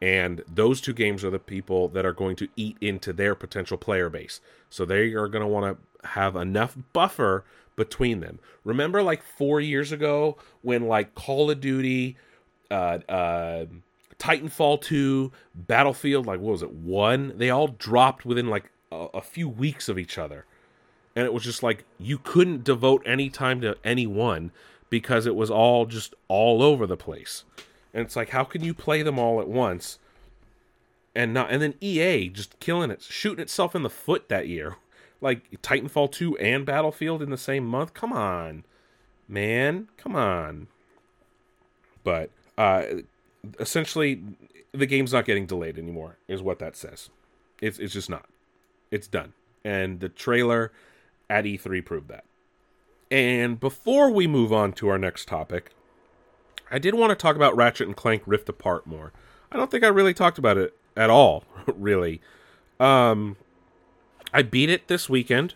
And 0.00 0.42
those 0.52 0.80
two 0.80 0.92
games 0.92 1.24
are 1.24 1.30
the 1.30 1.38
people 1.38 1.88
that 1.88 2.04
are 2.04 2.12
going 2.12 2.36
to 2.36 2.48
eat 2.56 2.76
into 2.80 3.12
their 3.12 3.34
potential 3.34 3.78
player 3.78 4.10
base. 4.10 4.40
So 4.68 4.84
they 4.84 5.12
are 5.14 5.28
going 5.28 5.42
to 5.42 5.48
want 5.48 5.78
to 6.02 6.08
have 6.08 6.36
enough 6.36 6.76
buffer 6.92 7.44
between 7.76 8.20
them. 8.20 8.38
Remember, 8.64 9.02
like 9.02 9.22
four 9.22 9.60
years 9.60 9.92
ago, 9.92 10.36
when 10.62 10.88
like 10.88 11.14
Call 11.14 11.50
of 11.50 11.60
Duty, 11.60 12.16
uh, 12.70 12.98
uh, 13.08 13.66
Titanfall 14.18 14.80
2, 14.82 15.32
Battlefield, 15.54 16.26
like 16.26 16.40
what 16.40 16.52
was 16.52 16.62
it, 16.62 16.72
one? 16.72 17.32
They 17.36 17.50
all 17.50 17.68
dropped 17.68 18.24
within 18.24 18.48
like 18.48 18.70
a, 18.92 19.06
a 19.14 19.20
few 19.20 19.48
weeks 19.48 19.88
of 19.88 19.98
each 19.98 20.18
other. 20.18 20.44
And 21.16 21.24
it 21.24 21.32
was 21.32 21.44
just 21.44 21.62
like 21.62 21.84
you 21.98 22.18
couldn't 22.18 22.64
devote 22.64 23.02
any 23.06 23.30
time 23.30 23.60
to 23.60 23.76
any 23.84 24.06
one 24.06 24.50
because 24.90 25.26
it 25.26 25.34
was 25.34 25.50
all 25.50 25.86
just 25.86 26.14
all 26.28 26.62
over 26.62 26.86
the 26.86 26.96
place. 26.96 27.44
And 27.92 28.04
it's 28.04 28.16
like, 28.16 28.30
how 28.30 28.44
can 28.44 28.64
you 28.64 28.74
play 28.74 29.02
them 29.02 29.18
all 29.18 29.40
at 29.40 29.48
once? 29.48 29.98
And 31.14 31.32
not, 31.32 31.50
and 31.50 31.62
then 31.62 31.74
EA 31.80 32.28
just 32.28 32.58
killing 32.58 32.90
it, 32.90 33.02
shooting 33.02 33.42
itself 33.42 33.74
in 33.76 33.82
the 33.82 33.90
foot 33.90 34.28
that 34.28 34.48
year, 34.48 34.76
like 35.20 35.50
Titanfall 35.62 36.10
two 36.10 36.36
and 36.38 36.66
Battlefield 36.66 37.22
in 37.22 37.30
the 37.30 37.36
same 37.36 37.64
month. 37.64 37.94
Come 37.94 38.12
on, 38.12 38.64
man, 39.28 39.88
come 39.96 40.16
on. 40.16 40.66
But 42.02 42.30
uh, 42.58 42.84
essentially, 43.58 44.22
the 44.72 44.86
game's 44.86 45.12
not 45.12 45.24
getting 45.24 45.46
delayed 45.46 45.78
anymore, 45.78 46.18
is 46.28 46.42
what 46.42 46.58
that 46.58 46.76
says. 46.76 47.10
It's 47.62 47.78
it's 47.78 47.94
just 47.94 48.10
not. 48.10 48.26
It's 48.90 49.06
done, 49.06 49.32
and 49.64 50.00
the 50.00 50.08
trailer 50.08 50.72
at 51.30 51.44
E3 51.44 51.84
proved 51.84 52.08
that. 52.08 52.24
And 53.10 53.60
before 53.60 54.10
we 54.10 54.26
move 54.26 54.52
on 54.52 54.72
to 54.74 54.88
our 54.88 54.98
next 54.98 55.28
topic, 55.28 55.70
I 56.70 56.78
did 56.78 56.94
want 56.94 57.10
to 57.10 57.16
talk 57.16 57.36
about 57.36 57.54
Ratchet 57.56 57.86
and 57.86 57.96
Clank 57.96 58.22
Rift 58.26 58.48
Apart 58.48 58.86
more. 58.86 59.12
I 59.52 59.56
don't 59.56 59.70
think 59.70 59.84
I 59.84 59.88
really 59.88 60.14
talked 60.14 60.38
about 60.38 60.56
it 60.56 60.76
at 60.96 61.10
all, 61.10 61.44
really. 61.66 62.20
Um, 62.80 63.36
I 64.32 64.42
beat 64.42 64.68
it 64.68 64.88
this 64.88 65.08
weekend, 65.08 65.54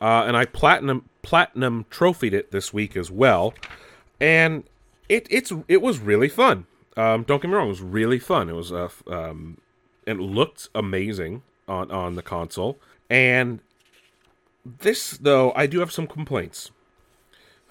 uh, 0.00 0.24
and 0.26 0.36
I 0.36 0.46
platinum 0.46 1.08
platinum 1.22 1.86
trophied 1.90 2.32
it 2.32 2.50
this 2.50 2.72
week 2.72 2.96
as 2.96 3.10
well, 3.10 3.52
and 4.20 4.64
it 5.08 5.26
it's 5.30 5.52
it 5.68 5.82
was 5.82 5.98
really 5.98 6.28
fun. 6.28 6.66
Um, 6.96 7.24
don't 7.24 7.42
get 7.42 7.48
me 7.48 7.54
wrong, 7.54 7.66
it 7.66 7.70
was 7.70 7.82
really 7.82 8.18
fun. 8.18 8.48
It 8.48 8.54
was 8.54 8.72
uh, 8.72 8.88
um, 9.06 9.58
it 10.06 10.14
looked 10.14 10.70
amazing 10.74 11.42
on 11.68 11.90
on 11.90 12.14
the 12.14 12.22
console. 12.22 12.78
And 13.10 13.60
this 14.64 15.18
though, 15.18 15.52
I 15.54 15.66
do 15.66 15.80
have 15.80 15.92
some 15.92 16.06
complaints. 16.06 16.70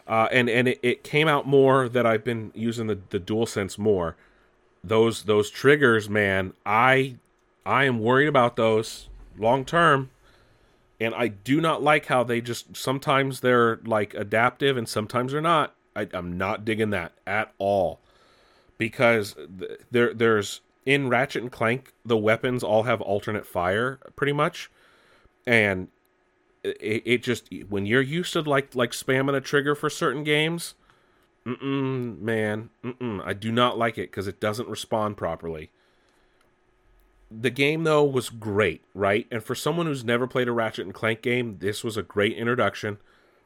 Uh, 0.07 0.27
and 0.31 0.49
and 0.49 0.67
it, 0.67 0.79
it 0.83 1.03
came 1.03 1.27
out 1.27 1.47
more 1.47 1.87
that 1.87 2.05
I've 2.05 2.23
been 2.23 2.51
using 2.53 2.87
the 2.87 2.99
the 3.09 3.19
dual 3.19 3.45
sense 3.45 3.77
more. 3.77 4.15
Those 4.83 5.23
those 5.23 5.49
triggers, 5.49 6.09
man, 6.09 6.53
I 6.65 7.15
I 7.65 7.85
am 7.85 7.99
worried 7.99 8.27
about 8.27 8.55
those 8.55 9.07
long 9.37 9.65
term. 9.65 10.09
And 10.99 11.13
I 11.15 11.27
do 11.27 11.59
not 11.59 11.83
like 11.83 12.05
how 12.05 12.23
they 12.23 12.39
just 12.39 12.77
sometimes 12.77 13.41
they're 13.41 13.79
like 13.83 14.13
adaptive 14.13 14.77
and 14.77 14.87
sometimes 14.87 15.31
they're 15.31 15.41
not. 15.41 15.75
I, 15.95 16.07
I'm 16.13 16.37
not 16.37 16.65
digging 16.65 16.91
that 16.91 17.13
at 17.27 17.53
all 17.57 17.99
because 18.77 19.35
th- 19.59 19.79
there 19.91 20.13
there's 20.13 20.61
in 20.85 21.09
Ratchet 21.09 21.43
and 21.43 21.51
Clank 21.51 21.93
the 22.05 22.17
weapons 22.17 22.63
all 22.63 22.83
have 22.83 23.01
alternate 23.01 23.45
fire 23.45 23.99
pretty 24.15 24.33
much, 24.33 24.69
and 25.45 25.87
it, 26.63 27.03
it 27.05 27.23
just 27.23 27.49
when 27.69 27.85
you're 27.85 28.01
used 28.01 28.33
to 28.33 28.41
like 28.41 28.75
like 28.75 28.91
spamming 28.91 29.35
a 29.35 29.41
trigger 29.41 29.75
for 29.75 29.89
certain 29.89 30.23
games, 30.23 30.75
mm 31.45 32.19
man, 32.19 32.69
mm 32.83 33.21
I 33.25 33.33
do 33.33 33.51
not 33.51 33.77
like 33.77 33.97
it 33.97 34.11
because 34.11 34.27
it 34.27 34.39
doesn't 34.39 34.69
respond 34.69 35.17
properly. 35.17 35.71
The 37.29 37.49
game 37.49 37.83
though 37.83 38.03
was 38.03 38.29
great, 38.29 38.83
right? 38.93 39.27
And 39.31 39.43
for 39.43 39.55
someone 39.55 39.87
who's 39.87 40.03
never 40.03 40.27
played 40.27 40.47
a 40.47 40.51
Ratchet 40.51 40.85
and 40.85 40.93
Clank 40.93 41.21
game, 41.21 41.57
this 41.59 41.83
was 41.83 41.97
a 41.97 42.03
great 42.03 42.37
introduction. 42.37 42.97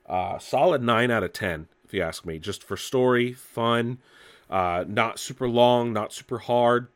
Uh, 0.06 0.38
solid 0.40 0.82
nine 0.84 1.12
out 1.12 1.24
of 1.24 1.34
ten, 1.34 1.68
if 1.86 1.94
you 1.94 2.02
ask 2.02 2.26
me. 2.26 2.40
Just 2.40 2.64
for 2.64 2.78
story, 2.78 3.34
fun, 3.34 3.98
uh, 4.50 4.86
not 4.88 5.20
super 5.20 5.50
long, 5.50 5.92
not 5.92 6.14
super 6.14 6.38
hard. 6.40 6.88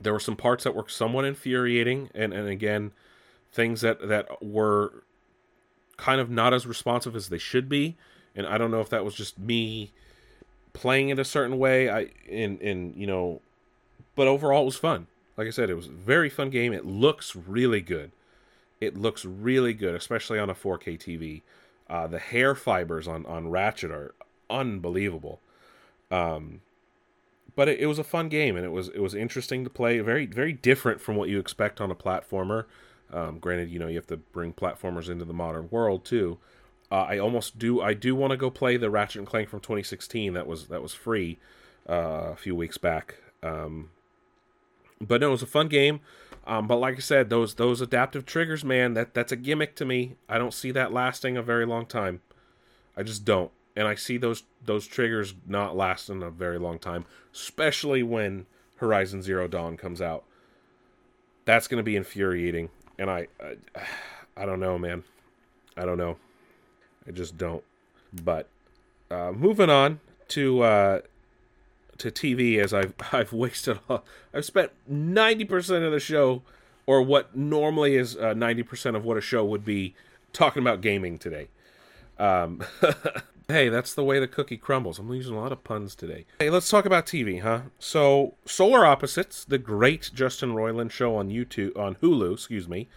There 0.00 0.12
were 0.12 0.20
some 0.20 0.36
parts 0.36 0.64
that 0.64 0.74
were 0.74 0.88
somewhat 0.88 1.24
infuriating, 1.24 2.10
and 2.14 2.32
and 2.32 2.48
again, 2.48 2.92
things 3.52 3.80
that 3.80 4.06
that 4.08 4.42
were 4.42 5.04
kind 6.00 6.20
of 6.20 6.30
not 6.30 6.54
as 6.54 6.66
responsive 6.66 7.14
as 7.14 7.28
they 7.28 7.38
should 7.38 7.68
be. 7.68 7.96
And 8.34 8.46
I 8.46 8.56
don't 8.56 8.70
know 8.70 8.80
if 8.80 8.88
that 8.88 9.04
was 9.04 9.14
just 9.14 9.38
me 9.38 9.92
playing 10.72 11.10
it 11.10 11.18
a 11.18 11.24
certain 11.24 11.58
way. 11.58 11.90
I 11.90 12.08
in 12.26 12.58
in 12.58 12.94
you 12.96 13.06
know, 13.06 13.42
but 14.16 14.26
overall 14.26 14.62
it 14.62 14.66
was 14.66 14.76
fun. 14.76 15.08
Like 15.36 15.46
I 15.46 15.50
said, 15.50 15.68
it 15.68 15.74
was 15.74 15.86
a 15.86 15.92
very 15.92 16.30
fun 16.30 16.48
game. 16.48 16.72
It 16.72 16.86
looks 16.86 17.36
really 17.36 17.82
good. 17.82 18.12
It 18.80 18.96
looks 18.96 19.24
really 19.24 19.74
good, 19.74 19.94
especially 19.94 20.38
on 20.38 20.48
a 20.48 20.54
4K 20.54 20.98
TV. 20.98 21.42
Uh, 21.88 22.06
the 22.06 22.18
hair 22.18 22.54
fibers 22.54 23.06
on 23.06 23.26
on 23.26 23.50
Ratchet 23.50 23.90
are 23.90 24.14
unbelievable. 24.48 25.40
Um, 26.10 26.62
but 27.54 27.68
it, 27.68 27.80
it, 27.80 27.86
was 27.86 27.98
a 27.98 28.04
fun 28.04 28.28
game 28.28 28.56
and 28.56 28.64
it 28.64 28.70
was 28.70 28.88
it 28.88 29.00
was 29.00 29.14
interesting 29.14 29.64
to 29.64 29.70
play. 29.70 30.00
Very 30.00 30.24
very 30.24 30.54
different 30.54 31.00
from 31.00 31.16
what 31.16 31.28
you 31.28 31.38
expect 31.38 31.78
on 31.78 31.90
a 31.90 31.94
platformer. 31.94 32.64
Um, 33.12 33.38
granted, 33.38 33.70
you 33.70 33.78
know 33.78 33.88
you 33.88 33.96
have 33.96 34.06
to 34.08 34.16
bring 34.16 34.52
platformers 34.52 35.08
into 35.08 35.24
the 35.24 35.32
modern 35.32 35.68
world 35.70 36.04
too. 36.04 36.38
Uh, 36.90 37.06
I 37.08 37.18
almost 37.18 37.58
do. 37.58 37.80
I 37.80 37.94
do 37.94 38.14
want 38.14 38.32
to 38.32 38.36
go 38.36 38.50
play 38.50 38.76
the 38.76 38.90
Ratchet 38.90 39.20
and 39.20 39.26
Clank 39.26 39.48
from 39.48 39.60
2016. 39.60 40.34
That 40.34 40.46
was 40.46 40.68
that 40.68 40.82
was 40.82 40.94
free 40.94 41.38
uh, 41.88 42.30
a 42.32 42.36
few 42.36 42.54
weeks 42.54 42.78
back. 42.78 43.16
Um, 43.42 43.90
but 45.00 45.20
no, 45.20 45.28
it 45.28 45.32
was 45.32 45.42
a 45.42 45.46
fun 45.46 45.68
game. 45.68 46.00
Um, 46.46 46.66
but 46.66 46.76
like 46.76 46.96
I 46.96 47.00
said, 47.00 47.30
those 47.30 47.54
those 47.54 47.80
adaptive 47.80 48.26
triggers, 48.26 48.64
man, 48.64 48.94
that 48.94 49.14
that's 49.14 49.32
a 49.32 49.36
gimmick 49.36 49.76
to 49.76 49.84
me. 49.84 50.16
I 50.28 50.38
don't 50.38 50.54
see 50.54 50.70
that 50.72 50.92
lasting 50.92 51.36
a 51.36 51.42
very 51.42 51.66
long 51.66 51.86
time. 51.86 52.22
I 52.96 53.02
just 53.02 53.24
don't 53.24 53.52
and 53.76 53.86
I 53.86 53.94
see 53.94 54.16
those 54.16 54.42
those 54.64 54.86
triggers 54.86 55.34
not 55.46 55.76
lasting 55.76 56.22
a 56.22 56.30
very 56.30 56.58
long 56.58 56.78
time, 56.78 57.06
especially 57.32 58.02
when 58.02 58.46
Horizon 58.76 59.22
Zero 59.22 59.48
Dawn 59.48 59.76
comes 59.76 60.02
out. 60.02 60.24
That's 61.44 61.68
going 61.68 61.78
to 61.78 61.84
be 61.84 61.96
infuriating, 61.96 62.68
and 63.00 63.10
I, 63.10 63.26
I, 63.42 63.56
I 64.36 64.46
don't 64.46 64.60
know, 64.60 64.78
man. 64.78 65.02
I 65.76 65.84
don't 65.84 65.98
know. 65.98 66.16
I 67.08 67.10
just 67.10 67.36
don't. 67.36 67.64
But 68.12 68.48
uh, 69.10 69.32
moving 69.32 69.70
on 69.70 70.00
to 70.28 70.62
uh, 70.62 71.00
to 71.98 72.10
TV, 72.10 72.58
as 72.58 72.72
I've 72.72 72.94
I've 73.12 73.32
wasted, 73.32 73.80
all, 73.88 74.04
I've 74.32 74.44
spent 74.44 74.70
ninety 74.86 75.44
percent 75.44 75.84
of 75.84 75.90
the 75.90 76.00
show, 76.00 76.42
or 76.86 77.02
what 77.02 77.36
normally 77.36 77.96
is 77.96 78.16
uh, 78.16 78.34
ninety 78.34 78.62
percent 78.62 78.94
of 78.94 79.04
what 79.04 79.16
a 79.16 79.20
show 79.20 79.44
would 79.44 79.64
be, 79.64 79.94
talking 80.32 80.62
about 80.62 80.80
gaming 80.80 81.18
today. 81.18 81.48
Um, 82.18 82.62
Hey, 83.50 83.68
that's 83.68 83.94
the 83.94 84.04
way 84.04 84.20
the 84.20 84.28
cookie 84.28 84.56
crumbles. 84.56 84.98
I'm 84.98 85.12
using 85.12 85.34
a 85.34 85.40
lot 85.40 85.50
of 85.50 85.64
puns 85.64 85.96
today. 85.96 86.24
Hey, 86.38 86.50
let's 86.50 86.70
talk 86.70 86.84
about 86.86 87.04
TV, 87.04 87.42
huh? 87.42 87.62
So, 87.80 88.34
Solar 88.44 88.86
Opposites, 88.86 89.44
the 89.44 89.58
great 89.58 90.10
Justin 90.14 90.52
Roiland 90.52 90.92
show 90.92 91.16
on 91.16 91.30
YouTube, 91.30 91.76
on 91.76 91.96
Hulu, 91.96 92.34
excuse 92.34 92.68
me, 92.68 92.88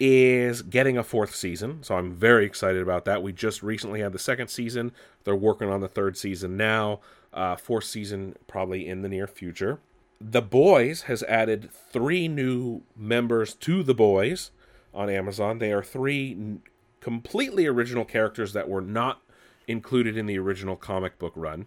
is 0.00 0.62
getting 0.62 0.98
a 0.98 1.04
fourth 1.04 1.34
season. 1.34 1.82
So 1.82 1.96
I'm 1.96 2.12
very 2.12 2.44
excited 2.44 2.82
about 2.82 3.04
that. 3.04 3.22
We 3.22 3.32
just 3.32 3.62
recently 3.62 4.00
had 4.00 4.12
the 4.12 4.18
second 4.18 4.48
season. 4.48 4.92
They're 5.22 5.36
working 5.36 5.70
on 5.70 5.80
the 5.80 5.88
third 5.88 6.16
season 6.16 6.56
now. 6.56 7.00
Uh, 7.32 7.56
fourth 7.56 7.84
season 7.84 8.36
probably 8.46 8.88
in 8.88 9.02
the 9.02 9.08
near 9.08 9.26
future. 9.26 9.78
The 10.20 10.42
Boys 10.42 11.02
has 11.02 11.22
added 11.24 11.70
three 11.70 12.28
new 12.28 12.82
members 12.96 13.54
to 13.54 13.82
The 13.82 13.94
Boys 13.94 14.50
on 14.92 15.08
Amazon. 15.08 15.58
They 15.58 15.72
are 15.72 15.82
three 15.82 16.58
completely 17.00 17.66
original 17.66 18.04
characters 18.04 18.52
that 18.54 18.68
were 18.68 18.80
not 18.80 19.20
included 19.66 20.16
in 20.16 20.26
the 20.26 20.38
original 20.38 20.76
comic 20.76 21.18
book 21.18 21.32
run. 21.36 21.66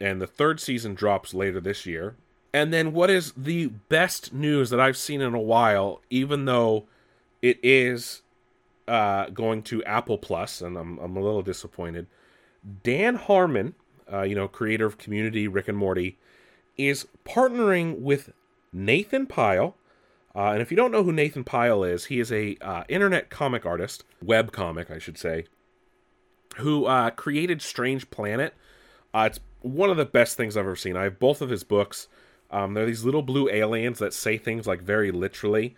And 0.00 0.20
the 0.20 0.26
third 0.26 0.60
season 0.60 0.94
drops 0.94 1.34
later 1.34 1.60
this 1.60 1.86
year. 1.86 2.16
And 2.52 2.72
then 2.72 2.92
what 2.92 3.10
is 3.10 3.32
the 3.36 3.66
best 3.66 4.32
news 4.32 4.70
that 4.70 4.80
I've 4.80 4.96
seen 4.96 5.20
in 5.20 5.34
a 5.34 5.40
while, 5.40 6.00
even 6.10 6.44
though 6.44 6.84
it 7.42 7.58
is 7.62 8.22
uh, 8.86 9.26
going 9.30 9.62
to 9.64 9.82
Apple 9.84 10.18
Plus, 10.18 10.60
and 10.60 10.76
I'm, 10.76 10.98
I'm 10.98 11.16
a 11.16 11.20
little 11.20 11.42
disappointed. 11.42 12.06
Dan 12.82 13.16
Harmon, 13.16 13.74
uh, 14.12 14.22
you 14.22 14.34
know, 14.34 14.48
creator 14.48 14.86
of 14.86 14.98
Community, 14.98 15.48
Rick 15.48 15.68
and 15.68 15.78
Morty, 15.78 16.16
is 16.76 17.06
partnering 17.24 18.00
with 18.00 18.32
Nathan 18.72 19.26
Pyle. 19.26 19.76
Uh, 20.34 20.50
and 20.50 20.60
if 20.60 20.70
you 20.70 20.76
don't 20.76 20.90
know 20.90 21.04
who 21.04 21.12
Nathan 21.12 21.44
Pyle 21.44 21.84
is, 21.84 22.06
he 22.06 22.18
is 22.18 22.32
a 22.32 22.56
uh, 22.60 22.84
internet 22.88 23.30
comic 23.30 23.64
artist, 23.64 24.04
web 24.22 24.50
comic, 24.52 24.90
I 24.90 24.98
should 24.98 25.16
say, 25.18 25.46
who 26.56 26.86
uh, 26.86 27.10
created 27.10 27.62
Strange 27.62 28.10
Planet. 28.10 28.54
Uh, 29.12 29.28
it's 29.30 29.40
one 29.60 29.90
of 29.90 29.96
the 29.96 30.04
best 30.04 30.36
things 30.36 30.56
I've 30.56 30.64
ever 30.64 30.76
seen. 30.76 30.96
I 30.96 31.04
have 31.04 31.18
both 31.18 31.40
of 31.40 31.50
his 31.50 31.64
books. 31.64 32.08
Um, 32.50 32.74
they're 32.74 32.86
these 32.86 33.04
little 33.04 33.22
blue 33.22 33.48
aliens 33.48 33.98
that 33.98 34.14
say 34.14 34.38
things 34.38 34.66
like 34.66 34.82
very 34.82 35.10
literally. 35.10 35.76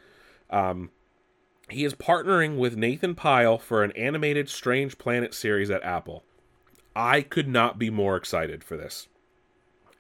Um, 0.51 0.91
he 1.69 1.85
is 1.85 1.95
partnering 1.95 2.57
with 2.57 2.77
Nathan 2.77 3.15
Pyle 3.15 3.59
for 3.59 3.83
an 3.83 3.93
animated 3.93 4.49
Strange 4.49 4.99
Planet 4.99 5.35
series 5.35 5.71
at 5.71 5.83
Apple. 5.83 6.25
I 6.95 7.23
could 7.23 7.49
not 7.49 7.79
be 7.79 7.91
more 7.91 8.17
excited 8.17 8.63
for 8.63 8.77
this. 8.77 9.09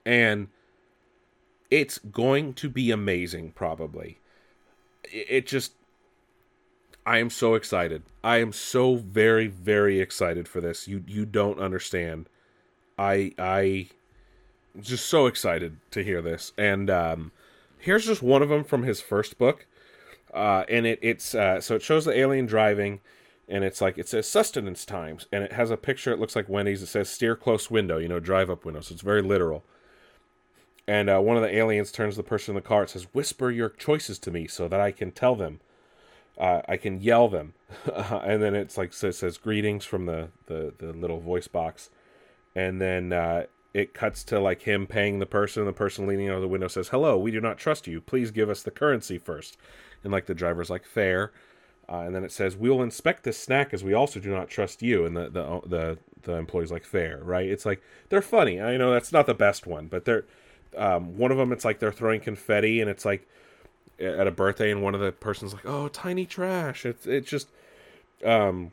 And 0.05 0.49
it's 1.71 1.99
going 1.99 2.55
to 2.55 2.71
be 2.71 2.91
amazing, 2.91 3.53
probably. 3.53 4.21
It 5.05 5.47
just 5.47 5.73
I 7.07 7.19
am 7.19 7.31
so 7.31 7.55
excited. 7.55 8.03
I 8.25 8.39
am 8.39 8.53
so 8.53 8.97
very 8.97 9.47
very 9.47 10.01
excited 10.01 10.49
for 10.49 10.61
this. 10.61 10.89
You 10.89 11.05
you 11.07 11.25
don't 11.25 11.61
understand. 11.61 12.29
I 12.99 13.33
I 13.39 13.89
just 14.81 15.07
so 15.07 15.27
excited 15.27 15.79
to 15.93 16.03
hear 16.03 16.21
this. 16.21 16.53
And 16.59 16.91
um 16.91 17.31
here's 17.79 18.07
just 18.07 18.23
one 18.23 18.43
of 18.43 18.49
them 18.49 18.65
from 18.65 18.83
his 18.83 19.01
first 19.01 19.39
book. 19.39 19.67
Uh 20.35 20.65
and 20.69 20.85
it 20.85 20.99
it's 21.01 21.35
uh 21.35 21.61
so 21.61 21.77
it 21.77 21.83
shows 21.83 22.05
the 22.05 22.19
alien 22.19 22.47
driving 22.47 23.01
and 23.49 23.63
it's 23.63 23.81
like 23.81 23.97
it 23.99 24.09
says 24.09 24.27
sustenance 24.27 24.85
times 24.85 25.27
and 25.31 25.45
it 25.45 25.53
has 25.53 25.71
a 25.71 25.77
picture 25.77 26.13
it 26.13 26.19
looks 26.19 26.35
like 26.35 26.49
Wendy's 26.49 26.83
it 26.83 26.89
says 26.89 27.09
steer 27.09 27.37
close 27.37 27.71
window, 27.71 27.99
you 27.99 28.09
know, 28.09 28.19
drive 28.19 28.51
up 28.51 28.65
window. 28.65 28.81
So 28.81 28.93
it's 28.95 29.03
very 29.03 29.23
literal. 29.23 29.63
And 30.89 31.09
uh, 31.09 31.21
one 31.21 31.37
of 31.37 31.43
the 31.43 31.55
aliens 31.55 31.93
turns 31.93 32.17
the 32.17 32.23
person 32.23 32.53
in 32.53 32.57
the 32.57 32.69
car. 32.69 32.85
It 32.85 32.91
says, 32.91 33.09
"Whisper 33.13 33.51
your 33.51 33.71
choices 33.71 34.21
to 34.21 34.31
me, 34.31 34.47
so 34.47 34.69
that 34.69 34.81
I 34.81 34.93
can 34.93 35.11
tell 35.11 35.35
them." 35.35 35.59
Uh, 36.39 36.63
I 36.69 36.77
can 36.77 37.01
yell 37.01 37.29
them, 37.29 37.55
and 37.95 38.43
then 38.43 38.55
it's 38.55 38.77
like 38.77 38.93
so 38.93 39.09
it 39.09 39.15
says 39.15 39.39
greetings 39.39 39.85
from 39.85 40.07
the, 40.07 40.29
the 40.47 40.75
the 40.79 40.93
little 40.93 41.21
voice 41.21 41.49
box, 41.49 41.91
and 42.55 42.81
then 42.81 43.13
uh, 43.13 43.47
it 43.75 43.95
cuts 43.95 44.25
to 44.25 44.41
like 44.41 44.63
him 44.63 44.87
paying 44.87 45.19
the 45.19 45.27
person, 45.27 45.65
the 45.65 45.73
person 45.73 46.07
leaning 46.07 46.29
out 46.29 46.37
of 46.37 46.43
the 46.43 46.49
window 46.49 46.69
says, 46.69 46.89
"Hello, 46.89 47.19
we 47.19 47.31
do 47.31 47.41
not 47.41 47.59
trust 47.59 47.87
you. 47.87 48.01
Please 48.01 48.31
give 48.31 48.51
us 48.51 48.63
the 48.63 48.71
currency 48.71 49.19
first. 49.19 49.57
and 50.05 50.13
like 50.13 50.27
the 50.27 50.35
driver's 50.35 50.71
like 50.71 50.85
fair, 50.85 51.33
uh, 51.89 51.99
and 52.01 52.15
then 52.15 52.25
it 52.25 52.33
says, 52.33 52.57
"We 52.57 52.71
will 52.71 52.83
inspect 52.83 53.23
this 53.25 53.39
snack 53.39 53.73
as 53.75 53.85
we 53.85 53.95
also 53.95 54.21
do 54.21 54.31
not 54.31 54.49
trust 54.49 54.83
you." 54.83 55.05
And 55.07 55.17
the 55.17 55.29
the 55.31 55.61
the 55.67 55.99
the 56.23 56.33
employee's 56.35 56.73
like, 56.73 56.85
"Fair, 56.85 57.21
right?" 57.23 57.49
It's 57.49 57.67
like 57.67 57.83
they're 58.09 58.23
funny. 58.23 58.61
I 58.61 58.77
know 58.77 58.93
that's 58.93 59.13
not 59.13 59.27
the 59.27 59.35
best 59.35 59.67
one, 59.67 59.87
but 59.89 60.05
they're 60.05 60.25
um, 60.77 61.17
one 61.17 61.31
of 61.31 61.39
them. 61.39 61.53
It's 61.53 61.65
like 61.65 61.79
they're 61.79 61.93
throwing 61.93 62.21
confetti, 62.21 62.81
and 62.81 62.91
it's 62.91 63.05
like 63.05 63.29
at 63.99 64.27
a 64.27 64.31
birthday 64.31 64.71
and 64.71 64.83
one 64.83 64.95
of 64.95 65.01
the 65.01 65.13
persons 65.13 65.53
like, 65.53 65.67
"Oh, 65.67 65.89
tiny 65.89 66.27
trash." 66.27 66.85
It's 66.87 67.07
it's 67.07 67.29
just 67.29 67.49
um 68.25 68.73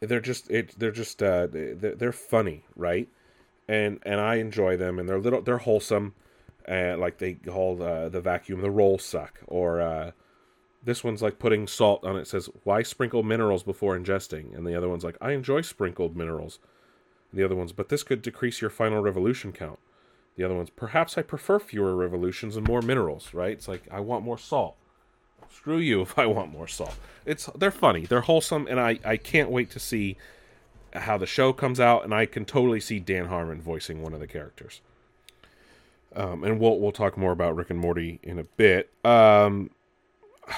they're 0.00 0.20
just 0.20 0.50
it 0.50 0.78
they're 0.78 0.90
just 0.90 1.22
uh 1.22 1.46
they're, 1.50 2.12
funny, 2.12 2.64
right? 2.76 3.08
and 3.70 4.00
and 4.02 4.20
I 4.20 4.36
enjoy 4.36 4.76
them, 4.76 4.98
and 4.98 5.08
they're 5.08 5.20
little, 5.20 5.42
they're 5.42 5.58
wholesome, 5.58 6.14
and 6.64 7.00
like 7.00 7.18
they 7.18 7.34
call 7.34 7.80
uh, 7.80 8.08
the 8.08 8.20
vacuum 8.20 8.62
the 8.62 8.70
roll 8.70 8.98
suck, 8.98 9.38
or 9.46 9.80
uh, 9.80 10.10
this 10.82 11.04
one's 11.04 11.22
like 11.22 11.38
putting 11.38 11.68
salt 11.68 12.04
on 12.04 12.16
it. 12.16 12.26
Says 12.26 12.50
why 12.64 12.82
sprinkle 12.82 13.22
minerals 13.22 13.62
before 13.62 13.96
ingesting, 13.96 14.56
and 14.56 14.66
the 14.66 14.74
other 14.74 14.88
one's 14.88 15.04
like 15.04 15.16
I 15.20 15.32
enjoy 15.32 15.60
sprinkled 15.60 16.16
minerals. 16.16 16.58
and 17.30 17.38
The 17.38 17.44
other 17.44 17.54
one's, 17.54 17.70
but 17.70 17.90
this 17.90 18.02
could 18.02 18.22
decrease 18.22 18.60
your 18.60 18.70
final 18.70 19.00
revolution 19.00 19.52
count. 19.52 19.78
The 20.36 20.44
other 20.44 20.54
one's, 20.54 20.70
perhaps 20.70 21.18
I 21.18 21.22
prefer 21.22 21.58
fewer 21.58 21.94
revolutions 21.94 22.56
and 22.56 22.66
more 22.66 22.82
minerals, 22.82 23.34
right? 23.34 23.52
It's 23.52 23.68
like, 23.68 23.82
I 23.90 24.00
want 24.00 24.24
more 24.24 24.38
salt. 24.38 24.76
Screw 25.50 25.78
you 25.78 26.00
if 26.02 26.18
I 26.18 26.26
want 26.26 26.52
more 26.52 26.68
salt. 26.68 26.96
It's 27.26 27.46
they're 27.56 27.70
funny, 27.70 28.06
they're 28.06 28.22
wholesome, 28.22 28.66
and 28.68 28.80
I, 28.80 28.98
I 29.04 29.16
can't 29.16 29.50
wait 29.50 29.70
to 29.72 29.80
see 29.80 30.16
how 30.94 31.18
the 31.18 31.26
show 31.26 31.52
comes 31.52 31.78
out, 31.78 32.04
and 32.04 32.14
I 32.14 32.26
can 32.26 32.44
totally 32.44 32.80
see 32.80 32.98
Dan 32.98 33.26
Harmon 33.26 33.60
voicing 33.60 34.02
one 34.02 34.14
of 34.14 34.20
the 34.20 34.26
characters. 34.26 34.80
Um, 36.14 36.42
and 36.42 36.58
we'll 36.58 36.78
we'll 36.80 36.92
talk 36.92 37.16
more 37.16 37.32
about 37.32 37.54
Rick 37.54 37.70
and 37.70 37.78
Morty 37.78 38.18
in 38.22 38.38
a 38.38 38.44
bit. 38.44 38.90
Um, 39.04 39.70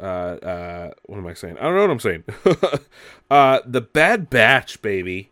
uh, 0.00 0.04
uh, 0.04 0.90
what 1.06 1.18
am 1.18 1.26
I 1.26 1.34
saying? 1.34 1.58
I 1.58 1.62
don't 1.62 1.74
know 1.74 1.80
what 1.80 1.90
I'm 1.90 2.00
saying. 2.00 2.24
uh, 3.30 3.60
the 3.66 3.80
Bad 3.80 4.30
Batch, 4.30 4.80
baby. 4.82 5.30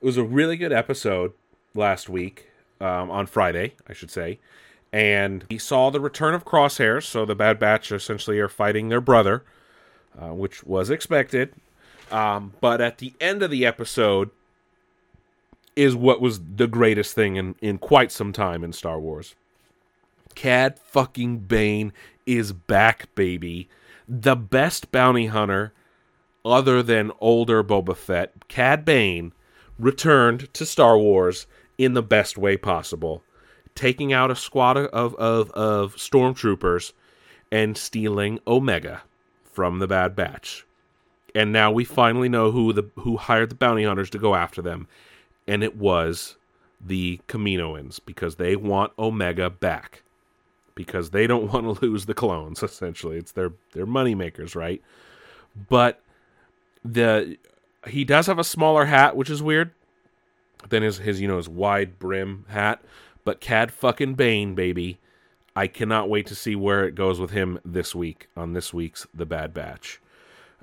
It 0.00 0.06
was 0.06 0.16
a 0.16 0.24
really 0.24 0.56
good 0.56 0.72
episode 0.72 1.32
last 1.74 2.08
week 2.08 2.48
um, 2.80 3.10
on 3.10 3.26
Friday, 3.26 3.74
I 3.88 3.92
should 3.92 4.10
say, 4.10 4.38
and 4.92 5.44
he 5.48 5.58
saw 5.58 5.90
the 5.90 6.00
return 6.00 6.34
of 6.34 6.44
Crosshairs. 6.44 7.04
So 7.04 7.24
the 7.24 7.34
Bad 7.34 7.58
Batch 7.58 7.92
essentially 7.92 8.38
are 8.38 8.48
fighting 8.48 8.88
their 8.88 9.00
brother, 9.00 9.44
uh, 10.18 10.34
which 10.34 10.64
was 10.64 10.90
expected. 10.90 11.52
Um, 12.10 12.54
but 12.60 12.80
at 12.80 12.98
the 12.98 13.12
end 13.20 13.42
of 13.42 13.50
the 13.50 13.66
episode 13.66 14.30
is 15.76 15.94
what 15.94 16.20
was 16.20 16.40
the 16.56 16.66
greatest 16.66 17.14
thing 17.14 17.36
in, 17.36 17.54
in 17.60 17.78
quite 17.78 18.10
some 18.10 18.32
time 18.32 18.64
in 18.64 18.72
Star 18.72 18.98
Wars. 18.98 19.34
Cad 20.34 20.78
fucking 20.78 21.38
Bane 21.38 21.92
is 22.26 22.52
back, 22.52 23.14
baby. 23.14 23.68
The 24.08 24.34
best 24.36 24.90
bounty 24.90 25.26
hunter, 25.26 25.72
other 26.44 26.82
than 26.82 27.12
older 27.20 27.62
Boba 27.62 27.96
Fett, 27.96 28.48
Cad 28.48 28.84
Bane, 28.84 29.32
returned 29.78 30.52
to 30.54 30.66
Star 30.66 30.98
Wars 30.98 31.46
in 31.78 31.94
the 31.94 32.02
best 32.02 32.36
way 32.36 32.56
possible, 32.56 33.22
taking 33.74 34.12
out 34.12 34.30
a 34.30 34.36
squad 34.36 34.76
of, 34.76 35.14
of, 35.14 35.50
of 35.52 35.94
stormtroopers 35.94 36.92
and 37.50 37.78
stealing 37.78 38.40
Omega 38.46 39.02
from 39.44 39.78
the 39.78 39.86
Bad 39.86 40.14
Batch. 40.14 40.66
And 41.34 41.52
now 41.52 41.70
we 41.70 41.84
finally 41.84 42.28
know 42.28 42.50
who 42.50 42.72
the 42.72 42.90
who 42.96 43.16
hired 43.16 43.50
the 43.50 43.54
bounty 43.54 43.84
hunters 43.84 44.10
to 44.10 44.18
go 44.18 44.34
after 44.34 44.60
them, 44.60 44.88
and 45.46 45.62
it 45.62 45.76
was 45.76 46.36
the 46.80 47.20
Kaminoans 47.28 48.00
because 48.04 48.36
they 48.36 48.56
want 48.56 48.92
Omega 48.98 49.50
back 49.50 50.02
because 50.74 51.10
they 51.10 51.26
don't 51.26 51.52
want 51.52 51.64
to 51.64 51.84
lose 51.84 52.06
the 52.06 52.14
clones. 52.14 52.62
Essentially, 52.62 53.18
it's 53.18 53.32
their 53.32 53.52
their 53.72 53.86
money 53.86 54.14
makers, 54.14 54.56
right? 54.56 54.82
But 55.68 56.00
the 56.84 57.36
he 57.86 58.04
does 58.04 58.26
have 58.26 58.38
a 58.38 58.44
smaller 58.44 58.86
hat, 58.86 59.14
which 59.14 59.30
is 59.30 59.42
weird 59.42 59.70
than 60.68 60.82
his 60.82 60.98
his 60.98 61.20
you 61.20 61.28
know 61.28 61.36
his 61.36 61.48
wide 61.48 61.98
brim 61.98 62.44
hat. 62.48 62.82
But 63.24 63.40
Cad 63.40 63.72
fucking 63.72 64.14
Bane, 64.14 64.54
baby, 64.54 64.98
I 65.54 65.66
cannot 65.66 66.08
wait 66.08 66.26
to 66.28 66.34
see 66.34 66.56
where 66.56 66.86
it 66.86 66.94
goes 66.94 67.20
with 67.20 67.30
him 67.30 67.58
this 67.64 67.94
week 67.94 68.28
on 68.36 68.52
this 68.52 68.72
week's 68.72 69.06
The 69.12 69.26
Bad 69.26 69.52
Batch. 69.52 70.00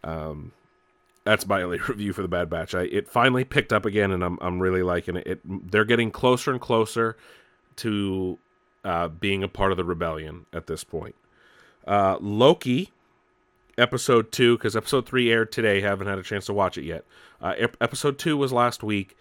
Um, 0.03 0.51
that's 1.25 1.45
my 1.45 1.61
only 1.63 1.79
review 1.79 2.13
for 2.13 2.21
The 2.21 2.27
Bad 2.27 2.49
Batch. 2.49 2.73
I, 2.73 2.83
it 2.83 3.07
finally 3.07 3.43
picked 3.43 3.73
up 3.73 3.85
again, 3.85 4.11
and 4.11 4.23
I'm 4.23 4.37
I'm 4.41 4.59
really 4.59 4.83
liking 4.83 5.17
it. 5.17 5.27
it 5.27 5.71
they're 5.71 5.85
getting 5.85 6.11
closer 6.11 6.51
and 6.51 6.61
closer 6.61 7.17
to 7.77 8.37
uh, 8.83 9.09
being 9.09 9.43
a 9.43 9.47
part 9.47 9.71
of 9.71 9.77
the 9.77 9.83
rebellion 9.83 10.45
at 10.53 10.67
this 10.67 10.83
point. 10.83 11.15
Uh, 11.85 12.17
Loki 12.19 12.91
episode 13.77 14.31
two 14.31 14.57
because 14.57 14.75
episode 14.75 15.05
three 15.05 15.31
aired 15.31 15.51
today. 15.51 15.81
Haven't 15.81 16.07
had 16.07 16.17
a 16.17 16.23
chance 16.23 16.45
to 16.45 16.53
watch 16.53 16.77
it 16.77 16.83
yet. 16.83 17.05
Uh, 17.41 17.53
episode 17.81 18.17
two 18.17 18.37
was 18.37 18.53
last 18.53 18.83
week. 18.83 19.17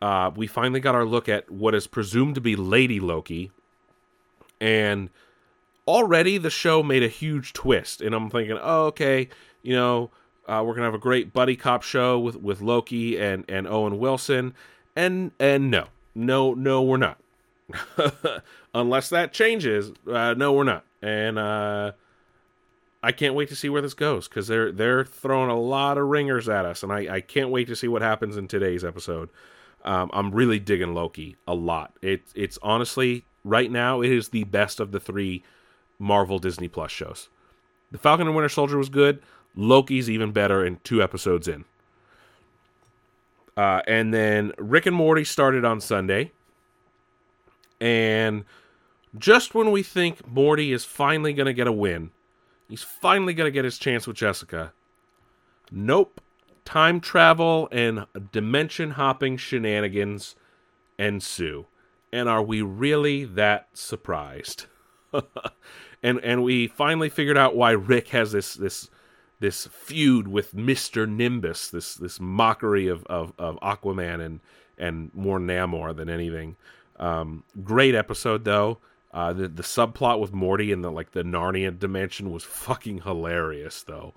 Uh, 0.00 0.30
we 0.34 0.46
finally 0.46 0.80
got 0.80 0.94
our 0.94 1.04
look 1.04 1.28
at 1.28 1.50
what 1.50 1.74
is 1.74 1.86
presumed 1.86 2.34
to 2.36 2.40
be 2.40 2.54
Lady 2.54 3.00
Loki, 3.00 3.50
and 4.60 5.10
already 5.86 6.38
the 6.38 6.50
show 6.50 6.82
made 6.82 7.02
a 7.02 7.08
huge 7.08 7.52
twist. 7.52 8.00
And 8.00 8.14
I'm 8.14 8.30
thinking, 8.30 8.58
oh, 8.60 8.86
okay, 8.86 9.28
you 9.62 9.74
know, 9.74 10.10
uh, 10.46 10.62
we're 10.64 10.74
gonna 10.74 10.86
have 10.86 10.94
a 10.94 10.98
great 10.98 11.32
buddy 11.32 11.56
cop 11.56 11.82
show 11.82 12.18
with 12.18 12.36
with 12.36 12.60
Loki 12.60 13.18
and 13.18 13.44
and 13.48 13.66
Owen 13.66 13.98
Wilson, 13.98 14.54
and 14.94 15.32
and 15.40 15.70
no, 15.70 15.88
no, 16.14 16.54
no, 16.54 16.82
we're 16.82 16.96
not. 16.96 17.18
Unless 18.74 19.10
that 19.10 19.32
changes, 19.32 19.92
uh, 20.10 20.34
no, 20.34 20.52
we're 20.52 20.64
not. 20.64 20.84
And 21.02 21.38
uh, 21.38 21.92
I 23.02 23.12
can't 23.12 23.34
wait 23.34 23.48
to 23.50 23.56
see 23.56 23.68
where 23.68 23.82
this 23.82 23.94
goes 23.94 24.26
because 24.26 24.48
they're 24.48 24.72
they're 24.72 25.04
throwing 25.04 25.50
a 25.50 25.58
lot 25.58 25.98
of 25.98 26.06
ringers 26.06 26.48
at 26.48 26.64
us, 26.64 26.82
and 26.82 26.92
I, 26.92 27.16
I 27.16 27.20
can't 27.20 27.50
wait 27.50 27.68
to 27.68 27.76
see 27.76 27.88
what 27.88 28.02
happens 28.02 28.36
in 28.36 28.48
today's 28.48 28.84
episode. 28.84 29.28
Um, 29.84 30.10
I'm 30.12 30.32
really 30.32 30.58
digging 30.58 30.94
Loki 30.94 31.36
a 31.46 31.54
lot. 31.54 31.96
It, 32.02 32.22
it's 32.34 32.58
honestly 32.62 33.24
right 33.44 33.70
now 33.70 34.02
it 34.02 34.10
is 34.10 34.28
the 34.28 34.44
best 34.44 34.80
of 34.80 34.92
the 34.92 35.00
three 35.00 35.42
Marvel 35.98 36.38
Disney 36.38 36.68
Plus 36.68 36.90
shows. 36.90 37.28
The 37.90 37.98
Falcon 37.98 38.26
and 38.26 38.36
Winter 38.36 38.48
Soldier 38.48 38.76
was 38.76 38.88
good. 38.88 39.22
Loki's 39.56 40.10
even 40.10 40.32
better 40.32 40.64
in 40.64 40.78
two 40.84 41.02
episodes 41.02 41.48
in. 41.48 41.64
Uh, 43.56 43.82
and 43.88 44.14
then 44.14 44.52
Rick 44.58 44.86
and 44.86 44.94
Morty 44.94 45.24
started 45.24 45.64
on 45.64 45.80
Sunday. 45.80 46.32
And 47.80 48.44
just 49.16 49.54
when 49.54 49.70
we 49.70 49.82
think 49.82 50.26
Morty 50.26 50.72
is 50.72 50.84
finally 50.84 51.32
going 51.32 51.46
to 51.46 51.52
get 51.52 51.66
a 51.66 51.72
win, 51.72 52.10
he's 52.68 52.82
finally 52.82 53.34
going 53.34 53.48
to 53.48 53.52
get 53.52 53.64
his 53.64 53.78
chance 53.78 54.06
with 54.06 54.16
Jessica. 54.16 54.72
Nope. 55.70 56.20
Time 56.68 57.00
travel 57.00 57.66
and 57.72 58.04
dimension 58.30 58.90
hopping 58.90 59.38
shenanigans 59.38 60.36
ensue. 60.98 61.64
And 62.12 62.28
are 62.28 62.42
we 62.42 62.60
really 62.60 63.24
that 63.24 63.68
surprised? 63.72 64.66
and 66.02 66.20
and 66.22 66.44
we 66.44 66.66
finally 66.66 67.08
figured 67.08 67.38
out 67.38 67.56
why 67.56 67.70
Rick 67.70 68.08
has 68.08 68.32
this 68.32 68.52
this 68.52 68.90
this 69.40 69.66
feud 69.68 70.28
with 70.28 70.52
Mister 70.52 71.06
Nimbus, 71.06 71.70
this 71.70 71.94
this 71.94 72.20
mockery 72.20 72.86
of, 72.86 73.02
of, 73.06 73.32
of 73.38 73.58
Aquaman 73.60 74.22
and 74.22 74.40
and 74.76 75.10
more 75.14 75.38
Namor 75.38 75.96
than 75.96 76.10
anything. 76.10 76.56
Um, 76.98 77.44
great 77.64 77.94
episode 77.94 78.44
though. 78.44 78.76
Uh, 79.10 79.32
the 79.32 79.48
the 79.48 79.62
subplot 79.62 80.20
with 80.20 80.34
Morty 80.34 80.70
and 80.70 80.84
the 80.84 80.92
like 80.92 81.12
the 81.12 81.22
Narnia 81.22 81.78
dimension 81.78 82.30
was 82.30 82.44
fucking 82.44 83.00
hilarious 83.04 83.82
though. 83.84 84.12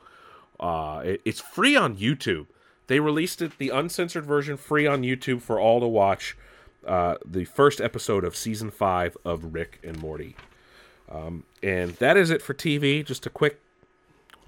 Uh, 0.61 1.01
it, 1.03 1.21
it's 1.25 1.41
free 1.41 1.75
on 1.75 1.97
YouTube. 1.97 2.47
They 2.87 2.99
released 2.99 3.41
it 3.41 3.57
the 3.57 3.69
uncensored 3.69 4.25
version 4.25 4.57
free 4.57 4.85
on 4.85 5.01
YouTube 5.01 5.41
for 5.41 5.59
all 5.59 5.79
to 5.79 5.87
watch. 5.87 6.37
Uh, 6.85 7.15
the 7.25 7.45
first 7.45 7.79
episode 7.79 8.23
of 8.23 8.35
season 8.35 8.71
five 8.71 9.15
of 9.23 9.53
Rick 9.53 9.79
and 9.83 9.99
Morty. 9.99 10.35
Um, 11.09 11.43
and 11.61 11.91
that 11.95 12.17
is 12.17 12.29
it 12.29 12.41
for 12.41 12.53
TV. 12.53 13.05
Just 13.05 13.25
a 13.25 13.29
quick, 13.29 13.59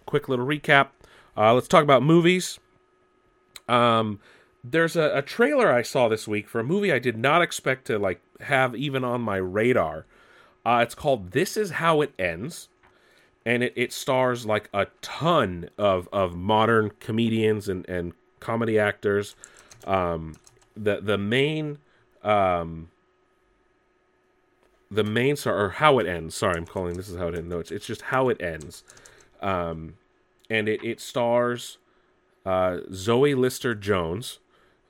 quick 0.06 0.28
little 0.28 0.46
recap. 0.46 0.90
Uh, 1.38 1.54
let's 1.54 1.68
talk 1.68 1.84
about 1.84 2.04
movies. 2.04 2.60
Um, 3.68 4.20
there's 4.64 4.96
a, 4.96 5.18
a, 5.18 5.22
trailer 5.22 5.72
I 5.72 5.82
saw 5.82 6.08
this 6.08 6.28
week 6.28 6.48
for 6.48 6.60
a 6.60 6.64
movie 6.64 6.92
I 6.92 7.00
did 7.00 7.18
not 7.18 7.42
expect 7.42 7.86
to 7.88 7.98
like 7.98 8.22
have 8.42 8.76
even 8.76 9.04
on 9.04 9.22
my 9.22 9.38
radar. 9.38 10.06
Uh, 10.66 10.80
it's 10.82 10.96
called 10.96 11.32
This 11.32 11.58
Is 11.58 11.72
How 11.72 12.02
It 12.02 12.14
Ends, 12.18 12.70
and 13.46 13.64
it, 13.64 13.74
it 13.76 13.94
stars 13.94 14.46
like 14.46 14.70
a 14.74 14.88
ton 15.02 15.70
of 15.78 16.08
of 16.12 16.36
modern 16.36 16.92
comedians 17.00 17.68
and 17.68 17.88
and 17.90 18.14
comedy 18.40 18.80
actors. 18.80 19.36
Um, 19.86 20.36
the 20.76 21.02
the 21.02 21.18
main 21.18 21.80
um, 22.24 22.90
the 24.90 25.04
main 25.04 25.36
star 25.36 25.58
or 25.58 25.70
how 25.70 26.00
it 26.00 26.08
ends. 26.08 26.36
Sorry, 26.36 26.58
I'm 26.58 26.66
calling 26.66 26.96
this 26.96 27.10
is 27.10 27.18
how 27.18 27.28
it 27.28 27.36
ends. 27.36 27.50
No, 27.50 27.60
it's 27.60 27.72
it's 27.72 27.86
just 27.86 28.04
how 28.04 28.30
it 28.30 28.42
ends. 28.42 28.84
Um, 29.42 29.96
and 30.50 30.70
it 30.70 30.84
it 30.84 31.00
stars 31.00 31.78
uh, 32.46 32.78
Zoe 32.94 33.36
Lister 33.36 33.76
Jones, 33.76 34.40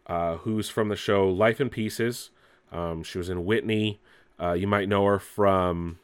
uh, 0.07 0.37
who's 0.37 0.69
from 0.69 0.89
the 0.89 0.95
show 0.95 1.27
Life 1.29 1.61
in 1.61 1.69
Pieces. 1.69 2.29
Um, 2.71 3.03
she 3.03 3.17
was 3.17 3.29
in 3.29 3.45
Whitney. 3.45 3.99
Uh, 4.39 4.53
you 4.53 4.67
might 4.67 4.89
know 4.89 5.05
her 5.05 5.19
from. 5.19 5.99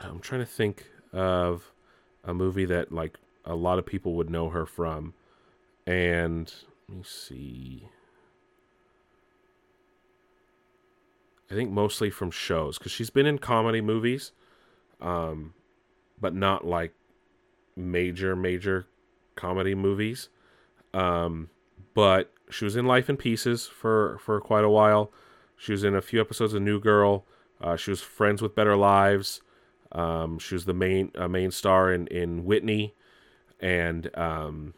I'm 0.00 0.20
trying 0.20 0.40
to 0.40 0.46
think 0.46 0.86
of 1.12 1.72
a 2.24 2.34
movie 2.34 2.64
that 2.66 2.92
like 2.92 3.18
a 3.44 3.54
lot 3.54 3.78
of 3.78 3.86
people 3.86 4.14
would 4.14 4.30
know 4.30 4.50
her 4.50 4.66
from, 4.66 5.14
and 5.86 6.52
let 6.88 6.98
me 6.98 7.04
see. 7.04 7.88
I 11.50 11.54
think 11.54 11.70
mostly 11.70 12.10
from 12.10 12.30
shows 12.30 12.78
because 12.78 12.92
she's 12.92 13.10
been 13.10 13.26
in 13.26 13.38
comedy 13.38 13.80
movies, 13.80 14.32
um, 15.00 15.54
but 16.20 16.34
not 16.34 16.64
like 16.64 16.92
major 17.76 18.36
major 18.36 18.86
comedy 19.36 19.74
movies. 19.74 20.28
Um, 20.94 21.50
but 21.94 22.32
she 22.50 22.64
was 22.64 22.76
in 22.76 22.86
Life 22.86 23.08
in 23.08 23.16
Pieces 23.16 23.66
for 23.66 24.18
for 24.18 24.40
quite 24.40 24.64
a 24.64 24.70
while. 24.70 25.10
She 25.56 25.72
was 25.72 25.84
in 25.84 25.94
a 25.94 26.02
few 26.02 26.20
episodes 26.20 26.54
of 26.54 26.62
New 26.62 26.80
Girl. 26.80 27.24
Uh, 27.60 27.76
she 27.76 27.90
was 27.90 28.00
friends 28.00 28.40
with 28.40 28.54
Better 28.54 28.76
Lives. 28.76 29.42
Um, 29.92 30.38
she 30.38 30.54
was 30.54 30.64
the 30.64 30.74
main 30.74 31.10
uh, 31.16 31.28
main 31.28 31.50
star 31.50 31.92
in 31.92 32.06
in 32.08 32.44
Whitney, 32.44 32.94
and 33.58 34.16
um, 34.16 34.74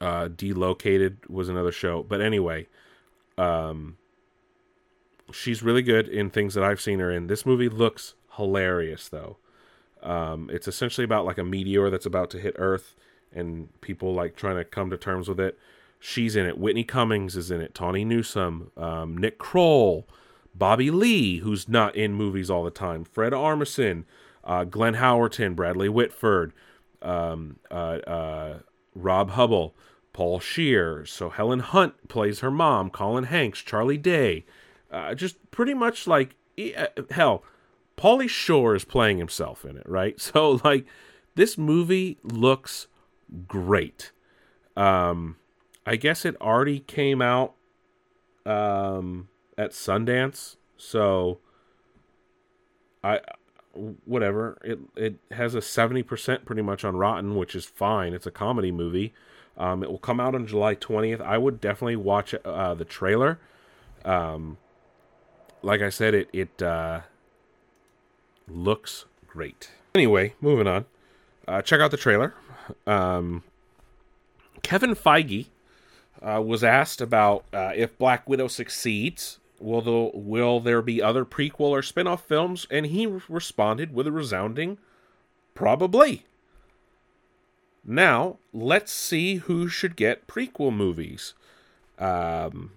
uh, 0.00 0.28
Delocated 0.28 1.28
was 1.28 1.48
another 1.48 1.72
show. 1.72 2.02
But 2.02 2.20
anyway, 2.20 2.66
um, 3.38 3.96
she's 5.32 5.62
really 5.62 5.82
good 5.82 6.08
in 6.08 6.30
things 6.30 6.54
that 6.54 6.64
I've 6.64 6.80
seen 6.80 6.98
her 6.98 7.10
in. 7.10 7.26
This 7.26 7.46
movie 7.46 7.68
looks 7.68 8.14
hilarious, 8.36 9.08
though. 9.08 9.38
Um, 10.02 10.48
it's 10.52 10.68
essentially 10.68 11.04
about 11.04 11.26
like 11.26 11.38
a 11.38 11.44
meteor 11.44 11.90
that's 11.90 12.06
about 12.06 12.30
to 12.30 12.38
hit 12.38 12.56
Earth, 12.58 12.96
and 13.32 13.68
people 13.80 14.14
like 14.14 14.36
trying 14.36 14.56
to 14.56 14.64
come 14.64 14.90
to 14.90 14.96
terms 14.96 15.28
with 15.28 15.40
it. 15.40 15.58
She's 15.98 16.36
in 16.36 16.46
it. 16.46 16.58
Whitney 16.58 16.84
Cummings 16.84 17.36
is 17.36 17.50
in 17.50 17.60
it. 17.60 17.74
Tawny 17.74 18.04
Newsome, 18.04 18.70
um, 18.76 19.18
Nick 19.18 19.38
Kroll, 19.38 20.08
Bobby 20.54 20.90
Lee, 20.90 21.38
who's 21.38 21.68
not 21.68 21.94
in 21.96 22.14
movies 22.14 22.50
all 22.50 22.64
the 22.64 22.70
time, 22.70 23.04
Fred 23.04 23.32
Armisen, 23.32 24.04
uh, 24.44 24.64
Glenn 24.64 24.94
Howerton, 24.94 25.54
Bradley 25.54 25.88
Whitford, 25.88 26.52
um, 27.02 27.56
uh, 27.70 27.98
uh, 28.06 28.58
Rob 28.94 29.32
Huebel, 29.32 29.74
Paul 30.12 30.40
Scheer. 30.40 31.06
So 31.06 31.30
Helen 31.30 31.60
Hunt 31.60 32.08
plays 32.08 32.40
her 32.40 32.50
mom, 32.50 32.90
Colin 32.90 33.24
Hanks, 33.24 33.60
Charlie 33.60 33.98
Day. 33.98 34.44
Uh, 34.90 35.14
just 35.14 35.50
pretty 35.50 35.74
much 35.74 36.06
like, 36.06 36.34
uh, 36.58 36.86
hell, 37.10 37.44
Pauly 37.96 38.28
Shore 38.28 38.74
is 38.74 38.84
playing 38.84 39.18
himself 39.18 39.64
in 39.64 39.76
it, 39.76 39.88
right? 39.88 40.20
So, 40.20 40.60
like, 40.64 40.86
this 41.34 41.56
movie 41.56 42.18
looks 42.22 42.86
great. 43.46 44.12
Um, 44.76 45.36
I 45.86 45.96
guess 45.96 46.24
it 46.24 46.40
already 46.40 46.80
came 46.80 47.22
out 47.22 47.54
um, 48.46 49.28
at 49.60 49.72
Sundance, 49.72 50.56
so 50.78 51.38
I 53.04 53.20
whatever 54.06 54.58
it 54.64 54.78
it 54.96 55.16
has 55.32 55.54
a 55.54 55.60
seventy 55.60 56.02
percent 56.02 56.46
pretty 56.46 56.62
much 56.62 56.82
on 56.82 56.96
Rotten, 56.96 57.36
which 57.36 57.54
is 57.54 57.66
fine. 57.66 58.14
It's 58.14 58.26
a 58.26 58.30
comedy 58.30 58.72
movie. 58.72 59.12
Um, 59.58 59.82
it 59.82 59.90
will 59.90 59.98
come 59.98 60.18
out 60.18 60.34
on 60.34 60.46
July 60.46 60.74
twentieth. 60.74 61.20
I 61.20 61.36
would 61.36 61.60
definitely 61.60 61.96
watch 61.96 62.34
uh, 62.42 62.74
the 62.74 62.86
trailer. 62.86 63.38
Um, 64.04 64.56
like 65.62 65.82
I 65.82 65.90
said, 65.90 66.14
it 66.14 66.30
it 66.32 66.62
uh, 66.62 67.00
looks 68.48 69.04
great. 69.26 69.70
Anyway, 69.94 70.34
moving 70.40 70.66
on. 70.66 70.86
Uh, 71.46 71.60
check 71.60 71.80
out 71.80 71.90
the 71.90 71.98
trailer. 71.98 72.32
Um, 72.86 73.42
Kevin 74.62 74.94
Feige 74.94 75.46
uh, 76.22 76.40
was 76.40 76.64
asked 76.64 77.02
about 77.02 77.44
uh, 77.52 77.72
if 77.74 77.98
Black 77.98 78.28
Widow 78.28 78.48
succeeds, 78.48 79.38
will 79.60 79.82
the, 79.82 80.18
will 80.18 80.60
there 80.60 80.82
be 80.82 81.02
other 81.02 81.24
prequel 81.24 81.70
or 81.70 81.82
spin-off 81.82 82.24
films? 82.24 82.66
And 82.70 82.86
he 82.86 83.06
responded 83.06 83.94
with 83.94 84.06
a 84.06 84.12
resounding, 84.12 84.78
probably. 85.54 86.24
Now 87.84 88.38
let's 88.52 88.92
see 88.92 89.36
who 89.36 89.68
should 89.68 89.96
get 89.96 90.26
prequel 90.26 90.74
movies, 90.74 91.34
um, 91.98 92.72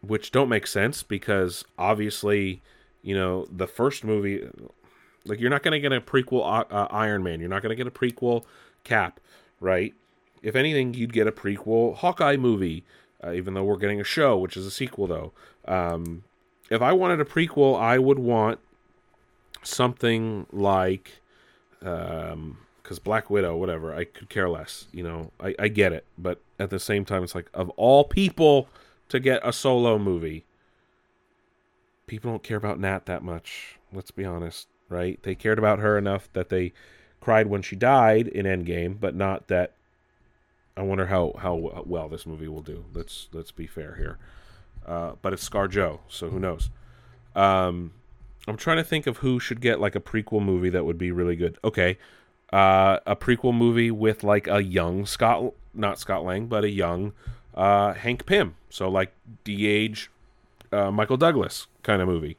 which 0.00 0.30
don't 0.30 0.48
make 0.48 0.66
sense 0.66 1.02
because 1.02 1.64
obviously, 1.78 2.62
you 3.02 3.14
know, 3.14 3.46
the 3.50 3.66
first 3.66 4.04
movie, 4.04 4.46
like 5.24 5.40
you're 5.40 5.50
not 5.50 5.62
going 5.62 5.72
to 5.72 5.80
get 5.80 5.92
a 5.92 6.00
prequel 6.00 6.66
uh, 6.70 6.88
Iron 6.90 7.22
Man, 7.22 7.40
you're 7.40 7.48
not 7.48 7.62
going 7.62 7.76
to 7.76 7.76
get 7.76 7.86
a 7.86 7.90
prequel 7.90 8.44
Cap, 8.84 9.18
right? 9.60 9.94
If 10.42 10.54
anything, 10.54 10.92
you'd 10.92 11.14
get 11.14 11.26
a 11.26 11.32
prequel 11.32 11.96
Hawkeye 11.96 12.36
movie, 12.36 12.84
uh, 13.24 13.32
even 13.32 13.54
though 13.54 13.64
we're 13.64 13.76
getting 13.76 14.00
a 14.00 14.04
show, 14.04 14.36
which 14.36 14.56
is 14.56 14.66
a 14.66 14.70
sequel, 14.70 15.06
though. 15.06 15.32
Um, 15.66 16.24
if 16.70 16.82
I 16.82 16.92
wanted 16.92 17.20
a 17.20 17.24
prequel, 17.24 17.78
I 17.78 17.98
would 17.98 18.18
want 18.18 18.58
something 19.62 20.46
like, 20.52 21.20
because 21.78 22.32
um, 22.32 22.58
Black 23.04 23.30
Widow, 23.30 23.56
whatever, 23.56 23.94
I 23.94 24.04
could 24.04 24.28
care 24.28 24.48
less. 24.48 24.86
You 24.92 25.04
know, 25.04 25.30
I, 25.40 25.54
I 25.58 25.68
get 25.68 25.92
it, 25.92 26.04
but 26.18 26.40
at 26.58 26.70
the 26.70 26.78
same 26.78 27.04
time, 27.04 27.22
it's 27.22 27.34
like 27.34 27.50
of 27.54 27.70
all 27.70 28.04
people 28.04 28.68
to 29.08 29.20
get 29.20 29.40
a 29.46 29.52
solo 29.52 29.98
movie, 29.98 30.44
people 32.06 32.30
don't 32.30 32.42
care 32.42 32.56
about 32.56 32.80
Nat 32.80 33.06
that 33.06 33.22
much. 33.22 33.78
Let's 33.92 34.10
be 34.10 34.24
honest, 34.24 34.68
right? 34.88 35.22
They 35.22 35.34
cared 35.34 35.58
about 35.58 35.78
her 35.78 35.96
enough 35.98 36.28
that 36.32 36.48
they 36.48 36.72
cried 37.20 37.46
when 37.46 37.62
she 37.62 37.76
died 37.76 38.28
in 38.28 38.44
Endgame, 38.46 38.98
but 39.00 39.14
not 39.14 39.48
that 39.48 39.72
I 40.76 40.82
wonder 40.82 41.06
how 41.06 41.34
how 41.38 41.84
well 41.86 42.08
this 42.08 42.26
movie 42.26 42.48
will 42.48 42.62
do. 42.62 42.84
Let's 42.92 43.28
let's 43.32 43.52
be 43.52 43.66
fair 43.66 43.94
here. 43.96 44.18
Uh, 44.86 45.12
but 45.22 45.32
it's 45.32 45.42
Scar 45.42 45.68
Joe, 45.68 46.00
so 46.08 46.28
who 46.28 46.38
knows? 46.38 46.70
Um, 47.34 47.92
I'm 48.46 48.56
trying 48.56 48.76
to 48.76 48.84
think 48.84 49.06
of 49.06 49.18
who 49.18 49.40
should 49.40 49.60
get 49.60 49.80
like 49.80 49.94
a 49.94 50.00
prequel 50.00 50.42
movie 50.42 50.70
that 50.70 50.84
would 50.84 50.98
be 50.98 51.10
really 51.10 51.36
good. 51.36 51.58
Okay, 51.64 51.96
uh, 52.52 52.98
a 53.06 53.16
prequel 53.16 53.54
movie 53.54 53.90
with 53.90 54.22
like 54.24 54.46
a 54.46 54.62
young 54.62 55.06
Scott, 55.06 55.54
not 55.72 55.98
Scott 55.98 56.24
Lang, 56.24 56.46
but 56.46 56.64
a 56.64 56.70
young 56.70 57.12
uh, 57.54 57.94
Hank 57.94 58.26
Pym. 58.26 58.56
So 58.68 58.88
like 58.90 59.14
de-age 59.44 60.10
uh, 60.72 60.90
Michael 60.90 61.16
Douglas 61.16 61.68
kind 61.82 62.02
of 62.02 62.08
movie, 62.08 62.36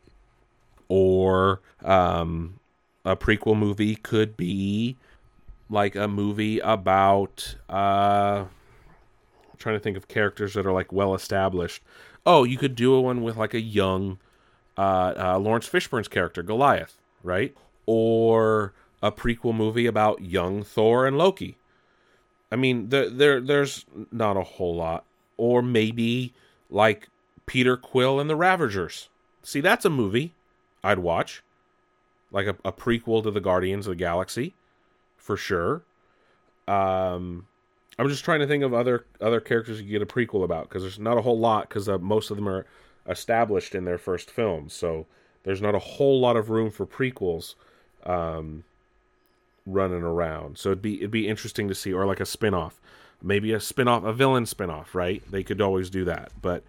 or 0.87 1.61
um, 1.83 2.59
a 3.03 3.15
prequel 3.15 3.57
movie 3.57 3.95
could 3.95 4.37
be 4.37 4.97
like 5.69 5.95
a 5.95 6.07
movie 6.07 6.59
about 6.59 7.55
uh 7.69 8.45
I'm 8.45 9.57
trying 9.57 9.75
to 9.75 9.79
think 9.79 9.97
of 9.97 10.07
characters 10.07 10.53
that 10.53 10.65
are 10.65 10.73
like 10.73 10.91
well 10.91 11.15
established. 11.15 11.81
Oh, 12.25 12.43
you 12.43 12.57
could 12.57 12.75
do 12.75 12.99
one 12.99 13.21
with 13.21 13.37
like 13.37 13.53
a 13.53 13.61
young 13.61 14.19
uh, 14.77 15.13
uh, 15.17 15.39
Laurence 15.39 15.69
Fishburne's 15.69 16.07
character 16.07 16.43
Goliath, 16.43 16.97
right? 17.23 17.55
Or 17.85 18.73
a 19.01 19.11
prequel 19.11 19.55
movie 19.55 19.85
about 19.85 20.21
young 20.21 20.63
Thor 20.63 21.05
and 21.05 21.17
Loki. 21.17 21.57
I 22.51 22.55
mean, 22.55 22.89
there, 22.89 23.09
there 23.09 23.41
there's 23.41 23.85
not 24.11 24.37
a 24.37 24.43
whole 24.43 24.75
lot. 24.75 25.05
Or 25.37 25.61
maybe 25.61 26.33
like 26.69 27.09
Peter 27.45 27.77
Quill 27.77 28.19
and 28.19 28.29
the 28.29 28.35
Ravagers. 28.35 29.09
See, 29.43 29.61
that's 29.61 29.85
a 29.85 29.89
movie 29.89 30.33
I'd 30.83 30.99
watch. 30.99 31.43
Like 32.31 32.47
a, 32.47 32.55
a 32.65 32.71
prequel 32.71 33.23
to 33.23 33.31
the 33.31 33.39
Guardians 33.39 33.87
of 33.87 33.91
the 33.91 33.95
Galaxy 33.95 34.53
for 35.25 35.37
sure. 35.37 35.81
Um, 36.67 37.47
I'm 37.97 38.09
just 38.09 38.23
trying 38.23 38.41
to 38.41 38.47
think 38.47 38.63
of 38.63 38.73
other 38.73 39.05
other 39.19 39.39
characters 39.39 39.81
you 39.81 39.89
get 39.89 40.01
a 40.01 40.05
prequel 40.05 40.43
about 40.43 40.69
because 40.69 40.83
there's 40.83 40.99
not 40.99 41.17
a 41.17 41.21
whole 41.21 41.39
lot 41.39 41.67
because 41.67 41.89
uh, 41.89 41.97
most 41.97 42.29
of 42.29 42.37
them 42.37 42.47
are 42.47 42.65
established 43.07 43.73
in 43.73 43.85
their 43.85 43.97
first 43.97 44.29
films, 44.29 44.73
so 44.73 45.07
there's 45.43 45.61
not 45.61 45.73
a 45.73 45.79
whole 45.79 46.19
lot 46.19 46.35
of 46.37 46.49
room 46.49 46.69
for 46.69 46.85
prequels 46.85 47.55
um, 48.03 48.63
running 49.65 50.03
around. 50.03 50.57
So 50.59 50.69
it'd 50.69 50.81
be 50.81 50.97
it'd 50.97 51.09
be 51.11 51.27
interesting 51.27 51.67
to 51.69 51.75
see, 51.75 51.91
or 51.91 52.05
like 52.05 52.19
a 52.19 52.25
spin-off. 52.25 52.79
maybe 53.21 53.53
a 53.53 53.59
spin-off, 53.59 54.03
a 54.03 54.13
villain 54.13 54.45
spin-off, 54.45 54.93
right? 54.93 55.23
They 55.31 55.43
could 55.43 55.61
always 55.61 55.89
do 55.89 56.05
that, 56.05 56.31
but 56.41 56.63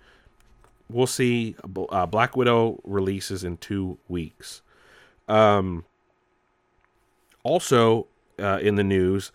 we'll 0.89 1.07
see. 1.07 1.57
Uh, 1.91 2.07
Black 2.07 2.37
Widow 2.37 2.81
releases 2.85 3.45
in 3.45 3.59
two 3.59 3.99
weeks. 4.09 4.63
Um, 5.29 5.85
also, 7.43 8.07
uh, 8.39 8.59
in 8.61 8.76
the 8.76 8.84
news, 8.84 9.32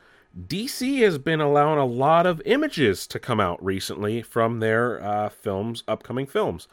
DC 0.48 1.00
has 1.00 1.18
been 1.18 1.42
allowing 1.42 1.80
a 1.80 1.86
lot 1.86 2.26
of 2.26 2.42
images 2.46 3.06
to 3.08 3.20
come 3.20 3.40
out 3.40 3.64
recently 3.64 4.22
from 4.22 4.60
their 4.60 5.04
uh, 5.04 5.30
films, 5.30 5.84
upcoming 5.88 6.26
films. 6.26 6.68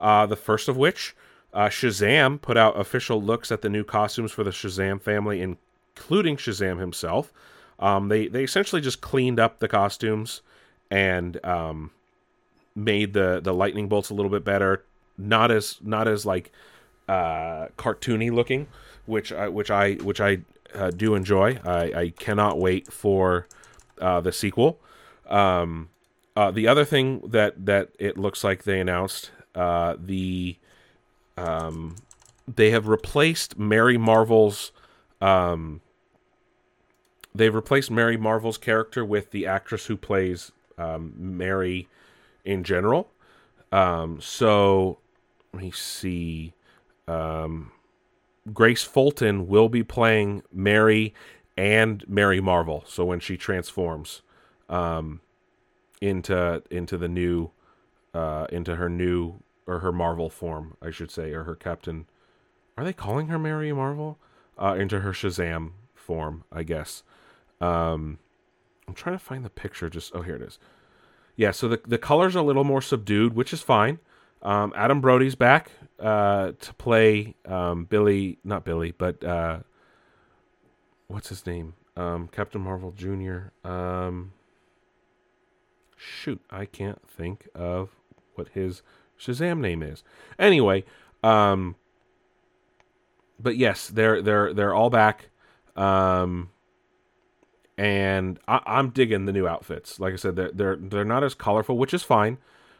Uh, 0.00 0.26
the 0.26 0.36
first 0.36 0.68
of 0.68 0.76
which, 0.76 1.14
uh, 1.52 1.68
Shazam 1.68 2.40
put 2.40 2.56
out 2.56 2.78
official 2.78 3.22
looks 3.22 3.52
at 3.52 3.62
the 3.62 3.68
new 3.68 3.84
costumes 3.84 4.32
for 4.32 4.42
the 4.42 4.50
Shazam 4.50 5.00
family, 5.00 5.40
including 5.40 6.36
Shazam 6.36 6.80
himself. 6.80 7.32
Um, 7.78 8.08
they 8.08 8.26
they 8.26 8.42
essentially 8.42 8.80
just 8.80 9.00
cleaned 9.00 9.38
up 9.38 9.60
the 9.60 9.68
costumes 9.68 10.42
and 10.90 11.44
um, 11.44 11.90
made 12.74 13.12
the 13.12 13.40
the 13.42 13.54
lightning 13.54 13.88
bolts 13.88 14.10
a 14.10 14.14
little 14.14 14.30
bit 14.30 14.44
better, 14.44 14.84
not 15.16 15.50
as 15.50 15.78
not 15.82 16.08
as 16.08 16.26
like 16.26 16.50
uh, 17.08 17.68
cartoony 17.76 18.32
looking, 18.32 18.66
which 19.06 19.32
I 19.32 19.48
which 19.48 19.70
I 19.70 19.94
which 19.94 20.20
I 20.20 20.38
uh, 20.74 20.90
do 20.90 21.14
enjoy. 21.14 21.58
I, 21.64 21.92
I, 21.92 22.12
cannot 22.16 22.58
wait 22.58 22.92
for 22.92 23.46
uh, 24.00 24.20
the 24.20 24.32
sequel. 24.32 24.80
Um, 25.28 25.88
uh, 26.36 26.50
the 26.50 26.66
other 26.66 26.84
thing 26.84 27.20
that 27.28 27.66
that 27.66 27.90
it 27.98 28.18
looks 28.18 28.42
like 28.42 28.64
they 28.64 28.80
announced 28.80 29.30
uh, 29.54 29.96
the 29.98 30.56
um, 31.36 31.96
they 32.52 32.70
have 32.70 32.88
replaced 32.88 33.58
Mary 33.58 33.96
Marvel's 33.96 34.72
um, 35.20 35.80
they've 37.34 37.54
replaced 37.54 37.90
Mary 37.90 38.16
Marvel's 38.16 38.58
character 38.58 39.04
with 39.04 39.30
the 39.30 39.46
actress 39.46 39.86
who 39.86 39.96
plays 39.96 40.52
um, 40.76 41.12
Mary 41.16 41.88
in 42.44 42.64
general. 42.64 43.08
Um, 43.72 44.20
so 44.20 44.98
let 45.52 45.62
me 45.62 45.70
see. 45.70 46.52
Um, 47.06 47.70
Grace 48.52 48.82
Fulton 48.82 49.46
will 49.46 49.68
be 49.68 49.82
playing 49.82 50.42
Mary 50.52 51.14
and 51.56 52.04
Mary 52.06 52.40
Marvel. 52.40 52.84
So 52.86 53.04
when 53.04 53.20
she 53.20 53.36
transforms 53.36 54.22
um, 54.68 55.20
into 56.00 56.62
into 56.70 56.98
the 56.98 57.08
new 57.08 57.50
uh, 58.12 58.46
into 58.50 58.76
her 58.76 58.88
new 58.88 59.40
or 59.66 59.80
her 59.80 59.92
Marvel 59.92 60.28
form, 60.28 60.76
I 60.82 60.90
should 60.90 61.10
say, 61.10 61.32
or 61.32 61.44
her 61.44 61.54
Captain. 61.54 62.06
Are 62.76 62.84
they 62.84 62.92
calling 62.92 63.28
her 63.28 63.38
Mary 63.38 63.72
Marvel? 63.72 64.18
Uh, 64.58 64.76
into 64.78 65.00
her 65.00 65.12
Shazam 65.12 65.72
form, 65.94 66.44
I 66.52 66.62
guess. 66.62 67.02
Um, 67.60 68.18
I'm 68.86 68.94
trying 68.94 69.16
to 69.16 69.24
find 69.24 69.44
the 69.44 69.50
picture. 69.50 69.88
Just 69.88 70.14
oh, 70.14 70.22
here 70.22 70.36
it 70.36 70.42
is. 70.42 70.58
Yeah, 71.36 71.50
so 71.50 71.68
the 71.68 71.80
the 71.86 71.98
colors 71.98 72.36
are 72.36 72.40
a 72.40 72.42
little 72.42 72.64
more 72.64 72.82
subdued, 72.82 73.34
which 73.34 73.52
is 73.52 73.62
fine. 73.62 73.98
Um, 74.44 74.72
Adam 74.76 75.00
Brody's 75.00 75.34
back 75.34 75.70
uh, 75.98 76.52
to 76.60 76.74
play 76.74 77.34
um, 77.46 77.84
Billy, 77.84 78.38
not 78.44 78.64
Billy, 78.64 78.92
but 78.92 79.24
uh, 79.24 79.60
what's 81.08 81.30
his 81.30 81.46
name? 81.46 81.74
Um, 81.96 82.28
Captain 82.28 82.60
Marvel 82.60 82.92
Jr. 82.92 83.68
Um, 83.68 84.32
shoot, 85.96 86.40
I 86.50 86.66
can't 86.66 87.00
think 87.08 87.48
of 87.54 87.90
what 88.34 88.48
his 88.48 88.82
Shazam 89.18 89.60
name 89.60 89.82
is. 89.82 90.02
Anyway, 90.38 90.84
um, 91.22 91.76
but 93.38 93.56
yes, 93.56 93.88
they're 93.88 94.20
they're 94.20 94.52
they're 94.52 94.74
all 94.74 94.90
back, 94.90 95.30
um, 95.76 96.50
and 97.78 98.38
I, 98.46 98.60
I'm 98.66 98.90
digging 98.90 99.24
the 99.24 99.32
new 99.32 99.46
outfits. 99.46 99.98
Like 99.98 100.12
I 100.12 100.16
said, 100.16 100.36
they're 100.36 100.50
they're 100.52 100.76
they're 100.76 101.04
not 101.04 101.24
as 101.24 101.34
colorful, 101.34 101.78
which 101.78 101.94
is 101.94 102.02
fine. 102.02 102.38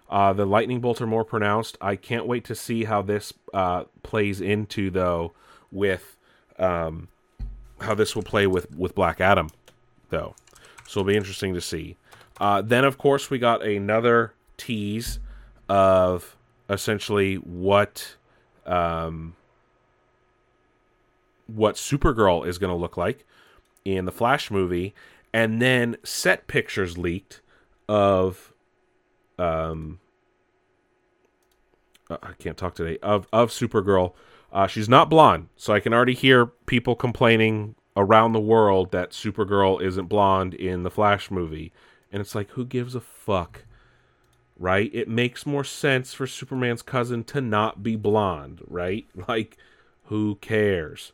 Uh, 0.09 0.33
the 0.33 0.45
lightning 0.45 0.81
bolts 0.81 1.01
are 1.01 1.07
more 1.07 1.25
pronounced. 1.25 1.77
I 1.81 1.97
can't 1.97 2.27
wait 2.27 2.45
to 2.45 2.55
see 2.55 2.85
how 2.85 3.03
this 3.03 3.33
uh, 3.53 3.85
plays 4.03 4.41
into 4.41 4.91
though 4.91 5.33
with 5.71 6.17
um, 6.59 7.09
how 7.81 7.95
this 7.95 8.15
will 8.15 8.23
play 8.23 8.47
with 8.47 8.75
with 8.75 8.95
Black 8.95 9.21
Adam, 9.21 9.51
though. 10.11 10.35
So 10.87 11.01
it'll 11.01 11.09
be 11.09 11.17
interesting 11.17 11.55
to 11.55 11.61
see. 11.61 11.97
Uh, 12.41 12.63
then, 12.63 12.85
of 12.85 12.99
course, 12.99 13.31
we 13.31 13.39
got 13.39 13.65
another 13.65 14.35
tease 14.57 15.19
of 15.69 16.37
essentially 16.69 17.37
what 17.37 18.17
um, 18.67 19.37
what 21.47 21.77
Supergirl 21.77 22.47
is 22.47 22.59
going 22.59 22.71
to 22.71 22.77
look 22.77 22.97
like 22.97 23.25
in 23.85 24.05
the 24.05 24.13
Flash 24.13 24.51
movie, 24.51 24.95
and 25.33 25.61
then 25.61 25.97
set 26.03 26.47
pictures 26.47 26.97
leaked 26.97 27.41
of 27.89 28.54
um 29.39 29.99
uh, 32.11 32.19
I 32.23 32.33
can't 32.39 32.57
talk 32.57 32.75
today 32.75 32.99
of 33.03 33.27
of 33.33 33.51
Supergirl. 33.51 34.13
Uh, 34.53 34.67
she's 34.67 34.89
not 34.89 35.11
blonde, 35.11 35.49
so 35.57 35.73
I 35.73 35.81
can 35.81 35.93
already 35.93 36.15
hear 36.15 36.47
people 36.47 36.95
complaining 36.95 37.75
around 37.97 38.33
the 38.33 38.41
world 38.41 38.93
that 38.93 39.11
Supergirl 39.11 39.83
isn't 39.83 40.07
blonde 40.07 40.55
in 40.55 40.83
the 40.83 40.91
Flash 40.91 41.31
movie, 41.31 41.73
and 42.13 42.21
it's 42.21 42.35
like, 42.35 42.51
who 42.51 42.65
gives 42.65 42.95
a 42.95 43.01
fuck? 43.01 43.65
Right? 44.57 44.91
It 44.95 45.09
makes 45.09 45.47
more 45.47 45.65
sense 45.65 46.15
for 46.15 46.29
Superman's 46.29 46.83
cousin 46.83 47.25
to 47.25 47.41
not 47.41 47.83
be 47.83 47.97
blonde, 47.97 48.61
right? 48.69 49.07
Like, 49.29 49.57
who 50.05 50.37
cares? 50.37 51.13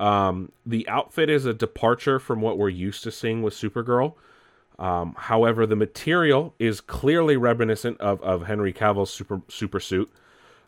Um, 0.00 0.50
the 0.64 0.88
outfit 0.88 1.28
is 1.28 1.44
a 1.44 1.54
departure 1.54 2.18
from 2.18 2.40
what 2.40 2.58
we're 2.58 2.70
used 2.70 3.04
to 3.04 3.12
seeing 3.12 3.42
with 3.42 3.54
Supergirl. 3.54 4.14
Um, 4.80 5.14
however, 5.16 5.66
the 5.66 5.76
material 5.76 6.54
is 6.58 6.80
clearly 6.80 7.36
reminiscent 7.36 8.00
of, 8.00 8.20
of 8.22 8.46
Henry 8.46 8.72
Cavill's 8.72 9.12
super 9.12 9.42
super 9.48 9.78
suit, 9.78 10.10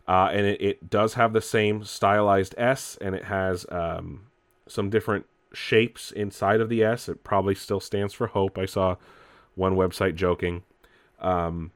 uh, 0.06 0.28
and 0.30 0.46
it, 0.46 0.60
it, 0.60 0.90
does 0.90 1.14
have 1.14 1.32
the 1.32 1.40
same 1.40 1.82
stylized 1.82 2.54
S, 2.58 2.98
and 3.00 3.14
it 3.14 3.24
has 3.24 3.64
um, 3.70 4.26
some 4.68 4.90
different 4.90 5.24
shapes 5.54 6.12
inside 6.12 6.60
of 6.60 6.68
the 6.68 6.84
S. 6.84 7.08
It 7.08 7.24
probably 7.24 7.54
still 7.54 7.80
stands 7.80 8.12
for 8.12 8.26
hope. 8.28 8.58
I 8.58 8.66
saw 8.66 8.96
one 9.54 9.76
website 9.76 10.14
joking. 10.14 10.62
Um, 11.20 11.72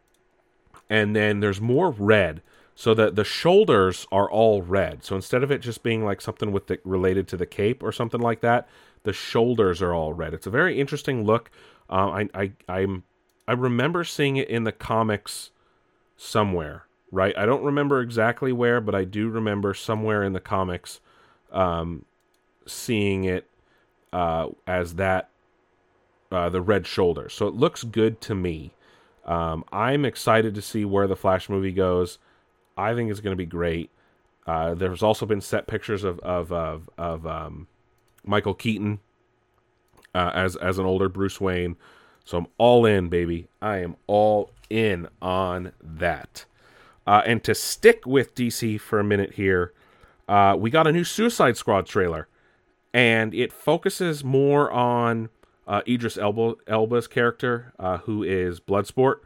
and 0.88 1.16
then 1.16 1.40
there's 1.40 1.60
more 1.60 1.90
red. 1.90 2.42
So 2.78 2.92
that 2.92 3.16
the 3.16 3.24
shoulders 3.24 4.06
are 4.12 4.30
all 4.30 4.60
red. 4.60 5.02
So 5.02 5.16
instead 5.16 5.42
of 5.42 5.50
it 5.50 5.62
just 5.62 5.82
being 5.82 6.04
like 6.04 6.20
something 6.20 6.52
with 6.52 6.66
the 6.66 6.78
related 6.84 7.26
to 7.28 7.38
the 7.38 7.46
cape 7.46 7.82
or 7.82 7.90
something 7.90 8.20
like 8.20 8.42
that, 8.42 8.68
the 9.04 9.14
shoulders 9.14 9.80
are 9.80 9.94
all 9.94 10.12
red. 10.12 10.34
It's 10.34 10.46
a 10.46 10.50
very 10.50 10.78
interesting 10.78 11.24
look. 11.24 11.50
Uh, 11.88 12.24
I 12.24 12.28
I 12.34 12.52
I'm 12.68 13.04
I 13.46 13.52
remember 13.52 14.04
seeing 14.04 14.36
it 14.36 14.48
in 14.48 14.64
the 14.64 14.72
comics 14.72 15.50
somewhere, 16.16 16.86
right? 17.12 17.36
I 17.38 17.46
don't 17.46 17.62
remember 17.62 18.00
exactly 18.00 18.52
where, 18.52 18.80
but 18.80 18.94
I 18.94 19.04
do 19.04 19.28
remember 19.28 19.74
somewhere 19.74 20.22
in 20.22 20.32
the 20.32 20.40
comics 20.40 21.00
um, 21.52 22.04
seeing 22.66 23.24
it 23.24 23.46
uh, 24.12 24.48
as 24.66 24.94
that 24.94 25.30
uh, 26.32 26.48
the 26.48 26.60
red 26.60 26.86
shoulder. 26.86 27.28
So 27.28 27.46
it 27.46 27.54
looks 27.54 27.84
good 27.84 28.20
to 28.22 28.34
me. 28.34 28.72
Um, 29.24 29.64
I'm 29.72 30.04
excited 30.04 30.54
to 30.54 30.62
see 30.62 30.84
where 30.84 31.06
the 31.06 31.16
Flash 31.16 31.48
movie 31.48 31.72
goes. 31.72 32.18
I 32.76 32.94
think 32.94 33.10
it's 33.10 33.20
going 33.20 33.32
to 33.32 33.36
be 33.36 33.46
great. 33.46 33.90
Uh, 34.46 34.74
there's 34.74 35.02
also 35.02 35.26
been 35.26 35.40
set 35.40 35.66
pictures 35.66 36.04
of 36.04 36.18
of 36.20 36.52
of, 36.52 36.90
of 36.98 37.26
um, 37.26 37.66
Michael 38.24 38.54
Keaton 38.54 39.00
uh, 40.16 40.30
as 40.34 40.56
as 40.56 40.78
an 40.78 40.86
older 40.86 41.08
Bruce 41.08 41.40
Wayne. 41.40 41.76
So 42.24 42.38
I'm 42.38 42.46
all 42.58 42.84
in, 42.86 43.08
baby. 43.08 43.48
I 43.62 43.78
am 43.78 43.96
all 44.06 44.50
in 44.68 45.08
on 45.22 45.72
that. 45.80 46.44
Uh, 47.06 47.22
and 47.24 47.44
to 47.44 47.54
stick 47.54 48.04
with 48.04 48.34
DC 48.34 48.80
for 48.80 48.98
a 48.98 49.04
minute 49.04 49.34
here, 49.34 49.72
uh, 50.28 50.56
we 50.58 50.70
got 50.70 50.88
a 50.88 50.92
new 50.92 51.04
Suicide 51.04 51.56
Squad 51.56 51.86
trailer 51.86 52.26
and 52.92 53.34
it 53.34 53.52
focuses 53.52 54.24
more 54.24 54.70
on 54.72 55.28
uh, 55.68 55.82
Idris 55.86 56.16
Elba, 56.16 56.54
Elba's 56.66 57.06
character, 57.06 57.74
uh, 57.78 57.98
who 57.98 58.22
is 58.22 58.58
Bloodsport. 58.58 59.16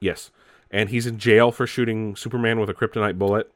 Yes, 0.00 0.30
and 0.70 0.90
he's 0.90 1.04
in 1.04 1.18
jail 1.18 1.50
for 1.50 1.66
shooting 1.66 2.14
Superman 2.14 2.60
with 2.60 2.70
a 2.70 2.74
kryptonite 2.74 3.18
bullet. 3.18 3.50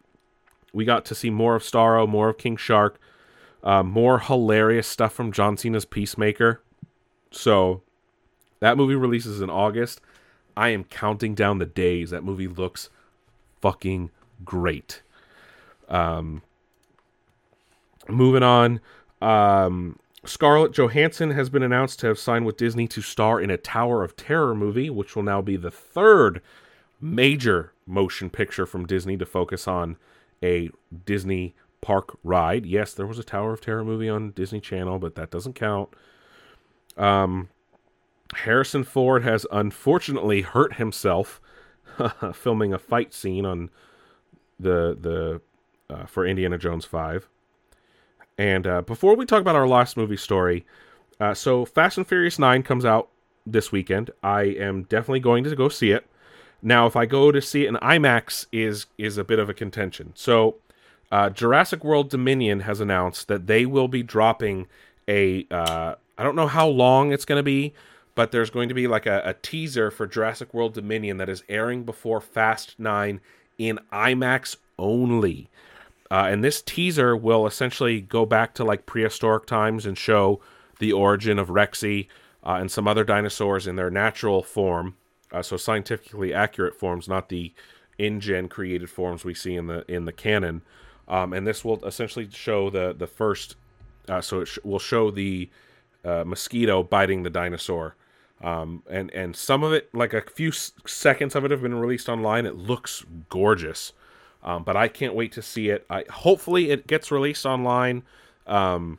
We 0.72 0.84
got 0.84 1.05
to 1.07 1.14
see 1.14 1.30
more 1.30 1.55
of 1.55 1.62
Starro, 1.62 2.09
more 2.09 2.30
of 2.30 2.38
King 2.38 2.57
Shark, 2.57 2.98
uh, 3.62 3.82
more 3.82 4.18
hilarious 4.20 4.86
stuff 4.86 5.12
from 5.12 5.32
John 5.32 5.56
Cena's 5.56 5.84
Peacemaker. 5.84 6.62
So 7.30 7.82
that 8.61 8.76
movie 8.76 8.94
releases 8.94 9.40
in 9.40 9.50
August. 9.50 10.00
I 10.56 10.70
am 10.70 10.84
counting 10.84 11.34
down 11.34 11.58
the 11.58 11.66
days. 11.66 12.11
That 12.11 12.24
movie 12.24 12.48
looks 12.48 12.90
fucking 13.61 14.11
great. 14.44 15.02
Um, 15.88 16.42
moving 18.08 18.42
on, 18.42 18.80
um, 19.22 19.98
Scarlett 20.24 20.72
Johansson 20.72 21.30
has 21.30 21.48
been 21.48 21.62
announced 21.62 22.00
to 22.00 22.06
have 22.08 22.18
signed 22.18 22.44
with 22.44 22.56
Disney 22.56 22.86
to 22.88 23.00
star 23.00 23.40
in 23.40 23.50
a 23.50 23.56
Tower 23.56 24.04
of 24.04 24.16
Terror 24.16 24.54
movie, 24.54 24.90
which 24.90 25.16
will 25.16 25.22
now 25.22 25.40
be 25.40 25.56
the 25.56 25.70
third 25.70 26.42
major 27.00 27.72
motion 27.86 28.28
picture 28.28 28.66
from 28.66 28.86
Disney 28.86 29.16
to 29.16 29.26
focus 29.26 29.66
on 29.66 29.96
a 30.42 30.70
Disney 31.06 31.54
park 31.80 32.16
ride. 32.22 32.66
Yes, 32.66 32.94
there 32.94 33.06
was 33.06 33.18
a 33.18 33.24
Tower 33.24 33.52
of 33.52 33.60
Terror 33.60 33.84
movie 33.84 34.08
on 34.08 34.30
Disney 34.32 34.60
Channel, 34.60 34.98
but 34.98 35.14
that 35.14 35.30
doesn't 35.30 35.54
count. 35.54 35.90
Um, 36.96 37.48
Harrison 38.34 38.84
Ford 38.84 39.22
has 39.24 39.46
unfortunately 39.50 40.42
hurt 40.42 40.74
himself 40.74 41.40
filming 42.34 42.72
a 42.72 42.78
fight 42.78 43.12
scene 43.14 43.44
on 43.44 43.70
the 44.58 44.96
the 45.00 45.40
uh, 45.94 46.06
for 46.06 46.26
Indiana 46.26 46.58
Jones 46.58 46.84
5. 46.84 47.28
And 48.38 48.66
uh, 48.66 48.82
before 48.82 49.16
we 49.16 49.26
talk 49.26 49.40
about 49.40 49.56
our 49.56 49.68
last 49.68 49.96
movie 49.96 50.16
story, 50.16 50.64
uh, 51.18 51.34
so 51.34 51.64
Fast 51.64 51.98
and 51.98 52.06
Furious 52.06 52.38
9 52.38 52.62
comes 52.62 52.84
out 52.84 53.10
this 53.44 53.72
weekend. 53.72 54.10
I 54.22 54.42
am 54.42 54.84
definitely 54.84 55.20
going 55.20 55.44
to 55.44 55.54
go 55.56 55.68
see 55.68 55.90
it. 55.90 56.06
Now, 56.62 56.86
if 56.86 56.96
I 56.96 57.06
go 57.06 57.32
to 57.32 57.40
see 57.40 57.64
it 57.64 57.68
in 57.68 57.74
IMAX, 57.76 58.46
is 58.52 58.86
is 58.98 59.18
a 59.18 59.24
bit 59.24 59.38
of 59.38 59.48
a 59.48 59.54
contention. 59.54 60.12
So, 60.14 60.56
uh, 61.11 61.30
Jurassic 61.30 61.84
World 61.84 62.11
Dominion 62.11 62.61
has 62.61 62.80
announced 62.80 63.28
that 63.28 63.46
they 63.46 63.66
will 63.66 63.88
be 63.88 64.02
dropping 64.02 64.66
a. 65.08 65.46
Uh, 65.50 65.94
I 66.16 66.22
don't 66.22 66.36
know 66.36 66.46
how 66.46 66.68
long 66.68 67.12
it's 67.12 67.24
going 67.24 67.38
to 67.38 67.42
be, 67.42 67.72
but 68.14 68.30
there's 68.30 68.50
going 68.50 68.68
to 68.68 68.74
be 68.74 68.86
like 68.86 69.06
a, 69.06 69.22
a 69.24 69.34
teaser 69.34 69.90
for 69.90 70.06
Jurassic 70.06 70.52
World 70.52 70.74
Dominion 70.74 71.16
that 71.16 71.28
is 71.28 71.42
airing 71.48 71.84
before 71.84 72.20
Fast 72.20 72.74
9 72.78 73.20
in 73.56 73.78
IMAX 73.90 74.56
only. 74.78 75.48
Uh, 76.11 76.26
and 76.28 76.44
this 76.44 76.61
teaser 76.61 77.16
will 77.16 77.46
essentially 77.46 78.00
go 78.00 78.26
back 78.26 78.52
to 78.54 78.64
like 78.64 78.84
prehistoric 78.84 79.46
times 79.46 79.86
and 79.86 79.96
show 79.96 80.40
the 80.78 80.92
origin 80.92 81.38
of 81.38 81.48
Rexy 81.48 82.08
uh, 82.44 82.54
and 82.54 82.70
some 82.70 82.88
other 82.88 83.04
dinosaurs 83.04 83.66
in 83.66 83.76
their 83.76 83.90
natural 83.90 84.42
form, 84.42 84.96
uh, 85.32 85.42
so 85.42 85.56
scientifically 85.56 86.34
accurate 86.34 86.74
forms, 86.74 87.06
not 87.08 87.28
the 87.28 87.52
InGen 87.98 88.48
created 88.48 88.90
forms 88.90 89.24
we 89.24 89.34
see 89.34 89.54
in 89.54 89.66
the 89.66 89.84
in 89.90 90.06
the 90.06 90.12
canon. 90.12 90.62
Um, 91.11 91.32
and 91.32 91.46
this 91.46 91.64
will 91.64 91.84
essentially 91.84 92.28
show 92.32 92.70
the 92.70 92.94
the 92.96 93.06
first, 93.06 93.56
uh, 94.08 94.20
so 94.20 94.40
it 94.40 94.46
sh- 94.46 94.58
will 94.64 94.78
show 94.78 95.11
the 95.11 95.48
uh, 96.04 96.24
mosquito 96.24 96.82
biting 96.82 97.24
the 97.24 97.30
dinosaur. 97.30 97.96
Um, 98.42 98.82
and 98.88 99.11
and 99.11 99.34
some 99.36 99.64
of 99.64 99.72
it, 99.72 99.92
like 99.92 100.14
a 100.14 100.22
few 100.22 100.48
s- 100.48 100.72
seconds 100.86 101.34
of 101.34 101.44
it, 101.44 101.50
have 101.50 101.62
been 101.62 101.74
released 101.74 102.08
online. 102.08 102.46
It 102.46 102.56
looks 102.56 103.04
gorgeous. 103.28 103.92
Um, 104.42 104.62
but 104.62 104.76
I 104.76 104.88
can't 104.88 105.14
wait 105.14 105.32
to 105.32 105.42
see 105.42 105.68
it. 105.68 105.84
I 105.90 106.04
hopefully 106.08 106.70
it 106.70 106.86
gets 106.86 107.11
released 107.11 107.44
online 107.44 108.04
um, 108.46 108.98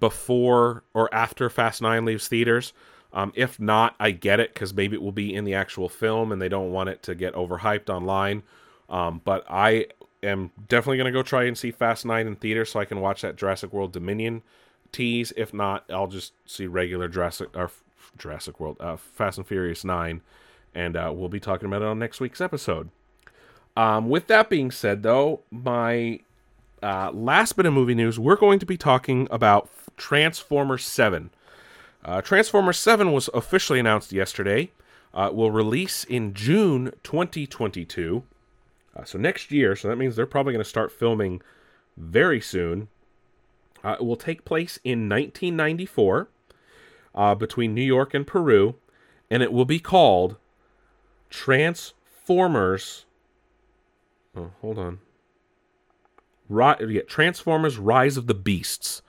before 0.00 0.82
or 0.94 1.12
after 1.14 1.48
Fast 1.48 1.82
Nine 1.82 2.04
leaves 2.04 2.26
theaters. 2.26 2.72
Um, 3.12 3.32
if 3.36 3.60
not, 3.60 3.94
I 4.00 4.10
get 4.10 4.40
it 4.40 4.52
because 4.52 4.74
maybe 4.74 4.96
it 4.96 5.02
will 5.02 5.12
be 5.12 5.32
in 5.32 5.44
the 5.44 5.54
actual 5.54 5.88
film 5.88 6.32
and 6.32 6.42
they 6.42 6.48
don't 6.48 6.72
want 6.72 6.88
it 6.88 7.02
to 7.04 7.14
get 7.14 7.34
overhyped 7.34 7.88
online. 7.88 8.42
Um, 8.90 9.20
but 9.24 9.44
I 9.48 9.86
am 10.26 10.50
definitely 10.68 10.98
going 10.98 11.06
to 11.06 11.18
go 11.18 11.22
try 11.22 11.44
and 11.44 11.56
see 11.56 11.70
Fast 11.70 12.04
9 12.04 12.26
in 12.26 12.36
theater 12.36 12.64
so 12.64 12.80
I 12.80 12.84
can 12.84 13.00
watch 13.00 13.22
that 13.22 13.36
Jurassic 13.36 13.72
World 13.72 13.92
Dominion 13.92 14.42
tease. 14.92 15.32
If 15.36 15.52
not, 15.52 15.84
I'll 15.90 16.06
just 16.06 16.32
see 16.46 16.66
regular 16.66 17.08
Jurassic 17.08 17.56
or 17.56 17.70
Jurassic 18.18 18.60
World, 18.60 18.76
uh, 18.80 18.96
Fast 18.96 19.38
and 19.38 19.46
Furious 19.46 19.84
9, 19.84 20.20
and 20.74 20.96
uh, 20.96 21.12
we'll 21.14 21.28
be 21.28 21.40
talking 21.40 21.66
about 21.66 21.82
it 21.82 21.88
on 21.88 21.98
next 21.98 22.20
week's 22.20 22.40
episode. 22.40 22.90
Um, 23.76 24.08
with 24.08 24.26
that 24.28 24.48
being 24.48 24.70
said, 24.70 25.02
though, 25.02 25.40
my 25.50 26.20
uh, 26.82 27.10
last 27.12 27.56
bit 27.56 27.66
of 27.66 27.74
movie 27.74 27.94
news, 27.94 28.18
we're 28.18 28.36
going 28.36 28.58
to 28.58 28.66
be 28.66 28.76
talking 28.76 29.28
about 29.30 29.68
Transformers 29.96 30.84
7. 30.84 31.30
Uh, 32.04 32.22
Transformers 32.22 32.78
7 32.78 33.12
was 33.12 33.28
officially 33.34 33.78
announced 33.78 34.12
yesterday. 34.12 34.70
Uh, 35.12 35.30
will 35.32 35.50
release 35.50 36.04
in 36.04 36.34
June 36.34 36.92
2022. 37.02 38.22
Uh, 38.96 39.04
so 39.04 39.18
next 39.18 39.50
year, 39.50 39.76
so 39.76 39.88
that 39.88 39.96
means 39.96 40.16
they're 40.16 40.26
probably 40.26 40.52
going 40.52 40.62
to 40.64 40.68
start 40.68 40.92
filming 40.92 41.42
very 41.96 42.40
soon. 42.40 42.88
Uh, 43.84 43.96
it 44.00 44.04
will 44.04 44.16
take 44.16 44.44
place 44.44 44.78
in 44.84 45.08
1994 45.08 46.28
uh, 47.14 47.34
between 47.34 47.74
New 47.74 47.82
York 47.82 48.14
and 48.14 48.26
Peru, 48.26 48.76
and 49.30 49.42
it 49.42 49.52
will 49.52 49.64
be 49.64 49.78
called 49.78 50.36
Transformers. 51.30 53.04
Oh, 54.34 54.52
hold 54.60 54.78
on. 54.78 54.98
Ri- 56.48 56.94
yeah, 56.94 57.02
Transformers 57.02 57.78
Rise 57.78 58.16
of 58.16 58.26
the 58.26 58.34
Beasts. 58.34 59.02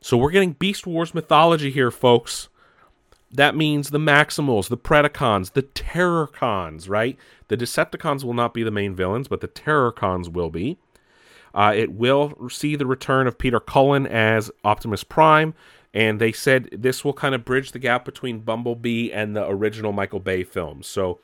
So 0.00 0.16
we're 0.16 0.30
getting 0.30 0.52
Beast 0.52 0.86
Wars 0.86 1.14
mythology 1.14 1.70
here, 1.70 1.90
folks. 1.90 2.48
That 3.32 3.54
means 3.54 3.90
the 3.90 3.98
Maximals, 3.98 4.68
the 4.68 4.76
Predacons, 4.76 5.52
the 5.52 5.62
Terrorcons, 5.62 6.88
right? 6.88 7.16
The 7.48 7.56
Decepticons 7.56 8.24
will 8.24 8.34
not 8.34 8.54
be 8.54 8.62
the 8.62 8.72
main 8.72 8.94
villains, 8.94 9.28
but 9.28 9.40
the 9.40 9.48
Terrorcons 9.48 10.28
will 10.28 10.50
be. 10.50 10.78
Uh, 11.54 11.72
it 11.74 11.92
will 11.92 12.48
see 12.48 12.76
the 12.76 12.86
return 12.86 13.26
of 13.26 13.38
Peter 13.38 13.60
Cullen 13.60 14.06
as 14.06 14.50
Optimus 14.64 15.04
Prime, 15.04 15.54
and 15.92 16.20
they 16.20 16.32
said 16.32 16.68
this 16.72 17.04
will 17.04 17.12
kind 17.12 17.34
of 17.34 17.44
bridge 17.44 17.72
the 17.72 17.78
gap 17.78 18.04
between 18.04 18.40
Bumblebee 18.40 19.12
and 19.12 19.34
the 19.34 19.46
original 19.48 19.92
Michael 19.92 20.20
Bay 20.20 20.44
films. 20.44 20.86
So 20.86 21.18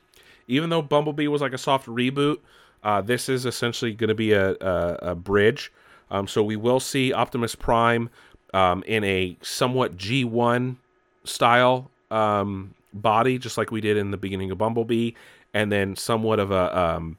even 0.49 0.71
though 0.71 0.83
Bumblebee 0.83 1.29
was 1.29 1.41
like 1.41 1.53
a 1.53 1.59
soft 1.59 1.87
reboot, 1.87 2.39
uh, 2.83 3.01
this 3.01 3.29
is 3.29 3.47
essentially 3.47 3.93
going 3.93 4.09
to 4.09 4.15
be 4.15 4.33
a, 4.33 4.53
a, 4.61 4.99
a 5.03 5.15
bridge. 5.15 5.73
Um, 6.11 6.29
so 6.29 6.43
we 6.43 6.57
will 6.57 6.81
see 6.81 7.13
Optimus 7.13 7.55
Prime 7.55 8.11
um, 8.55 8.85
in 8.87 9.03
a 9.05 9.37
somewhat 9.43 9.97
G1 9.97 10.77
style 11.25 11.91
um, 12.11 12.75
body, 12.93 13.39
just 13.39 13.59
like 13.59 13.71
we 13.71 13.81
did 13.81 13.97
in 13.97 14.11
the 14.11 14.17
beginning 14.17 14.51
of 14.51 14.59
Bumblebee, 14.59 15.13
and 15.55 15.71
then 15.71 15.97
somewhat 15.97 16.39
of 16.39 16.51
a 16.51 16.79
um, 16.79 17.19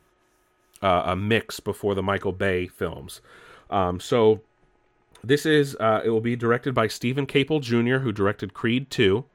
uh, 0.82 1.04
a 1.06 1.16
mix 1.16 1.60
before 1.60 1.96
the 1.96 2.04
Michael 2.04 2.32
Bay 2.32 2.68
films. 2.68 3.22
Um, 3.70 4.00
so 4.00 4.42
this 5.24 5.46
is 5.46 5.76
uh, 5.80 6.02
it 6.04 6.10
will 6.10 6.22
be 6.22 6.36
directed 6.36 6.74
by 6.74 6.88
Steven 6.88 7.26
Caple 7.26 7.62
Jr., 7.62 8.00
who 8.04 8.12
directed 8.12 8.54
Creed 8.54 8.90
2. 8.90 9.26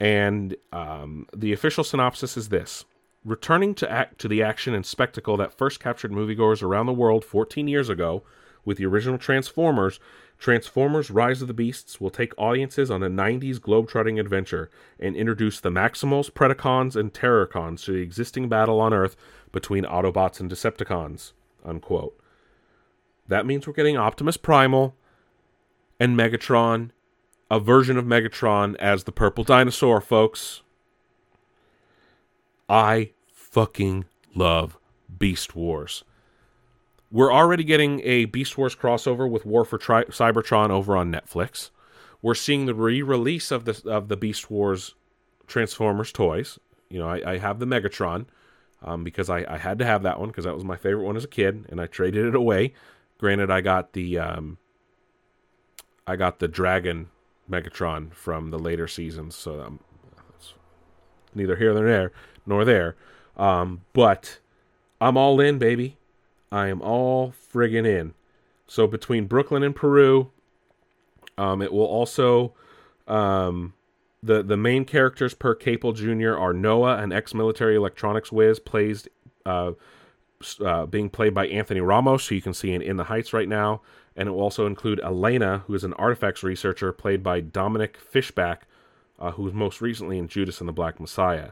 And 0.00 0.56
um, 0.72 1.26
the 1.34 1.52
official 1.52 1.84
synopsis 1.84 2.36
is 2.36 2.48
this: 2.48 2.84
Returning 3.24 3.74
to 3.76 3.90
act 3.90 4.18
to 4.20 4.28
the 4.28 4.42
action 4.42 4.74
and 4.74 4.84
spectacle 4.84 5.36
that 5.36 5.56
first 5.56 5.80
captured 5.80 6.12
moviegoers 6.12 6.62
around 6.62 6.86
the 6.86 6.92
world 6.92 7.24
14 7.24 7.68
years 7.68 7.88
ago 7.88 8.22
with 8.64 8.78
the 8.78 8.86
original 8.86 9.18
Transformers, 9.18 10.00
Transformers 10.42 11.08
Rise 11.08 11.40
of 11.40 11.46
the 11.46 11.54
Beasts 11.54 12.00
will 12.00 12.10
take 12.10 12.32
audiences 12.36 12.90
on 12.90 13.00
a 13.04 13.08
90s 13.08 13.60
globetrotting 13.60 14.18
adventure 14.18 14.72
and 14.98 15.14
introduce 15.14 15.60
the 15.60 15.70
Maximals, 15.70 16.32
Predacons, 16.32 16.96
and 16.96 17.14
Terrorcons 17.14 17.84
to 17.84 17.92
the 17.92 18.00
existing 18.00 18.48
battle 18.48 18.80
on 18.80 18.92
Earth 18.92 19.14
between 19.52 19.84
Autobots 19.84 20.40
and 20.40 20.50
Decepticons. 20.50 21.30
Unquote. 21.64 22.18
That 23.28 23.46
means 23.46 23.68
we're 23.68 23.72
getting 23.72 23.96
Optimus 23.96 24.36
Primal 24.36 24.96
and 26.00 26.18
Megatron, 26.18 26.90
a 27.48 27.60
version 27.60 27.96
of 27.96 28.04
Megatron 28.04 28.74
as 28.80 29.04
the 29.04 29.12
purple 29.12 29.44
dinosaur, 29.44 30.00
folks. 30.00 30.62
I 32.68 33.12
fucking 33.32 34.06
love 34.34 34.76
Beast 35.16 35.54
Wars. 35.54 36.02
We're 37.12 37.32
already 37.32 37.62
getting 37.62 38.00
a 38.04 38.24
Beast 38.24 38.56
Wars 38.56 38.74
crossover 38.74 39.30
with 39.30 39.44
War 39.44 39.66
for 39.66 39.76
Tri- 39.76 40.04
Cybertron 40.04 40.70
over 40.70 40.96
on 40.96 41.12
Netflix. 41.12 41.70
We're 42.22 42.34
seeing 42.34 42.64
the 42.64 42.74
re-release 42.74 43.50
of 43.50 43.66
the 43.66 43.82
of 43.86 44.08
the 44.08 44.16
Beast 44.16 44.50
Wars 44.50 44.94
Transformers 45.46 46.10
toys. 46.10 46.58
You 46.88 47.00
know, 47.00 47.08
I, 47.08 47.32
I 47.32 47.38
have 47.38 47.58
the 47.58 47.66
Megatron 47.66 48.26
um, 48.82 49.04
because 49.04 49.28
I, 49.28 49.44
I 49.46 49.58
had 49.58 49.78
to 49.80 49.84
have 49.84 50.02
that 50.04 50.18
one 50.18 50.30
because 50.30 50.44
that 50.44 50.54
was 50.54 50.64
my 50.64 50.76
favorite 50.76 51.04
one 51.04 51.16
as 51.16 51.24
a 51.24 51.28
kid, 51.28 51.66
and 51.68 51.80
I 51.80 51.86
traded 51.86 52.24
it 52.24 52.34
away. 52.34 52.72
Granted, 53.18 53.50
I 53.50 53.60
got 53.60 53.92
the 53.92 54.18
um, 54.18 54.56
I 56.06 56.16
got 56.16 56.38
the 56.38 56.48
Dragon 56.48 57.10
Megatron 57.50 58.14
from 58.14 58.50
the 58.50 58.58
later 58.58 58.88
seasons, 58.88 59.34
so 59.34 59.60
um, 59.60 59.80
neither 61.34 61.56
here 61.56 61.74
nor 61.74 61.84
there, 61.84 62.12
nor 62.46 62.64
there. 62.64 62.96
Um, 63.36 63.82
but 63.92 64.38
I'm 64.98 65.18
all 65.18 65.40
in, 65.40 65.58
baby. 65.58 65.98
I 66.52 66.68
am 66.68 66.82
all 66.82 67.32
friggin' 67.32 67.86
in. 67.86 68.14
So 68.66 68.86
between 68.86 69.26
Brooklyn 69.26 69.62
and 69.62 69.74
Peru, 69.74 70.30
um, 71.38 71.62
it 71.62 71.72
will 71.72 71.86
also 71.86 72.52
um, 73.08 73.72
the 74.22 74.42
the 74.42 74.56
main 74.56 74.84
characters 74.84 75.34
per 75.34 75.56
Caple 75.56 75.94
Jr. 75.94 76.38
are 76.38 76.52
Noah, 76.52 76.98
an 76.98 77.10
ex-military 77.10 77.74
electronics 77.74 78.30
whiz, 78.30 78.60
plays 78.60 79.08
uh, 79.44 79.72
uh, 80.64 80.86
being 80.86 81.10
played 81.10 81.34
by 81.34 81.46
Anthony 81.48 81.80
Ramos, 81.80 82.28
who 82.28 82.36
you 82.36 82.42
can 82.42 82.54
see 82.54 82.72
in 82.72 82.82
In 82.82 82.98
the 82.98 83.04
Heights 83.04 83.32
right 83.32 83.48
now, 83.48 83.80
and 84.14 84.28
it 84.28 84.32
will 84.32 84.40
also 84.42 84.66
include 84.66 85.00
Elena, 85.00 85.64
who 85.66 85.74
is 85.74 85.84
an 85.84 85.94
artifacts 85.94 86.42
researcher, 86.42 86.92
played 86.92 87.22
by 87.22 87.40
Dominique 87.40 87.96
Fishback, 87.96 88.66
uh, 89.18 89.32
who 89.32 89.42
was 89.42 89.54
most 89.54 89.80
recently 89.80 90.18
in 90.18 90.28
Judas 90.28 90.60
and 90.60 90.68
the 90.68 90.72
Black 90.72 91.00
Messiah. 91.00 91.50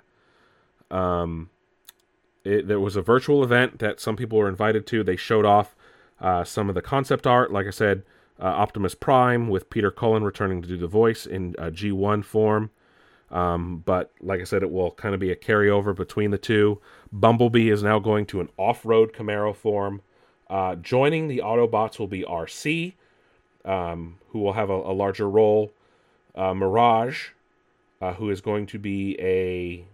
Um, 0.90 1.51
it, 2.45 2.68
there 2.68 2.80
was 2.80 2.97
a 2.97 3.03
virtual 3.03 3.43
event 3.45 3.78
that 3.78 4.01
some 4.01 4.16
people 4.16 4.38
were 4.38 4.49
invited 4.49 4.86
to. 4.88 5.03
They 5.03 5.16
showed 5.16 5.45
off 5.45 5.74
uh, 6.20 6.45
some 6.45 6.68
of 6.68 6.74
the 6.74 6.82
concept 6.82 7.26
art. 7.26 7.53
Like 7.53 7.66
I 7.66 7.70
said, 7.70 8.03
uh, 8.41 8.45
Optimus 8.45 8.95
Prime 8.95 9.49
with 9.49 9.70
Peter 9.70 9.91
Cullen 9.91 10.24
returning 10.24 10.62
to 10.62 10.68
do 10.68 10.76
the 10.76 10.86
voice 10.86 11.26
in 11.26 11.55
uh, 11.59 11.64
G1 11.64 12.24
form. 12.24 12.70
Um, 13.30 13.82
but 13.84 14.12
like 14.20 14.41
I 14.41 14.45
said, 14.45 14.62
it 14.62 14.70
will 14.70 14.91
kind 14.93 15.14
of 15.14 15.20
be 15.20 15.30
a 15.30 15.36
carryover 15.36 15.95
between 15.95 16.30
the 16.30 16.38
two. 16.38 16.80
Bumblebee 17.12 17.70
is 17.70 17.82
now 17.82 17.99
going 17.99 18.26
to 18.26 18.41
an 18.41 18.49
off 18.57 18.84
road 18.84 19.12
Camaro 19.12 19.55
form. 19.55 20.03
Uh, 20.49 20.74
joining 20.76 21.28
the 21.28 21.38
Autobots 21.38 21.99
will 21.99 22.09
be 22.09 22.22
Arcee, 22.22 22.95
um, 23.64 24.18
who 24.30 24.41
will 24.41 24.55
have 24.55 24.68
a, 24.68 24.74
a 24.74 24.93
larger 24.93 25.28
role. 25.30 25.72
Uh, 26.34 26.55
Mirage, 26.55 27.28
uh, 28.01 28.14
who 28.14 28.30
is 28.30 28.41
going 28.41 28.66
to 28.66 28.78
be 28.78 29.16
a 29.20 29.84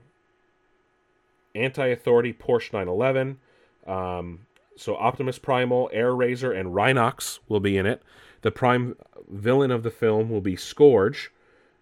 anti-authority 1.57 2.33
Porsche 2.33 2.73
911. 2.73 3.39
Um, 3.87 4.47
so 4.77 4.97
Optimus 4.97 5.39
Primal, 5.39 5.91
Airazor, 5.95 6.59
and 6.59 6.75
Rhinox 6.75 7.39
will 7.49 7.61
be 7.61 7.77
in 7.77 7.87
it. 7.87 8.03
The 8.43 8.51
prime 8.51 8.97
villain 9.29 9.71
of 9.71 9.83
the 9.83 9.91
film 9.91 10.31
will 10.31 10.41
be 10.41 10.57
Scourge, 10.57 11.33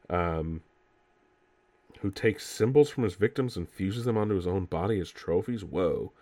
um, 0.09 0.63
who 2.01 2.11
takes 2.11 2.47
symbols 2.47 2.91
from 2.91 3.05
his 3.05 3.15
victims 3.15 3.57
and 3.57 3.69
fuses 3.69 4.05
them 4.05 4.17
onto 4.17 4.35
his 4.35 4.47
own 4.47 4.67
body 4.67 5.01
as 5.01 5.11
trophies. 5.11 5.65
Whoa! 5.65 6.13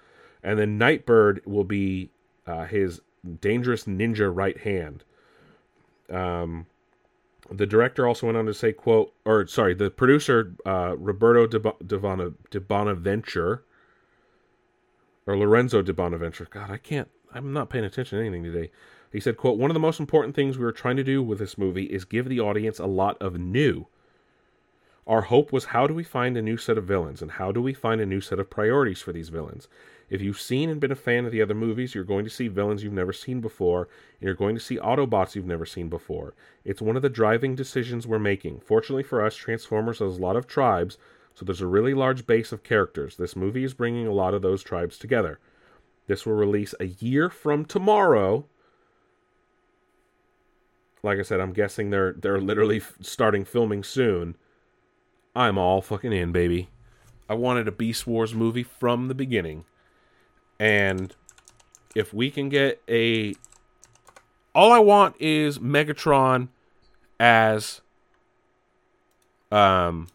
And 0.42 0.58
then 0.58 0.78
Nightbird 0.78 1.42
will 1.44 1.64
be 1.64 2.10
uh, 2.46 2.64
his 2.64 3.00
dangerous 3.40 3.84
ninja 3.84 4.34
right 4.34 4.58
hand. 4.58 5.04
Um, 6.10 6.66
the 7.50 7.66
director 7.66 8.06
also 8.06 8.26
went 8.26 8.38
on 8.38 8.46
to 8.46 8.54
say, 8.54 8.72
"quote," 8.72 9.12
or 9.24 9.46
sorry, 9.46 9.74
the 9.74 9.90
producer 9.90 10.54
uh, 10.64 10.94
Roberto 10.96 11.46
de, 11.46 11.58
Bon- 11.58 12.34
de 12.50 12.60
Bonaventure 12.60 13.64
or 15.26 15.36
Lorenzo 15.36 15.82
de 15.82 15.92
Bonaventure. 15.92 16.46
God, 16.50 16.70
I 16.70 16.76
can't. 16.76 17.08
I'm 17.34 17.52
not 17.52 17.70
paying 17.70 17.84
attention 17.84 18.18
to 18.18 18.24
anything 18.24 18.44
today. 18.44 18.70
He 19.10 19.20
said, 19.20 19.36
"quote 19.36 19.58
One 19.58 19.70
of 19.70 19.74
the 19.74 19.80
most 19.80 20.00
important 20.00 20.34
things 20.34 20.56
we 20.56 20.64
were 20.64 20.72
trying 20.72 20.96
to 20.96 21.04
do 21.04 21.22
with 21.22 21.38
this 21.38 21.58
movie 21.58 21.84
is 21.84 22.04
give 22.04 22.28
the 22.28 22.40
audience 22.40 22.78
a 22.78 22.86
lot 22.86 23.20
of 23.20 23.38
new." 23.38 23.86
Our 25.04 25.22
hope 25.22 25.52
was 25.52 25.66
how 25.66 25.88
do 25.88 25.94
we 25.94 26.04
find 26.04 26.36
a 26.36 26.42
new 26.42 26.56
set 26.56 26.78
of 26.78 26.84
villains 26.84 27.22
and 27.22 27.32
how 27.32 27.50
do 27.50 27.60
we 27.60 27.74
find 27.74 28.00
a 28.00 28.06
new 28.06 28.20
set 28.20 28.38
of 28.38 28.48
priorities 28.48 29.02
for 29.02 29.12
these 29.12 29.30
villains? 29.30 29.66
If 30.12 30.20
you've 30.20 30.38
seen 30.38 30.68
and 30.68 30.78
been 30.78 30.92
a 30.92 30.94
fan 30.94 31.24
of 31.24 31.32
the 31.32 31.40
other 31.40 31.54
movies, 31.54 31.94
you're 31.94 32.04
going 32.04 32.24
to 32.24 32.30
see 32.30 32.46
villains 32.46 32.84
you've 32.84 32.92
never 32.92 33.14
seen 33.14 33.40
before, 33.40 33.88
and 34.20 34.26
you're 34.26 34.34
going 34.34 34.54
to 34.54 34.60
see 34.60 34.76
Autobots 34.76 35.34
you've 35.34 35.46
never 35.46 35.64
seen 35.64 35.88
before. 35.88 36.34
It's 36.66 36.82
one 36.82 36.96
of 36.96 37.02
the 37.02 37.08
driving 37.08 37.54
decisions 37.54 38.06
we're 38.06 38.18
making. 38.18 38.60
Fortunately 38.60 39.04
for 39.04 39.24
us, 39.24 39.34
Transformers 39.34 40.00
has 40.00 40.18
a 40.18 40.20
lot 40.20 40.36
of 40.36 40.46
tribes, 40.46 40.98
so 41.34 41.46
there's 41.46 41.62
a 41.62 41.66
really 41.66 41.94
large 41.94 42.26
base 42.26 42.52
of 42.52 42.62
characters. 42.62 43.16
This 43.16 43.34
movie 43.34 43.64
is 43.64 43.72
bringing 43.72 44.06
a 44.06 44.12
lot 44.12 44.34
of 44.34 44.42
those 44.42 44.62
tribes 44.62 44.98
together. 44.98 45.38
This 46.08 46.26
will 46.26 46.34
release 46.34 46.74
a 46.78 46.88
year 46.88 47.30
from 47.30 47.64
tomorrow. 47.64 48.44
Like 51.02 51.20
I 51.20 51.22
said, 51.22 51.40
I'm 51.40 51.54
guessing 51.54 51.88
they're 51.88 52.12
they're 52.12 52.38
literally 52.38 52.82
starting 53.00 53.46
filming 53.46 53.82
soon. 53.82 54.36
I'm 55.34 55.56
all 55.56 55.80
fucking 55.80 56.12
in, 56.12 56.32
baby. 56.32 56.68
I 57.30 57.34
wanted 57.34 57.66
a 57.66 57.72
Beast 57.72 58.06
Wars 58.06 58.34
movie 58.34 58.62
from 58.62 59.08
the 59.08 59.14
beginning. 59.14 59.64
And 60.62 61.12
if 61.92 62.14
we 62.14 62.30
can 62.30 62.48
get 62.48 62.80
a 62.88 63.34
all 64.54 64.70
I 64.70 64.78
want 64.78 65.16
is 65.18 65.58
Megatron 65.58 66.50
as 67.18 67.80
um 69.50 70.06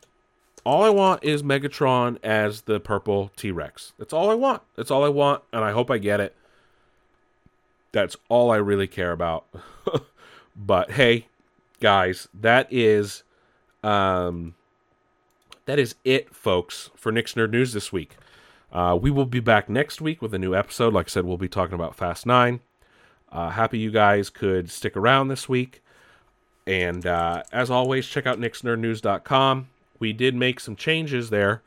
all 0.64 0.84
I 0.84 0.90
want 0.90 1.26
is 1.26 1.44
Megatron 1.44 2.18
as 2.24 2.62
the 2.62 2.80
purple 2.80 3.30
T-Rex. 3.36 3.92
That's 3.98 4.14
all 4.14 4.30
I 4.30 4.36
want. 4.36 4.62
That's 4.78 4.90
all 4.90 5.04
I 5.04 5.10
want 5.10 5.44
and 5.52 5.66
I 5.66 5.74
hope 5.74 5.92
I 5.92 5.98
get 5.98 6.22
it. 6.22 6.34
That's 7.92 8.16
all 8.30 8.50
I 8.50 8.56
really 8.56 8.88
care 8.88 9.12
about. 9.12 9.48
but 10.56 10.92
hey, 10.92 11.28
guys, 11.82 12.30
that 12.34 12.72
is 12.72 13.24
um 13.84 14.56
that 15.66 15.78
is 15.78 15.96
it 16.06 16.34
folks 16.34 16.90
for 16.96 17.12
Nick's 17.12 17.34
Nerd 17.34 17.52
News 17.52 17.74
this 17.74 17.92
week. 17.92 18.16
Uh, 18.72 18.98
we 19.00 19.10
will 19.10 19.26
be 19.26 19.40
back 19.40 19.70
next 19.70 20.02
week 20.02 20.22
with 20.22 20.34
a 20.34 20.40
new 20.40 20.54
episode. 20.56 20.94
Like 20.94 21.08
I 21.08 21.10
said, 21.10 21.26
we'll 21.26 21.38
be 21.38 21.48
talking 21.48 21.76
about 21.76 21.96
Fast 21.96 22.26
9. 22.26 22.60
Uh, 23.32 23.50
happy 23.50 23.80
you 23.80 23.92
guys 23.92 24.30
could 24.30 24.70
stick 24.70 24.96
around 24.96 25.28
this 25.28 25.48
week. 25.50 25.82
And 26.66 27.06
uh, 27.06 27.44
as 27.52 27.70
always, 27.70 28.08
check 28.08 28.26
out 28.26 28.40
nicksnerdnews.com. 28.40 29.70
We 30.00 30.14
did 30.14 30.36
make 30.36 30.60
some 30.60 30.76
changes 30.76 31.30
there. 31.30 31.62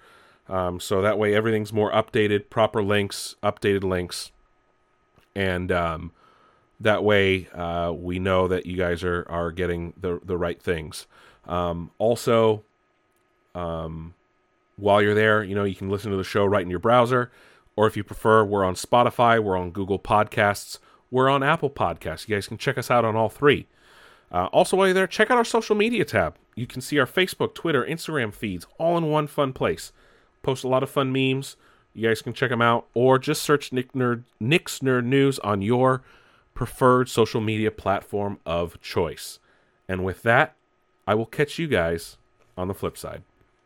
Um, 0.49 0.81
so 0.81 1.01
that 1.01 1.19
way 1.19 1.35
everything's 1.35 1.73
more 1.73 1.91
updated, 1.93 2.51
proper 2.51 2.83
links, 2.83 3.37
updated 3.43 3.85
links. 3.85 4.31
And 5.35 5.71
um, 5.73 6.13
that 6.81 7.05
way 7.05 7.49
uh, 7.55 7.93
we 7.97 8.19
know 8.19 8.49
that 8.49 8.67
you 8.67 8.77
guys 8.77 9.05
are, 9.05 9.25
are 9.29 9.53
getting 9.53 9.95
the, 9.99 10.21
the 10.25 10.37
right 10.37 10.61
things. 10.61 11.07
Um, 11.47 11.91
also, 11.99 12.63
um, 13.55 14.15
while 14.81 15.03
you're 15.03 15.15
there, 15.15 15.43
you 15.43 15.55
know, 15.55 15.65
you 15.65 15.75
can 15.75 15.91
listen 15.91 16.11
to 16.11 16.17
the 16.17 16.25
show 16.25 16.45
right 16.45 16.63
in 16.63 16.71
your 16.71 16.79
browser. 16.79 17.31
Or 17.77 17.87
if 17.87 17.97
you 17.97 18.05
prefer, 18.05 18.45
we're 18.45 18.65
on 18.65 18.75
Spotify, 18.75 19.43
we're 19.43 19.57
on 19.57 19.71
Google 19.71 19.99
Podcasts, 19.99 20.79
we're 21.11 21.29
on 21.29 21.43
Apple 21.43 21.71
Podcasts. 21.71 22.29
You 22.29 22.37
guys 22.37 22.49
can 22.49 22.59
check 22.59 22.77
us 22.77 22.91
out 22.91 23.05
on 23.05 23.17
all 23.17 23.29
three. 23.29 23.67
Uh, 24.33 24.47
also, 24.47 24.77
while 24.77 24.87
you're 24.87 24.95
there, 24.95 25.07
check 25.07 25.31
out 25.31 25.39
our 25.39 25.45
social 25.45 25.75
media 25.75 26.05
tab. 26.05 26.37
You 26.55 26.67
can 26.67 26.81
see 26.81 26.99
our 26.99 27.07
Facebook, 27.07 27.55
Twitter, 27.55 27.85
Instagram 27.85 28.33
feeds 28.33 28.67
all 28.79 28.97
in 28.97 29.07
one 29.07 29.27
fun 29.27 29.53
place. 29.53 29.93
Post 30.43 30.65
a 30.65 30.69
lot 30.69 30.83
of 30.83 30.91
fun 30.91 31.13
memes. 31.13 31.57
You 31.95 32.09
guys 32.09 32.23
can 32.23 32.33
check 32.33 32.51
them 32.51 32.63
out, 32.63 32.87
or 32.95 33.19
just 33.19 33.43
search 33.43 33.73
Nick 33.73 33.93
Nerd, 33.93 34.23
Nick's 34.39 34.79
Nerd 34.79 35.05
News 35.05 35.39
on 35.41 35.63
your 35.63 36.03
preferred 36.55 37.09
social 37.09 37.41
media 37.41 37.71
platform 37.71 38.39
of 38.47 38.81
choice. 38.81 39.39
And 39.89 40.05
with 40.05 40.23
that, 40.23 40.55
I 41.07 41.15
will 41.15 41.27
catch 41.27 41.59
you 41.59 41.67
guys 41.67 42.17
on 42.57 42.69
the 42.69 42.75
flip 42.75 42.97
side. 42.97 43.23